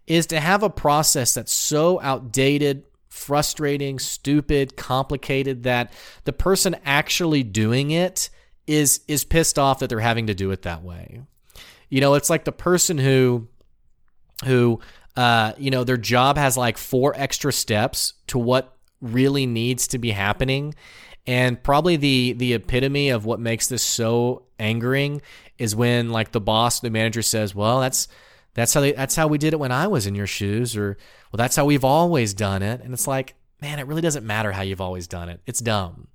is 0.08 0.26
to 0.26 0.40
have 0.40 0.64
a 0.64 0.70
process 0.70 1.34
that's 1.34 1.52
so 1.52 2.00
outdated 2.02 2.84
frustrating 3.10 4.00
stupid 4.00 4.78
complicated 4.78 5.64
that 5.64 5.92
the 6.26 6.34
person 6.34 6.76
actually 6.86 7.44
doing 7.44 7.92
it 7.92 8.30
is 8.68 9.02
is 9.08 9.24
pissed 9.24 9.58
off 9.58 9.80
that 9.80 9.90
they're 9.90 10.00
having 10.00 10.28
to 10.28 10.34
do 10.36 10.52
it 10.52 10.62
that 10.62 10.84
way 10.84 11.22
you 11.90 12.00
know 12.00 12.14
it's 12.14 12.30
like 12.30 12.46
the 12.46 12.52
person 12.52 12.98
who 12.98 13.48
who 14.46 14.80
uh, 15.20 15.54
you 15.58 15.70
know, 15.70 15.84
their 15.84 15.98
job 15.98 16.38
has 16.38 16.56
like 16.56 16.78
four 16.78 17.14
extra 17.18 17.52
steps 17.52 18.14
to 18.28 18.40
what 18.40 18.78
really 19.02 19.46
needs 19.46 19.90
to 19.90 19.98
be 19.98 20.12
happening. 20.12 20.74
And 21.28 21.62
probably 21.62 21.98
the 21.98 22.34
the 22.34 22.54
epitome 22.54 23.10
of 23.10 23.26
what 23.26 23.42
makes 23.42 23.68
this 23.68 23.84
so 23.84 24.44
angering 24.58 25.22
is 25.58 25.76
when 25.76 26.10
like 26.10 26.32
the 26.32 26.40
boss, 26.40 26.80
the 26.80 26.90
manager 26.90 27.22
says, 27.22 27.54
"Well, 27.54 27.82
that's 27.82 28.08
that's 28.54 28.74
how 28.74 28.82
they, 28.82 28.92
that's 28.92 29.16
how 29.16 29.28
we 29.28 29.38
did 29.38 29.54
it 29.54 29.60
when 29.60 29.72
I 29.72 29.88
was 29.88 30.08
in 30.08 30.16
your 30.16 30.28
shoes," 30.28 30.76
or 30.76 30.98
"Well, 31.32 31.38
that's 31.38 31.56
how 31.56 31.66
we've 31.66 31.86
always 31.86 32.34
done 32.34 32.62
it." 32.62 32.82
And 32.82 32.94
it's 32.94 33.08
like, 33.08 33.36
man, 33.62 33.80
it 33.80 33.88
really 33.88 34.02
doesn't 34.02 34.26
matter 34.26 34.52
how 34.52 34.62
you've 34.62 34.82
always 34.82 35.08
done 35.08 35.30
it. 35.30 35.42
It's 35.46 35.60
dumb. 35.60 36.08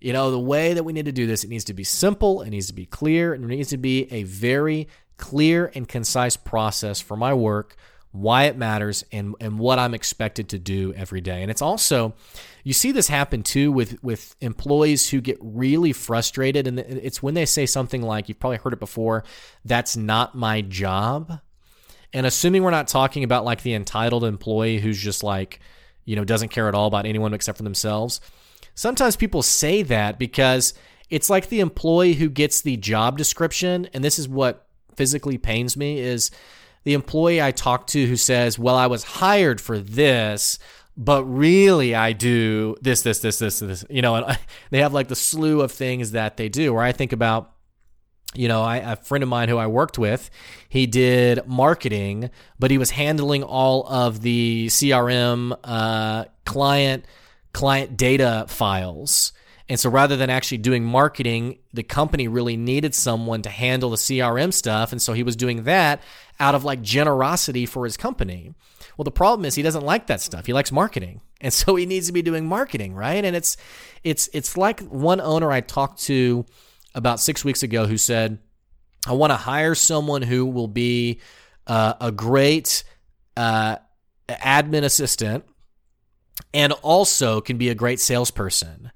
You 0.00 0.12
know, 0.12 0.30
the 0.30 0.38
way 0.38 0.74
that 0.74 0.84
we 0.84 0.92
need 0.92 1.06
to 1.06 1.12
do 1.12 1.26
this, 1.26 1.44
it 1.44 1.50
needs 1.50 1.64
to 1.64 1.74
be 1.74 1.84
simple, 1.84 2.42
it 2.42 2.50
needs 2.50 2.66
to 2.66 2.74
be 2.74 2.86
clear, 2.86 3.32
and 3.32 3.44
it 3.44 3.48
needs 3.48 3.70
to 3.70 3.78
be 3.78 4.12
a 4.12 4.24
very 4.24 4.88
clear 5.16 5.70
and 5.74 5.88
concise 5.88 6.36
process 6.36 7.00
for 7.00 7.16
my 7.16 7.32
work 7.32 7.76
why 8.14 8.44
it 8.44 8.56
matters 8.56 9.04
and 9.10 9.34
and 9.40 9.58
what 9.58 9.76
I'm 9.80 9.92
expected 9.92 10.48
to 10.50 10.58
do 10.58 10.94
every 10.94 11.20
day. 11.20 11.42
And 11.42 11.50
it's 11.50 11.60
also 11.60 12.14
you 12.62 12.72
see 12.72 12.92
this 12.92 13.08
happen 13.08 13.42
too 13.42 13.72
with 13.72 14.02
with 14.04 14.36
employees 14.40 15.10
who 15.10 15.20
get 15.20 15.36
really 15.40 15.92
frustrated 15.92 16.68
and 16.68 16.78
it's 16.78 17.22
when 17.22 17.34
they 17.34 17.44
say 17.44 17.66
something 17.66 18.02
like 18.02 18.28
you've 18.28 18.38
probably 18.38 18.58
heard 18.58 18.72
it 18.72 18.78
before, 18.78 19.24
that's 19.64 19.96
not 19.96 20.36
my 20.36 20.60
job. 20.60 21.40
And 22.14 22.26
assuming 22.26 22.62
we're 22.62 22.70
not 22.70 22.88
talking 22.88 23.24
about 23.24 23.44
like 23.44 23.62
the 23.62 23.74
entitled 23.74 24.24
employee 24.24 24.78
who's 24.78 24.98
just 24.98 25.22
like, 25.22 25.60
you 26.04 26.14
know, 26.16 26.24
doesn't 26.24 26.48
care 26.48 26.68
at 26.68 26.74
all 26.74 26.86
about 26.86 27.04
anyone 27.04 27.34
except 27.34 27.58
for 27.58 27.64
themselves. 27.64 28.20
Sometimes 28.74 29.16
people 29.16 29.42
say 29.42 29.82
that 29.82 30.18
because 30.18 30.74
it's 31.10 31.28
like 31.28 31.48
the 31.48 31.60
employee 31.60 32.14
who 32.14 32.30
gets 32.30 32.62
the 32.62 32.76
job 32.76 33.18
description 33.18 33.88
and 33.92 34.02
this 34.02 34.18
is 34.18 34.28
what 34.28 34.66
physically 34.96 35.38
pains 35.38 35.76
me 35.76 35.98
is 35.98 36.30
the 36.84 36.94
employee 36.94 37.42
I 37.42 37.50
talk 37.50 37.86
to 37.88 38.06
who 38.06 38.16
says, 38.16 38.58
Well, 38.58 38.76
I 38.76 38.86
was 38.86 39.02
hired 39.04 39.60
for 39.60 39.78
this, 39.78 40.58
but 40.96 41.24
really 41.24 41.94
I 41.94 42.12
do 42.12 42.76
this, 42.80 43.02
this, 43.02 43.18
this, 43.18 43.38
this, 43.38 43.58
this, 43.58 43.84
you 43.90 44.02
know, 44.02 44.14
and 44.14 44.38
they 44.70 44.80
have 44.80 44.92
like 44.92 45.08
the 45.08 45.16
slew 45.16 45.62
of 45.62 45.72
things 45.72 46.12
that 46.12 46.36
they 46.36 46.48
do. 46.48 46.72
Where 46.72 46.84
I 46.84 46.92
think 46.92 47.12
about, 47.12 47.52
you 48.34 48.48
know, 48.48 48.62
I, 48.62 48.76
a 48.76 48.96
friend 48.96 49.22
of 49.22 49.28
mine 49.28 49.48
who 49.48 49.56
I 49.56 49.66
worked 49.66 49.98
with, 49.98 50.30
he 50.68 50.86
did 50.86 51.46
marketing, 51.46 52.30
but 52.58 52.70
he 52.70 52.78
was 52.78 52.90
handling 52.90 53.42
all 53.42 53.86
of 53.86 54.20
the 54.22 54.66
CRM 54.68 55.56
uh, 55.64 56.24
client 56.44 57.04
client 57.52 57.96
data 57.96 58.46
files. 58.48 59.32
And 59.68 59.80
so 59.80 59.88
rather 59.88 60.16
than 60.16 60.28
actually 60.28 60.58
doing 60.58 60.84
marketing, 60.84 61.58
the 61.72 61.82
company 61.82 62.28
really 62.28 62.56
needed 62.56 62.94
someone 62.94 63.40
to 63.42 63.48
handle 63.48 63.90
the 63.90 63.96
CRM 63.96 64.52
stuff. 64.52 64.92
And 64.92 65.00
so 65.00 65.14
he 65.14 65.22
was 65.22 65.36
doing 65.36 65.64
that 65.64 66.02
out 66.38 66.54
of 66.54 66.64
like 66.64 66.82
generosity 66.82 67.64
for 67.64 67.84
his 67.84 67.96
company. 67.96 68.54
Well, 68.96 69.04
the 69.04 69.10
problem 69.10 69.44
is 69.44 69.54
he 69.54 69.62
doesn't 69.62 69.84
like 69.84 70.06
that 70.08 70.20
stuff. 70.20 70.46
He 70.46 70.52
likes 70.52 70.70
marketing. 70.70 71.20
And 71.40 71.52
so 71.52 71.76
he 71.76 71.86
needs 71.86 72.06
to 72.06 72.12
be 72.12 72.22
doing 72.22 72.46
marketing, 72.46 72.94
right? 72.94 73.24
And 73.24 73.36
it's 73.36 73.56
it's 74.02 74.28
it's 74.32 74.56
like 74.56 74.80
one 74.80 75.20
owner 75.20 75.50
I 75.50 75.60
talked 75.60 76.00
to 76.02 76.44
about 76.94 77.20
6 77.20 77.44
weeks 77.44 77.62
ago 77.62 77.86
who 77.86 77.98
said, 77.98 78.38
"I 79.06 79.12
want 79.12 79.30
to 79.30 79.36
hire 79.36 79.74
someone 79.74 80.22
who 80.22 80.46
will 80.46 80.68
be 80.68 81.20
uh, 81.66 81.94
a 82.00 82.12
great 82.12 82.84
uh, 83.36 83.76
admin 84.28 84.84
assistant 84.84 85.44
and 86.52 86.72
also 86.82 87.40
can 87.40 87.58
be 87.58 87.68
a 87.68 87.74
great 87.74 88.00
salesperson." 88.00 88.90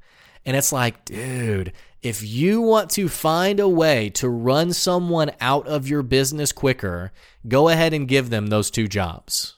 And 0.44 0.56
it's 0.56 0.72
like, 0.72 1.04
dude, 1.04 1.74
if 2.00 2.22
you 2.22 2.62
want 2.62 2.90
to 2.92 3.08
find 3.08 3.60
a 3.60 3.68
way 3.68 4.08
to 4.10 4.28
run 4.28 4.72
someone 4.72 5.32
out 5.40 5.66
of 5.66 5.88
your 5.88 6.02
business 6.02 6.52
quicker, 6.52 7.12
go 7.46 7.68
ahead 7.68 7.92
and 7.92 8.08
give 8.08 8.30
them 8.30 8.46
those 8.46 8.70
two 8.70 8.86
jobs. 8.86 9.56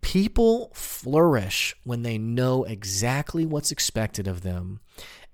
People 0.00 0.70
flourish 0.74 1.74
when 1.82 2.02
they 2.02 2.18
know 2.18 2.64
exactly 2.64 3.44
what's 3.44 3.72
expected 3.72 4.28
of 4.28 4.42
them, 4.42 4.80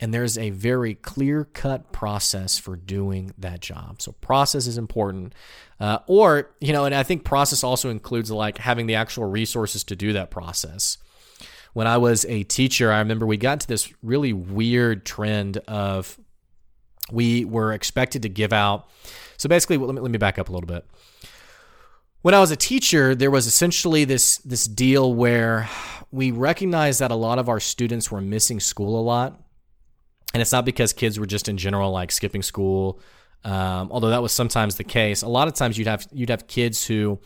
and 0.01 0.13
there's 0.13 0.37
a 0.37 0.51
very 0.51 0.95
clear 0.95 1.45
cut 1.45 1.93
process 1.93 2.59
for 2.59 2.77
doing 2.77 3.33
that 3.39 3.61
job. 3.61 4.03
So, 4.03 4.13
process 4.13 4.67
is 4.67 4.79
important. 4.79 5.35
Uh, 5.81 5.99
or, 6.07 6.51
you 6.61 6.73
know, 6.73 6.85
and 6.85 6.95
I 6.95 7.03
think 7.03 7.25
process 7.25 7.65
also 7.65 7.91
includes 7.91 8.31
like 8.31 8.59
having 8.59 8.87
the 8.87 8.95
actual 8.95 9.25
resources 9.25 9.85
to 9.85 9.97
do 9.97 10.13
that 10.13 10.31
process 10.31 10.99
when 11.75 11.89
I 11.89 11.99
was 11.99 12.25
a 12.27 12.45
teacher, 12.45 12.91
I 12.91 13.01
remember 13.01 13.27
we 13.27 13.37
got 13.37 13.61
to 13.61 13.69
this 13.69 13.93
really 14.03 14.33
weird 14.33 15.05
trend 15.05 15.59
of 15.69 16.19
we 17.13 17.45
were 17.45 17.73
expected 17.73 18.23
to 18.23 18.29
give 18.29 18.53
out. 18.53 18.89
So 19.37 19.49
basically, 19.49 19.77
let 19.77 19.95
me, 19.95 20.01
let 20.01 20.11
me 20.11 20.19
back 20.19 20.39
up 20.39 20.49
a 20.49 20.53
little 20.53 20.69
bit. 20.69 20.87
When 22.23 22.33
I 22.33 22.41
was 22.41 22.51
a 22.51 22.57
teacher, 22.57 23.15
there 23.15 23.31
was 23.31 23.47
essentially 23.47 24.05
this 24.05 24.39
this 24.39 24.67
deal 24.67 25.13
where 25.13 25.69
we 26.11 26.31
recognized 26.31 27.01
that 27.01 27.11
a 27.11 27.17
lot 27.17 27.39
of 27.39 27.49
our 27.49 27.61
students 27.61 28.11
were 28.11 28.23
missing 28.23 28.61
school 28.61 28.99
a 28.99 29.03
lot, 29.03 29.43
and 30.35 30.43
it's 30.43 30.53
not 30.53 30.65
because 30.67 30.93
kids 30.93 31.19
were 31.19 31.27
just 31.27 31.49
in 31.49 31.57
general 31.57 31.91
like 31.91 32.13
skipping 32.13 32.43
school, 32.43 33.01
um, 33.45 33.89
although 33.91 34.11
that 34.11 34.23
was 34.23 34.33
sometimes 34.33 34.77
the 34.77 34.85
case. 34.85 35.23
A 35.23 35.29
lot 35.29 35.49
of 35.49 35.55
times 35.55 35.79
you'd 35.79 35.87
have 35.87 36.07
you'd 36.13 36.31
have 36.31 36.47
kids 36.47 36.87
who 36.87 37.19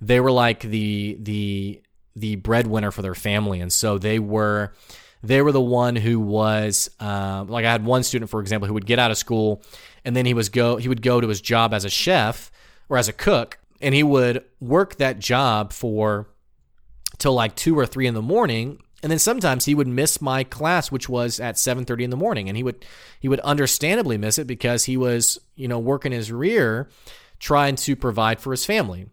they 0.00 0.20
were 0.20 0.32
like 0.32 0.60
the 0.60 1.16
the 1.20 1.80
the 2.14 2.36
breadwinner 2.36 2.90
for 2.90 3.00
their 3.00 3.14
family, 3.14 3.60
and 3.60 3.72
so 3.72 3.96
they 3.96 4.18
were 4.18 4.74
they 5.22 5.40
were 5.40 5.52
the 5.52 5.60
one 5.60 5.96
who 5.96 6.20
was 6.20 6.90
uh, 7.00 7.44
like 7.48 7.64
I 7.64 7.72
had 7.72 7.84
one 7.84 8.02
student, 8.02 8.30
for 8.30 8.40
example, 8.40 8.66
who 8.66 8.74
would 8.74 8.86
get 8.86 8.98
out 8.98 9.10
of 9.10 9.16
school 9.16 9.62
and 10.04 10.16
then 10.16 10.24
he 10.24 10.34
was 10.34 10.48
go 10.48 10.76
he 10.76 10.88
would 10.88 11.02
go 11.02 11.20
to 11.20 11.28
his 11.28 11.40
job 11.40 11.74
as 11.74 11.84
a 11.84 11.90
chef 11.90 12.50
or 12.88 12.96
as 12.96 13.08
a 13.08 13.12
cook, 13.12 13.58
and 13.80 13.94
he 13.94 14.02
would 14.02 14.42
work 14.58 14.96
that 14.96 15.18
job 15.18 15.72
for 15.72 16.28
till 17.18 17.34
like 17.34 17.54
two 17.54 17.78
or 17.78 17.86
three 17.86 18.06
in 18.06 18.14
the 18.14 18.22
morning. 18.22 18.80
And 19.02 19.12
then 19.12 19.18
sometimes 19.18 19.64
he 19.64 19.74
would 19.74 19.86
miss 19.86 20.20
my 20.20 20.42
class, 20.42 20.90
which 20.90 21.08
was 21.08 21.38
at 21.38 21.56
7:30 21.56 22.04
in 22.04 22.10
the 22.10 22.16
morning, 22.16 22.48
and 22.48 22.56
he 22.56 22.62
would 22.62 22.84
he 23.20 23.28
would 23.28 23.40
understandably 23.40 24.18
miss 24.18 24.38
it 24.38 24.46
because 24.46 24.84
he 24.84 24.96
was 24.96 25.38
you 25.54 25.68
know 25.68 25.78
working 25.78 26.12
his 26.12 26.32
rear, 26.32 26.88
trying 27.38 27.76
to 27.76 27.94
provide 27.94 28.40
for 28.40 28.50
his 28.50 28.64
family. 28.64 29.06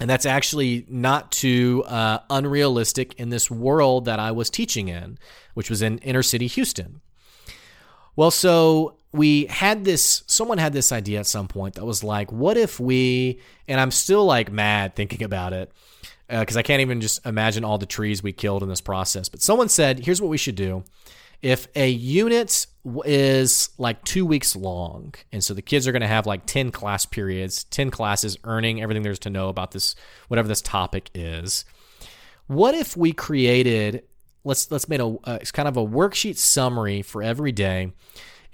And 0.00 0.10
that's 0.10 0.26
actually 0.26 0.86
not 0.88 1.30
too 1.30 1.84
uh, 1.86 2.18
unrealistic 2.28 3.14
in 3.14 3.28
this 3.28 3.50
world 3.50 4.06
that 4.06 4.18
I 4.18 4.32
was 4.32 4.50
teaching 4.50 4.88
in, 4.88 5.18
which 5.54 5.70
was 5.70 5.82
in 5.82 5.98
inner 5.98 6.22
city 6.22 6.48
Houston. 6.48 7.00
Well, 8.16 8.32
so 8.32 8.96
we 9.12 9.46
had 9.46 9.84
this, 9.84 10.24
someone 10.26 10.58
had 10.58 10.72
this 10.72 10.90
idea 10.90 11.20
at 11.20 11.26
some 11.26 11.46
point 11.46 11.76
that 11.76 11.84
was 11.84 12.02
like, 12.02 12.32
what 12.32 12.56
if 12.56 12.80
we, 12.80 13.40
and 13.68 13.80
I'm 13.80 13.92
still 13.92 14.24
like 14.24 14.50
mad 14.50 14.96
thinking 14.96 15.22
about 15.22 15.52
it 15.52 15.70
because 16.28 16.56
uh, 16.56 16.60
I 16.60 16.62
can't 16.62 16.80
even 16.80 17.00
just 17.00 17.24
imagine 17.26 17.64
all 17.64 17.78
the 17.78 17.86
trees 17.86 18.22
we 18.22 18.32
killed 18.32 18.62
in 18.62 18.68
this 18.68 18.80
process. 18.80 19.28
But 19.28 19.42
someone 19.42 19.68
said, 19.68 20.00
here's 20.00 20.20
what 20.20 20.30
we 20.30 20.38
should 20.38 20.56
do 20.56 20.84
if 21.44 21.68
a 21.76 21.90
unit 21.90 22.66
is 23.04 23.68
like 23.76 24.02
two 24.04 24.24
weeks 24.24 24.56
long, 24.56 25.14
and 25.30 25.44
so 25.44 25.52
the 25.52 25.60
kids 25.60 25.86
are 25.86 25.92
going 25.92 26.00
to 26.00 26.08
have 26.08 26.26
like 26.26 26.46
10 26.46 26.70
class 26.70 27.04
periods, 27.04 27.64
10 27.64 27.90
classes 27.90 28.38
earning 28.44 28.80
everything 28.80 29.02
there's 29.02 29.18
to 29.20 29.30
know 29.30 29.50
about 29.50 29.72
this, 29.72 29.94
whatever 30.28 30.48
this 30.48 30.62
topic 30.62 31.10
is, 31.14 31.66
what 32.46 32.74
if 32.74 32.96
we 32.96 33.12
created, 33.12 34.04
let's, 34.44 34.70
let's 34.70 34.88
make 34.88 35.00
a, 35.00 35.16
uh, 35.24 35.38
it's 35.38 35.52
kind 35.52 35.68
of 35.68 35.76
a 35.76 35.84
worksheet 35.86 36.38
summary 36.38 37.02
for 37.02 37.22
every 37.22 37.52
day, 37.52 37.92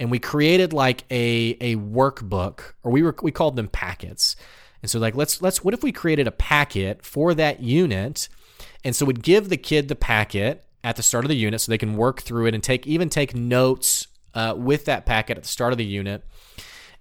and 0.00 0.10
we 0.10 0.18
created 0.18 0.72
like 0.72 1.04
a, 1.12 1.56
a 1.60 1.76
workbook, 1.76 2.72
or 2.82 2.90
we 2.90 3.02
were, 3.02 3.14
we 3.22 3.30
called 3.30 3.54
them 3.54 3.68
packets. 3.68 4.34
And 4.82 4.90
so 4.90 4.98
like, 4.98 5.14
let's, 5.14 5.42
let's, 5.42 5.62
what 5.62 5.74
if 5.74 5.82
we 5.82 5.92
created 5.92 6.26
a 6.26 6.32
packet 6.32 7.04
for 7.04 7.34
that 7.34 7.60
unit? 7.60 8.28
And 8.84 8.96
so 8.96 9.04
we'd 9.04 9.22
give 9.22 9.48
the 9.48 9.56
kid 9.56 9.88
the 9.88 9.96
packet 9.96 10.64
at 10.82 10.96
the 10.96 11.02
start 11.02 11.24
of 11.24 11.28
the 11.28 11.36
unit 11.36 11.60
so 11.60 11.70
they 11.70 11.78
can 11.78 11.96
work 11.96 12.22
through 12.22 12.46
it 12.46 12.54
and 12.54 12.62
take 12.62 12.86
even 12.86 13.08
take 13.08 13.34
notes 13.34 14.06
uh, 14.34 14.54
with 14.56 14.86
that 14.86 15.04
packet 15.04 15.36
at 15.36 15.42
the 15.42 15.48
start 15.48 15.72
of 15.72 15.78
the 15.78 15.84
unit. 15.84 16.24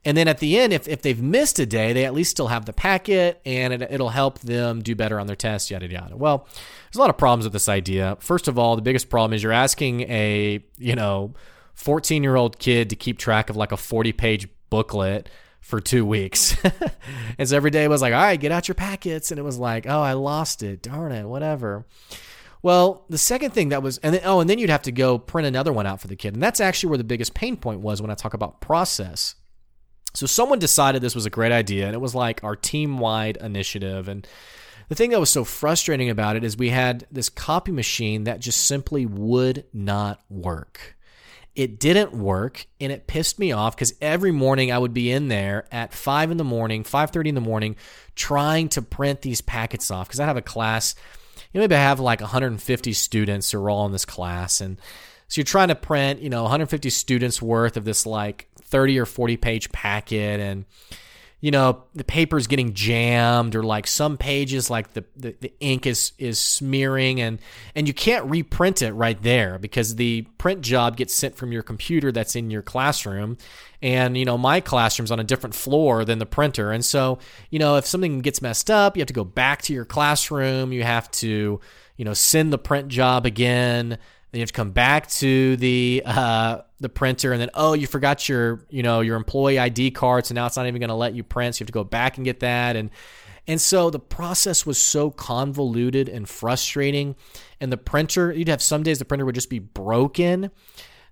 And 0.06 0.16
then 0.16 0.28
at 0.30 0.40
the 0.40 0.58
end, 0.58 0.72
if, 0.72 0.88
if 0.88 1.02
they've 1.02 1.22
missed 1.22 1.60
a 1.60 1.66
day, 1.66 1.92
they 1.92 2.06
at 2.06 2.14
least 2.14 2.32
still 2.32 2.48
have 2.48 2.66
the 2.66 2.74
packet 2.74 3.42
and 3.46 3.74
it, 3.74 3.82
it'll 3.82 4.10
help 4.10 4.40
them 4.40 4.82
do 4.82 4.96
better 4.96 5.20
on 5.20 5.28
their 5.28 5.36
test, 5.36 5.70
yada, 5.70 5.88
yada. 5.88 6.16
Well, 6.16 6.48
there's 6.48 6.96
a 6.96 7.00
lot 7.00 7.10
of 7.10 7.18
problems 7.18 7.44
with 7.44 7.54
this 7.54 7.68
idea. 7.68 8.18
First 8.22 8.48
of 8.48 8.58
all, 8.58 8.76
the 8.76 8.82
biggest 8.82 9.10
problem 9.10 9.34
is 9.34 9.44
you're 9.44 9.52
asking 9.52 10.02
a, 10.02 10.64
you 10.78 10.96
know, 10.96 11.34
14 11.74 12.24
year 12.24 12.36
old 12.36 12.60
kid 12.60 12.90
to 12.90 12.96
keep 12.96 13.18
track 13.18 13.50
of 13.50 13.56
like 13.56 13.72
a 13.72 13.78
40 13.78 14.14
page 14.14 14.48
booklet 14.70 15.30
for 15.62 15.80
two 15.80 16.06
weeks. 16.06 16.56
and 17.38 17.48
so 17.48 17.56
every 17.56 17.72
day 17.72 17.88
was 17.88 18.02
like, 18.02 18.14
all 18.14 18.22
right, 18.22 18.40
get 18.40 18.52
out 18.52 18.68
your 18.68 18.76
packets. 18.76 19.32
And 19.32 19.40
it 19.40 19.44
was 19.44 19.58
like, 19.58 19.86
oh, 19.88 20.02
I 20.02 20.14
lost 20.14 20.64
it. 20.64 20.82
Darn 20.82 21.12
it, 21.12 21.26
whatever. 21.26 21.86
Well, 22.62 23.06
the 23.10 23.18
second 23.18 23.52
thing 23.52 23.70
that 23.70 23.82
was, 23.82 24.00
and 24.00 24.14
then, 24.16 24.22
oh, 24.26 24.42
and 24.42 24.50
then 24.50 24.60
you'd 24.60 24.70
have 24.70 24.82
to 24.84 24.92
go 24.92 25.18
print 25.18 25.48
another 25.48 25.72
one 25.72 25.86
out 25.86 26.02
for 26.02 26.08
the 26.08 26.16
kid. 26.16 26.34
And 26.34 26.44
that's 26.44 26.60
actually 26.60 26.90
where 26.90 26.98
the 26.98 27.04
biggest 27.04 27.34
pain 27.34 27.56
point 27.56 27.80
was 27.80 28.02
when 28.02 28.12
I 28.12 28.16
talk 28.16 28.34
about 28.34 28.60
process. 28.62 29.36
So 30.14 30.26
someone 30.26 30.60
decided 30.60 31.02
this 31.02 31.16
was 31.16 31.26
a 31.26 31.30
great 31.30 31.52
idea, 31.52 31.86
and 31.86 31.94
it 31.94 32.00
was 32.00 32.16
like 32.16 32.44
our 32.44 32.56
team 32.56 32.98
wide 32.98 33.38
initiative. 33.38 34.08
And 34.08 34.28
the 34.90 34.96
thing 34.96 35.12
that 35.12 35.20
was 35.20 35.30
so 35.30 35.44
frustrating 35.44 36.10
about 36.10 36.36
it 36.36 36.44
is 36.44 36.58
we 36.58 36.70
had 36.70 37.06
this 37.12 37.30
copy 37.30 37.72
machine 37.72 38.24
that 38.24 38.40
just 38.40 38.66
simply 38.66 39.06
would 39.06 39.66
not 39.72 40.20
work. 40.30 40.98
It 41.60 41.80
didn't 41.80 42.14
work, 42.14 42.68
and 42.80 42.92
it 42.92 43.08
pissed 43.08 43.38
me 43.38 43.52
off 43.52 43.76
because 43.76 43.94
every 44.02 44.32
morning 44.32 44.72
I 44.72 44.78
would 44.78 44.94
be 44.94 45.12
in 45.12 45.28
there 45.28 45.66
at 45.72 45.94
five 45.94 46.32
in 46.32 46.38
the 46.38 46.44
morning, 46.44 46.84
five 46.84 47.12
thirty 47.12 47.30
in 47.30 47.36
the 47.36 47.42
morning, 47.42 47.76
trying 48.16 48.70
to 48.70 48.82
print 48.82 49.22
these 49.22 49.42
packets 49.42 49.92
off 49.92 50.08
because 50.08 50.20
I 50.20 50.26
have 50.26 50.38
a 50.38 50.42
class 50.42 50.96
you 51.54 51.60
maybe 51.60 51.76
have 51.76 52.00
like 52.00 52.22
150 52.22 52.94
students 52.94 53.52
who 53.52 53.60
are 53.60 53.70
all 53.70 53.86
in 53.86 53.92
this 53.92 54.06
class 54.06 54.62
and 54.62 54.80
so 55.28 55.40
you're 55.40 55.46
trying 55.46 55.70
to 55.70 55.76
print 55.76 56.22
you 56.22 56.30
know 56.30 56.44
150 56.44 56.90
students 56.90 57.42
worth 57.42 57.78
of 57.78 57.86
this 57.86 58.06
like 58.06 58.48
30 58.62 59.00
or 59.00 59.06
40 59.06 59.38
page 59.38 59.72
packet 59.72 60.40
and 60.40 60.66
you 61.42 61.52
know 61.52 61.84
the 61.96 62.04
paper's 62.04 62.48
getting 62.48 62.74
jammed 62.74 63.56
or 63.56 63.64
like 63.64 63.88
some 63.88 64.18
pages 64.18 64.70
like 64.70 64.94
the, 64.94 65.06
the, 65.16 65.36
the, 65.40 65.54
ink 65.60 65.86
is 65.86 66.12
is 66.18 66.40
smearing 66.40 67.22
and 67.22 67.40
and 67.76 67.88
you 67.88 67.94
can't 67.94 68.26
reprint 68.26 68.82
it 68.82 68.92
right 68.92 69.22
there 69.22 69.58
because 69.58 69.96
the 69.96 70.24
print 70.38 70.62
job 70.62 70.98
gets 70.98 71.14
sent 71.14 71.36
from 71.36 71.52
your 71.52 71.64
computer 71.64 72.12
that's 72.12 72.36
in 72.36 72.50
your 72.50 72.62
classroom 72.62 73.38
and 73.82 74.18
you 74.18 74.26
know 74.26 74.38
my 74.38 74.60
classroom's 74.60 75.12
on 75.12 75.20
a 75.20 75.24
different 75.24 75.56
floor 75.56 76.04
than 76.04 76.20
the 76.20 76.26
printer. 76.26 76.72
And 76.72 76.84
so 76.84 77.20
you 77.50 77.60
know 77.60 77.78
if 77.78 77.86
something 77.86 78.20
gets 78.20 78.42
messed 78.42 78.70
up 78.70 78.98
you 78.98 79.02
have 79.02 79.08
to 79.08 79.14
go 79.14 79.24
back 79.24 79.62
to 79.64 79.74
your 79.74 79.86
classroom. 79.86 80.72
You 80.74 80.84
have 80.84 81.10
to 81.12 81.60
you 81.96 82.06
know 82.06 82.14
send 82.14 82.52
the 82.52 82.58
print 82.58 82.90
job 82.90 83.26
again. 83.26 83.90
Then 83.90 84.40
you 84.40 84.42
have 84.42 84.50
to 84.50 84.54
come 84.54 84.72
back 84.72 85.10
to 85.12 85.58
the 85.58 86.04
uh, 86.06 86.62
the 86.80 86.90
printer, 86.90 87.32
and 87.34 87.42
then 87.42 87.50
oh, 87.54 87.74
you 87.74 87.88
forgot 87.88 88.30
your 88.30 88.66
you 88.70 88.84
know 88.84 89.02
your 89.02 89.16
employee 89.16 89.60
ID 89.60 89.92
card, 89.92 90.26
so 90.26 90.34
now 90.34 90.46
it's 90.46 90.58
not 90.58 90.68
even 90.68 90.80
going 90.80 90.90
to 90.90 90.96
let 90.96 91.14
you 91.14 91.24
print. 91.24 91.56
So 91.56 91.62
you 91.62 91.64
have 91.64 91.68
to 91.68 91.74
go 91.74 91.84
back 91.84 92.18
and 92.18 92.26
get 92.26 92.40
that, 92.42 92.76
and 92.76 92.90
and 93.48 93.60
so 93.60 93.90
the 93.90 94.00
process 94.00 94.66
was 94.66 94.78
so 94.78 95.10
convoluted 95.10 96.08
and 96.08 96.30
frustrating. 96.30 97.16
And 97.60 97.72
the 97.72 97.78
printer, 97.78 98.32
you'd 98.32 98.48
have 98.48 98.62
some 98.62 98.84
days 98.84 99.00
the 99.00 99.06
printer 99.06 99.26
would 99.26 99.36
just 99.36 99.50
be 99.50 99.58
broken. 99.60 100.52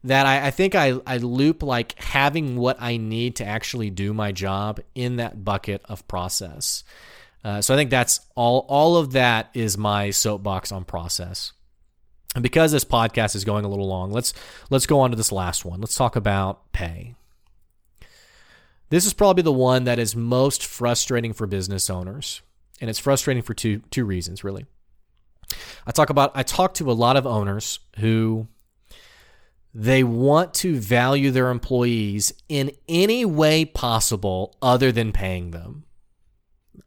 that 0.03 0.25
I, 0.27 0.47
I 0.47 0.51
think 0.51 0.75
I, 0.75 0.99
I 1.07 1.17
loop 1.17 1.63
like 1.63 1.99
having 2.01 2.55
what 2.55 2.77
I 2.79 2.97
need 2.97 3.37
to 3.37 3.45
actually 3.45 3.89
do 3.89 4.13
my 4.13 4.31
job 4.31 4.79
in 4.93 5.15
that 5.15 5.43
bucket 5.43 5.81
of 5.85 6.07
process. 6.07 6.83
Uh, 7.43 7.61
so 7.61 7.73
I 7.73 7.77
think 7.77 7.89
that's 7.89 8.19
all. 8.35 8.65
All 8.69 8.97
of 8.97 9.13
that 9.13 9.49
is 9.53 9.77
my 9.77 10.11
soapbox 10.11 10.71
on 10.71 10.85
process. 10.85 11.53
And 12.37 12.43
because 12.43 12.71
this 12.71 12.85
podcast 12.85 13.35
is 13.35 13.43
going 13.43 13.65
a 13.65 13.67
little 13.67 13.87
long, 13.87 14.11
let's 14.11 14.31
let's 14.69 14.85
go 14.85 14.99
on 14.99 15.09
to 15.09 15.17
this 15.17 15.31
last 15.31 15.65
one. 15.65 15.81
Let's 15.81 15.95
talk 15.95 16.15
about 16.15 16.71
pay. 16.71 17.15
This 18.91 19.07
is 19.07 19.13
probably 19.15 19.41
the 19.41 19.51
one 19.51 19.85
that 19.85 19.97
is 19.97 20.15
most 20.15 20.63
frustrating 20.63 21.33
for 21.33 21.47
business 21.47 21.89
owners, 21.89 22.43
and 22.79 22.91
it's 22.91 22.99
frustrating 22.99 23.41
for 23.41 23.55
two 23.55 23.79
two 23.89 24.05
reasons 24.05 24.43
really. 24.43 24.67
I 25.87 25.89
talk 25.89 26.11
about 26.11 26.31
I 26.35 26.43
talk 26.43 26.75
to 26.75 26.91
a 26.91 26.93
lot 26.93 27.17
of 27.17 27.25
owners 27.25 27.79
who 27.97 28.47
they 29.73 30.03
want 30.03 30.53
to 30.55 30.75
value 30.77 31.31
their 31.31 31.49
employees 31.49 32.35
in 32.47 32.69
any 32.87 33.25
way 33.25 33.65
possible 33.65 34.55
other 34.61 34.91
than 34.91 35.11
paying 35.11 35.49
them. 35.49 35.85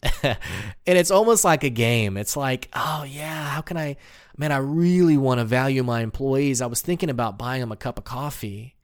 and 0.22 0.38
it's 0.86 1.10
almost 1.10 1.44
like 1.44 1.64
a 1.64 1.70
game. 1.70 2.16
It's 2.16 2.36
like, 2.36 2.68
oh 2.72 3.02
yeah, 3.02 3.48
how 3.50 3.62
can 3.62 3.76
I 3.76 3.96
man, 4.40 4.52
I 4.52 4.56
really 4.56 5.18
want 5.18 5.38
to 5.38 5.44
value 5.44 5.82
my 5.82 6.00
employees. 6.00 6.62
I 6.62 6.66
was 6.66 6.80
thinking 6.80 7.10
about 7.10 7.38
buying 7.38 7.60
them 7.60 7.72
a 7.72 7.76
cup 7.76 7.98
of 7.98 8.04
coffee. 8.04 8.74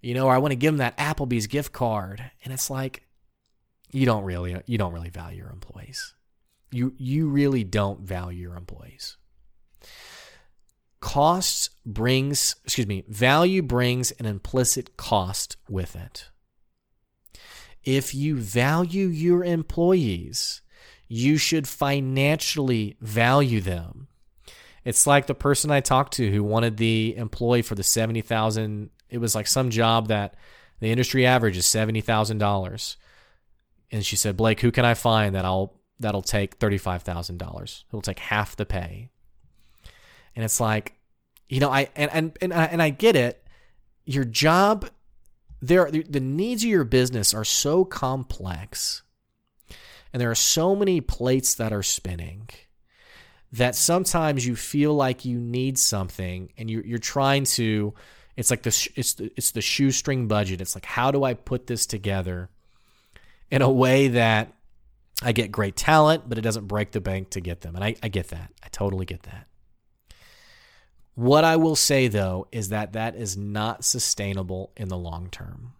You 0.00 0.14
know, 0.14 0.26
or 0.26 0.34
I 0.34 0.38
want 0.38 0.52
to 0.52 0.56
give 0.56 0.72
them 0.72 0.78
that 0.78 0.96
Applebee's 0.98 1.48
gift 1.48 1.72
card. 1.72 2.30
And 2.44 2.54
it's 2.54 2.70
like 2.70 3.02
you 3.90 4.06
don't 4.06 4.22
really 4.22 4.62
you 4.66 4.78
don't 4.78 4.92
really 4.92 5.10
value 5.10 5.38
your 5.38 5.50
employees. 5.50 6.14
You 6.70 6.94
you 6.96 7.28
really 7.28 7.64
don't 7.64 8.02
value 8.02 8.42
your 8.42 8.56
employees. 8.56 9.16
Costs 11.00 11.70
brings, 11.84 12.54
excuse 12.64 12.86
me, 12.86 13.02
value 13.08 13.62
brings 13.62 14.12
an 14.12 14.26
implicit 14.26 14.96
cost 14.96 15.56
with 15.68 15.96
it. 15.96 16.30
If 17.82 18.14
you 18.14 18.36
value 18.36 19.08
your 19.08 19.42
employees, 19.42 20.62
you 21.08 21.36
should 21.36 21.66
financially 21.66 22.96
value 23.00 23.60
them. 23.60 24.08
It's 24.84 25.06
like 25.06 25.26
the 25.26 25.34
person 25.34 25.70
I 25.70 25.80
talked 25.80 26.14
to 26.14 26.30
who 26.30 26.44
wanted 26.44 26.76
the 26.76 27.16
employee 27.16 27.62
for 27.62 27.74
the 27.74 27.82
70,000 27.82 28.90
it 29.10 29.18
was 29.18 29.34
like 29.34 29.46
some 29.46 29.70
job 29.70 30.08
that 30.08 30.34
the 30.80 30.90
industry 30.90 31.24
average 31.24 31.56
is 31.56 31.66
$70,000. 31.66 32.96
And 33.92 34.04
she 34.04 34.16
said, 34.16 34.36
"Blake, 34.36 34.60
who 34.60 34.72
can 34.72 34.84
I 34.84 34.94
find 34.94 35.34
that 35.34 35.44
I'll 35.44 35.78
that'll 36.00 36.22
take 36.22 36.58
$35,000? 36.58 37.84
It'll 37.88 38.02
take 38.02 38.18
half 38.18 38.56
the 38.56 38.66
pay." 38.66 39.10
And 40.34 40.44
it's 40.44 40.58
like, 40.58 40.94
you 41.48 41.60
know, 41.60 41.70
I 41.70 41.90
and 41.94 42.10
and 42.12 42.38
and 42.40 42.52
I, 42.52 42.64
and 42.64 42.82
I 42.82 42.90
get 42.90 43.14
it. 43.14 43.46
Your 44.04 44.24
job 44.24 44.90
there 45.62 45.90
the 45.90 46.20
needs 46.20 46.64
of 46.64 46.70
your 46.70 46.84
business 46.84 47.32
are 47.32 47.44
so 47.44 47.84
complex. 47.84 49.02
And 50.12 50.20
there 50.20 50.30
are 50.30 50.34
so 50.34 50.74
many 50.74 51.00
plates 51.00 51.54
that 51.54 51.72
are 51.72 51.82
spinning 51.82 52.48
that 53.54 53.76
sometimes 53.76 54.44
you 54.44 54.56
feel 54.56 54.94
like 54.94 55.24
you 55.24 55.38
need 55.38 55.78
something 55.78 56.52
and 56.58 56.68
you 56.68 56.82
you're 56.84 56.98
trying 56.98 57.44
to 57.44 57.94
it's 58.36 58.50
like 58.50 58.62
the 58.62 58.88
it's 58.96 59.14
the, 59.14 59.32
it's 59.36 59.52
the 59.52 59.60
shoestring 59.60 60.26
budget. 60.26 60.60
It's 60.60 60.74
like 60.74 60.84
how 60.84 61.10
do 61.10 61.22
I 61.22 61.34
put 61.34 61.68
this 61.68 61.86
together 61.86 62.50
in 63.50 63.62
a 63.62 63.70
way 63.70 64.08
that 64.08 64.52
I 65.22 65.30
get 65.30 65.52
great 65.52 65.76
talent, 65.76 66.28
but 66.28 66.36
it 66.36 66.40
doesn't 66.40 66.66
break 66.66 66.90
the 66.90 67.00
bank 67.00 67.30
to 67.30 67.40
get 67.40 67.60
them. 67.60 67.76
And 67.76 67.84
I, 67.84 67.94
I 68.02 68.08
get 68.08 68.28
that. 68.28 68.50
I 68.62 68.68
totally 68.72 69.06
get 69.06 69.22
that. 69.22 69.46
What 71.14 71.44
I 71.44 71.54
will 71.54 71.76
say 71.76 72.08
though 72.08 72.48
is 72.50 72.70
that 72.70 72.94
that 72.94 73.14
is 73.14 73.36
not 73.36 73.84
sustainable 73.84 74.72
in 74.76 74.88
the 74.88 74.98
long 74.98 75.28
term. 75.30 75.74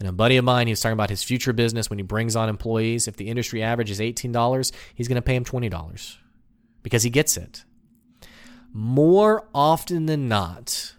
And 0.00 0.08
a 0.08 0.12
buddy 0.12 0.38
of 0.38 0.44
mine, 0.44 0.66
he 0.66 0.72
was 0.72 0.80
talking 0.80 0.94
about 0.94 1.10
his 1.10 1.22
future 1.22 1.52
business 1.52 1.88
when 1.88 2.00
he 2.00 2.02
brings 2.02 2.34
on 2.34 2.48
employees. 2.48 3.06
If 3.06 3.16
the 3.16 3.28
industry 3.28 3.62
average 3.62 3.90
is 3.90 4.00
$18, 4.00 4.72
he's 4.94 5.06
going 5.06 5.16
to 5.16 5.22
pay 5.22 5.36
him 5.36 5.44
$20 5.44 6.16
because 6.82 7.02
he 7.02 7.10
gets 7.10 7.36
it. 7.36 7.64
More 8.72 9.48
often 9.54 10.06
than 10.06 10.28
not, 10.28 10.94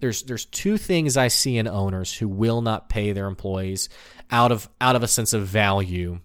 there's 0.00 0.22
there's 0.24 0.44
two 0.44 0.78
things 0.78 1.16
I 1.16 1.28
see 1.28 1.56
in 1.56 1.68
owners 1.68 2.14
who 2.14 2.28
will 2.28 2.62
not 2.62 2.88
pay 2.88 3.12
their 3.12 3.26
employees 3.26 3.88
out 4.30 4.52
of 4.52 4.68
out 4.80 4.96
of 4.96 5.02
a 5.02 5.08
sense 5.08 5.32
of 5.32 5.46
value. 5.46 6.20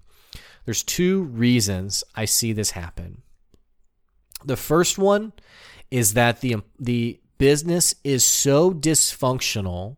There's 0.66 0.84
two 0.84 1.24
reasons 1.24 2.04
I 2.16 2.26
see 2.26 2.54
this 2.54 2.72
happen. 2.72 3.22
The 4.46 4.58
first 4.58 4.98
one 4.98 5.34
is 5.92 6.14
that 6.14 6.42
the 6.42 6.58
the 6.80 7.20
business 7.38 7.96
is 8.04 8.24
so 8.24 8.72
dysfunctional 8.72 9.98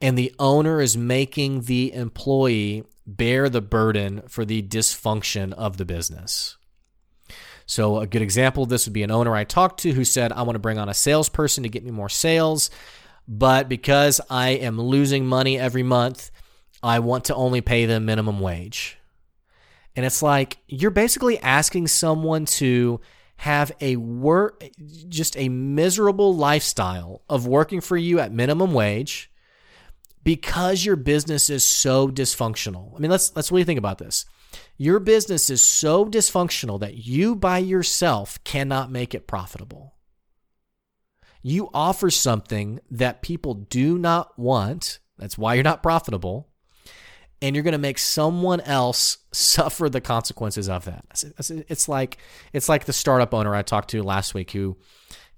and 0.00 0.16
the 0.16 0.34
owner 0.38 0.80
is 0.80 0.96
making 0.96 1.62
the 1.62 1.92
employee 1.92 2.84
bear 3.06 3.48
the 3.48 3.62
burden 3.62 4.22
for 4.28 4.44
the 4.44 4.62
dysfunction 4.62 5.52
of 5.54 5.78
the 5.78 5.84
business. 5.84 6.57
So, 7.68 7.98
a 7.98 8.06
good 8.06 8.22
example 8.22 8.62
of 8.62 8.70
this 8.70 8.86
would 8.86 8.94
be 8.94 9.02
an 9.02 9.10
owner 9.10 9.36
I 9.36 9.44
talked 9.44 9.80
to 9.80 9.92
who 9.92 10.02
said, 10.02 10.32
I 10.32 10.40
want 10.40 10.54
to 10.54 10.58
bring 10.58 10.78
on 10.78 10.88
a 10.88 10.94
salesperson 10.94 11.64
to 11.64 11.68
get 11.68 11.84
me 11.84 11.90
more 11.90 12.08
sales, 12.08 12.70
but 13.28 13.68
because 13.68 14.22
I 14.30 14.50
am 14.52 14.80
losing 14.80 15.26
money 15.26 15.58
every 15.58 15.82
month, 15.82 16.30
I 16.82 17.00
want 17.00 17.26
to 17.26 17.34
only 17.34 17.60
pay 17.60 17.84
them 17.84 18.06
minimum 18.06 18.40
wage. 18.40 18.96
And 19.94 20.06
it's 20.06 20.22
like 20.22 20.56
you're 20.66 20.90
basically 20.90 21.38
asking 21.40 21.88
someone 21.88 22.46
to 22.46 23.02
have 23.36 23.70
a 23.82 23.96
work 23.96 24.64
just 25.06 25.36
a 25.36 25.50
miserable 25.50 26.34
lifestyle 26.34 27.20
of 27.28 27.46
working 27.46 27.82
for 27.82 27.98
you 27.98 28.18
at 28.18 28.32
minimum 28.32 28.72
wage 28.72 29.30
because 30.24 30.86
your 30.86 30.96
business 30.96 31.50
is 31.50 31.66
so 31.66 32.08
dysfunctional. 32.08 32.96
I 32.96 32.98
mean, 32.98 33.10
let's 33.10 33.36
let's 33.36 33.52
really 33.52 33.64
think 33.64 33.78
about 33.78 33.98
this. 33.98 34.24
Your 34.78 35.00
business 35.00 35.50
is 35.50 35.60
so 35.60 36.06
dysfunctional 36.06 36.78
that 36.80 37.04
you 37.04 37.34
by 37.34 37.58
yourself 37.58 38.42
cannot 38.44 38.92
make 38.92 39.12
it 39.12 39.26
profitable. 39.26 39.96
You 41.42 41.68
offer 41.74 42.10
something 42.10 42.78
that 42.88 43.20
people 43.20 43.54
do 43.54 43.98
not 43.98 44.38
want. 44.38 45.00
That's 45.18 45.36
why 45.36 45.54
you're 45.54 45.64
not 45.64 45.82
profitable 45.82 46.48
and 47.40 47.54
you're 47.54 47.62
going 47.62 47.72
to 47.72 47.78
make 47.78 47.98
someone 47.98 48.60
else 48.60 49.18
suffer 49.32 49.88
the 49.88 50.00
consequences 50.00 50.68
of 50.68 50.84
that. 50.84 51.24
It's 51.68 51.88
like 51.88 52.18
it's 52.52 52.68
like 52.68 52.84
the 52.84 52.92
startup 52.92 53.34
owner 53.34 53.54
I 53.54 53.62
talked 53.62 53.90
to 53.90 54.02
last 54.02 54.34
week 54.34 54.52
who, 54.52 54.76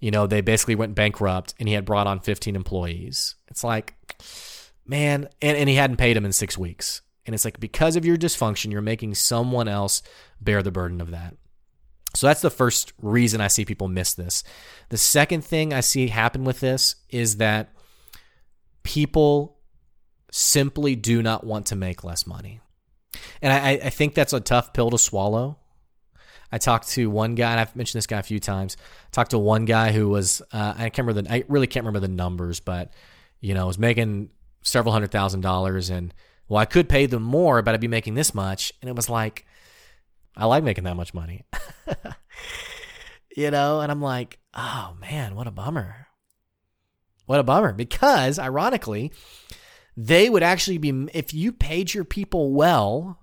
you 0.01 0.11
know, 0.11 0.27
they 0.27 0.43
basically 0.43 0.75
went 0.75 0.95
bankrupt 0.95 1.55
and 1.59 1.69
he 1.69 1.75
had 1.75 1.85
brought 1.85 2.07
on 2.07 2.21
15 2.21 2.57
employees. 2.57 3.37
It's 3.49 3.65
like, 3.65 3.95
man, 4.87 5.29
and, 5.41 5.57
and 5.57 5.69
he 5.69 5.77
hadn't 5.77 5.97
paid 5.97 6.17
them 6.17 6.25
in 6.25 6.33
six 6.33 6.57
weeks. 6.59 7.03
And 7.31 7.35
it's 7.37 7.45
like 7.45 7.61
because 7.61 7.95
of 7.95 8.05
your 8.05 8.17
dysfunction, 8.17 8.73
you're 8.73 8.83
making 8.83 9.15
someone 9.15 9.69
else 9.69 10.03
bear 10.41 10.65
the 10.65 10.73
burden 10.73 11.01
of 11.01 11.13
that. 11.13 11.37
So 12.17 12.27
that's 12.27 12.41
the 12.41 12.51
first 12.51 12.93
reason 13.01 13.41
I 13.41 13.47
see 13.47 13.65
people 13.65 13.87
miss 13.87 14.15
this. 14.15 14.43
The 14.89 14.99
second 14.99 15.45
thing 15.45 15.73
I 15.73 15.79
see 15.79 16.09
happen 16.09 16.43
with 16.43 16.59
this 16.59 16.97
is 17.09 17.37
that 17.37 17.73
people 18.83 19.59
simply 20.33 20.97
do 20.97 21.23
not 21.23 21.47
want 21.47 21.67
to 21.67 21.77
make 21.77 22.03
less 22.03 22.27
money. 22.27 22.59
And 23.41 23.53
I, 23.53 23.87
I 23.87 23.91
think 23.91 24.17
that's 24.17 24.33
a 24.33 24.41
tough 24.41 24.73
pill 24.73 24.91
to 24.91 24.99
swallow. 24.99 25.57
I 26.51 26.59
talked 26.59 26.89
to 26.89 27.09
one 27.09 27.37
guy, 27.37 27.53
and 27.53 27.61
I've 27.61 27.77
mentioned 27.77 28.01
this 28.01 28.09
guy 28.09 28.19
a 28.19 28.25
few 28.25 28.41
times. 28.41 28.77
I 28.81 29.11
talked 29.13 29.31
to 29.31 29.39
one 29.39 29.67
guy 29.67 29.93
who 29.93 30.09
was, 30.09 30.43
uh, 30.53 30.75
I 30.77 30.89
can't 30.89 31.07
remember 31.07 31.23
the, 31.23 31.33
I 31.33 31.45
really 31.47 31.69
can't 31.69 31.87
remember 31.87 32.05
the 32.05 32.13
numbers, 32.13 32.59
but 32.59 32.93
you 33.41 33.55
know, 33.55 33.69
was 33.69 33.79
making 33.79 34.31
several 34.63 34.93
hundred 34.93 35.13
thousand 35.13 35.43
dollars, 35.43 35.91
and 35.91 36.13
well, 36.51 36.61
I 36.61 36.65
could 36.65 36.89
pay 36.89 37.07
them 37.07 37.23
more, 37.23 37.63
but 37.63 37.75
I'd 37.75 37.81
be 37.81 37.87
making 37.87 38.15
this 38.15 38.35
much, 38.35 38.73
and 38.83 38.91
it 38.91 38.97
was 38.97 39.09
like, 39.09 39.47
I 40.37 40.47
like 40.47 40.65
making 40.65 40.83
that 40.83 40.97
much 40.97 41.15
money, 41.15 41.45
you 43.37 43.53
know, 43.53 43.81
and 43.81 43.91
I'm 43.91 44.03
like, 44.03 44.41
oh 44.53 44.97
man, 45.01 45.37
what 45.37 45.47
a 45.47 45.53
bummer, 45.53 46.09
what 47.27 47.39
a 47.39 47.45
bummer, 47.45 47.73
because 47.73 48.37
ironically, 48.37 49.13
they 49.97 50.29
would 50.29 50.43
actually 50.43 50.79
be, 50.79 51.09
if 51.15 51.33
you 51.33 51.53
paid 51.53 51.95
your 51.95 52.05
people 52.05 52.53
well, 52.53 53.21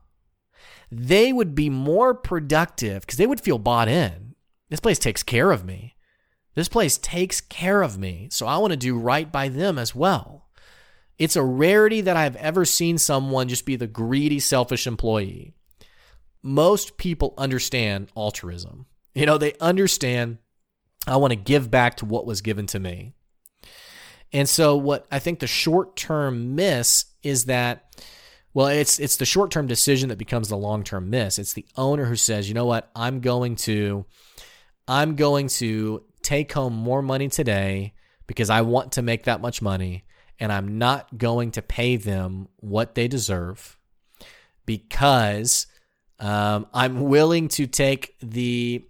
they 0.89 1.34
would 1.34 1.53
be 1.53 1.69
more 1.69 2.13
productive 2.13 3.01
because 3.01 3.17
they 3.17 3.28
would 3.28 3.41
feel 3.41 3.57
bought 3.57 3.89
in. 3.89 4.36
This 4.69 4.80
place 4.80 4.99
takes 4.99 5.21
care 5.21 5.51
of 5.51 5.65
me. 5.65 5.97
This 6.55 6.69
place 6.69 6.97
takes 6.97 7.41
care 7.41 7.82
of 7.82 7.97
me. 7.97 8.30
So 8.32 8.47
I 8.47 8.57
want 8.57 8.71
to 8.71 8.78
do 8.78 8.97
right 8.97 9.30
by 9.30 9.49
them 9.49 9.78
as 9.78 9.93
well. 9.93 10.46
It's 11.18 11.36
a 11.36 11.43
rarity 11.43 12.01
that 12.01 12.18
I've 12.18 12.36
ever 12.36 12.65
seen 12.65 12.97
someone 12.97 13.47
just 13.47 13.65
be 13.65 13.76
the 13.76 13.88
greedy, 13.88 14.39
selfish 14.39 14.86
employee. 14.86 15.53
Most 16.43 16.97
people 16.97 17.34
understand 17.38 18.11
altruism. 18.15 18.86
You 19.15 19.26
know, 19.26 19.38
they 19.38 19.53
understand 19.59 20.38
I 21.07 21.18
want 21.18 21.32
to 21.32 21.38
give 21.38 21.72
back 21.72 21.97
to 21.97 22.05
what 22.05 22.26
was 22.26 22.41
given 22.41 22.68
to 22.68 22.80
me. 22.80 23.13
And 24.34 24.47
so 24.47 24.76
what 24.76 25.07
I 25.09 25.20
think 25.20 25.39
the 25.39 25.47
short-term 25.47 26.55
miss 26.55 27.05
is 27.24 27.45
that 27.45 27.84
well, 28.53 28.68
it's 28.68 28.99
it's 28.99 29.18
the 29.18 29.26
short-term 29.26 29.68
decision 29.68 30.09
that 30.09 30.18
becomes 30.18 30.49
the 30.49 30.57
long-term 30.57 31.09
miss. 31.09 31.38
It's 31.38 31.53
the 31.53 31.65
owner 31.76 32.05
who 32.05 32.15
says, 32.15 32.47
"You 32.47 32.55
know 32.55 32.65
what? 32.65 32.89
I'm 32.95 33.20
going 33.20 33.55
to 33.57 34.05
I'm 34.88 35.15
going 35.15 35.47
to 35.49 36.03
take 36.24 36.51
home 36.51 36.74
more 36.74 37.01
money 37.01 37.30
today, 37.30 37.93
because 38.26 38.49
I 38.49 38.61
want 38.61 38.93
to 38.93 39.01
make 39.01 39.24
that 39.24 39.41
much 39.41 39.61
money 39.61 40.03
and 40.39 40.51
I'm 40.51 40.77
not 40.77 41.17
going 41.17 41.51
to 41.51 41.61
pay 41.61 41.95
them 41.95 42.47
what 42.57 42.95
they 42.95 43.07
deserve 43.07 43.77
because 44.65 45.67
um, 46.19 46.67
I'm 46.73 47.01
willing 47.01 47.47
to 47.49 47.67
take 47.67 48.15
the 48.21 48.85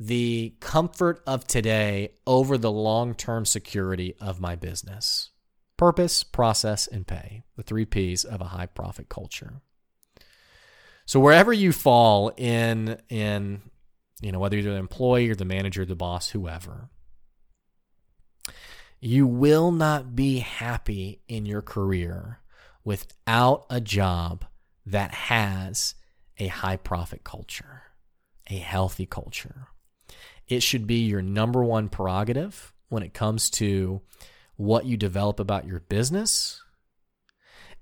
the 0.00 0.54
comfort 0.60 1.20
of 1.26 1.44
today 1.44 2.12
over 2.24 2.56
the 2.56 2.70
long 2.70 3.14
term 3.14 3.44
security 3.44 4.14
of 4.20 4.40
my 4.40 4.54
business. 4.54 5.30
Purpose, 5.76 6.22
process, 6.22 6.86
and 6.86 7.06
pay. 7.06 7.42
The 7.56 7.62
three 7.62 7.84
P's 7.84 8.24
of 8.24 8.40
a 8.40 8.46
high 8.46 8.66
profit 8.66 9.08
culture. 9.08 9.60
So 11.04 11.20
wherever 11.20 11.52
you 11.52 11.72
fall 11.72 12.32
in 12.36 13.00
in 13.08 13.62
you 14.20 14.32
know 14.32 14.38
whether 14.38 14.56
you're 14.56 14.72
the 14.72 14.78
employee 14.78 15.30
or 15.30 15.34
the 15.34 15.44
manager, 15.44 15.84
the 15.84 15.96
boss, 15.96 16.30
whoever, 16.30 16.90
you 19.00 19.26
will 19.26 19.70
not 19.70 20.16
be 20.16 20.38
happy 20.38 21.22
in 21.28 21.46
your 21.46 21.62
career 21.62 22.40
without 22.84 23.66
a 23.70 23.80
job 23.80 24.44
that 24.86 25.12
has 25.12 25.94
a 26.38 26.46
high 26.48 26.76
profit 26.76 27.24
culture, 27.24 27.82
a 28.48 28.56
healthy 28.56 29.06
culture. 29.06 29.68
It 30.46 30.62
should 30.62 30.86
be 30.86 31.04
your 31.04 31.22
number 31.22 31.62
one 31.62 31.88
prerogative 31.88 32.72
when 32.88 33.02
it 33.02 33.14
comes 33.14 33.50
to 33.50 34.00
what 34.56 34.86
you 34.86 34.96
develop 34.96 35.38
about 35.38 35.66
your 35.66 35.80
business. 35.80 36.62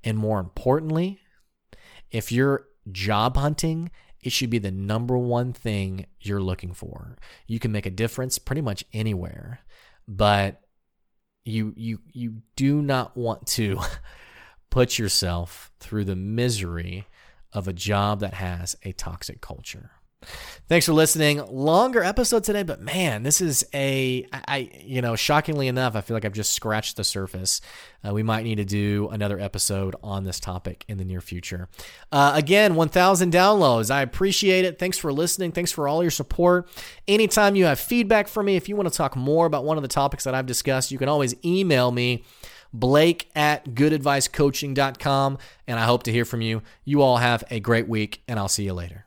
And 0.02 0.18
more 0.18 0.40
importantly, 0.40 1.20
if 2.10 2.30
you're 2.30 2.66
job 2.90 3.36
hunting, 3.36 3.90
it 4.20 4.32
should 4.32 4.50
be 4.50 4.58
the 4.58 4.70
number 4.70 5.16
one 5.16 5.52
thing 5.52 6.06
you're 6.20 6.42
looking 6.42 6.74
for. 6.74 7.16
You 7.46 7.58
can 7.58 7.72
make 7.72 7.86
a 7.86 7.90
difference 7.90 8.38
pretty 8.38 8.62
much 8.62 8.84
anywhere, 8.92 9.60
but 10.08 10.60
you 11.46 11.72
you 11.76 12.00
you 12.12 12.42
do 12.56 12.82
not 12.82 13.16
want 13.16 13.46
to 13.46 13.80
put 14.70 14.98
yourself 14.98 15.70
through 15.78 16.04
the 16.04 16.16
misery 16.16 17.06
of 17.52 17.68
a 17.68 17.72
job 17.72 18.20
that 18.20 18.34
has 18.34 18.76
a 18.82 18.92
toxic 18.92 19.40
culture. 19.40 19.92
Thanks 20.68 20.84
for 20.84 20.92
listening. 20.92 21.40
Longer 21.46 22.02
episode 22.02 22.42
today, 22.42 22.64
but 22.64 22.80
man, 22.80 23.22
this 23.22 23.40
is 23.40 23.64
a 23.72 24.26
I 24.32 24.68
you 24.82 25.00
know 25.00 25.14
shockingly 25.14 25.68
enough, 25.68 25.94
I 25.94 26.00
feel 26.00 26.16
like 26.16 26.24
I've 26.24 26.32
just 26.32 26.54
scratched 26.54 26.96
the 26.96 27.04
surface. 27.04 27.60
Uh, 28.04 28.12
we 28.12 28.24
might 28.24 28.42
need 28.42 28.56
to 28.56 28.64
do 28.64 29.08
another 29.12 29.38
episode 29.38 29.94
on 30.02 30.24
this 30.24 30.40
topic 30.40 30.84
in 30.88 30.98
the 30.98 31.04
near 31.04 31.20
future. 31.20 31.68
Uh, 32.10 32.32
again, 32.34 32.74
1,000 32.74 33.32
downloads. 33.32 33.92
I 33.92 34.02
appreciate 34.02 34.64
it. 34.64 34.78
Thanks 34.78 34.98
for 34.98 35.12
listening. 35.12 35.52
Thanks 35.52 35.72
for 35.72 35.88
all 35.88 36.02
your 36.02 36.10
support. 36.10 36.68
Anytime 37.06 37.54
you 37.56 37.64
have 37.64 37.80
feedback 37.80 38.28
for 38.28 38.42
me, 38.42 38.56
if 38.56 38.68
you 38.68 38.76
want 38.76 38.88
to 38.88 38.96
talk 38.96 39.16
more 39.16 39.46
about 39.46 39.64
one 39.64 39.76
of 39.76 39.82
the 39.82 39.88
topics 39.88 40.24
that 40.24 40.34
I've 40.34 40.46
discussed, 40.46 40.90
you 40.90 40.98
can 40.98 41.08
always 41.08 41.34
email 41.44 41.90
me 41.92 42.24
blake 42.72 43.30
at 43.34 43.64
goodadvicecoaching.com 43.64 45.38
and 45.66 45.78
i 45.78 45.84
hope 45.84 46.02
to 46.02 46.12
hear 46.12 46.24
from 46.26 46.42
you 46.42 46.60
you 46.84 47.00
all 47.00 47.16
have 47.16 47.42
a 47.48 47.60
great 47.60 47.88
week 47.88 48.22
and 48.28 48.38
i'll 48.38 48.48
see 48.48 48.64
you 48.64 48.74
later 48.74 49.05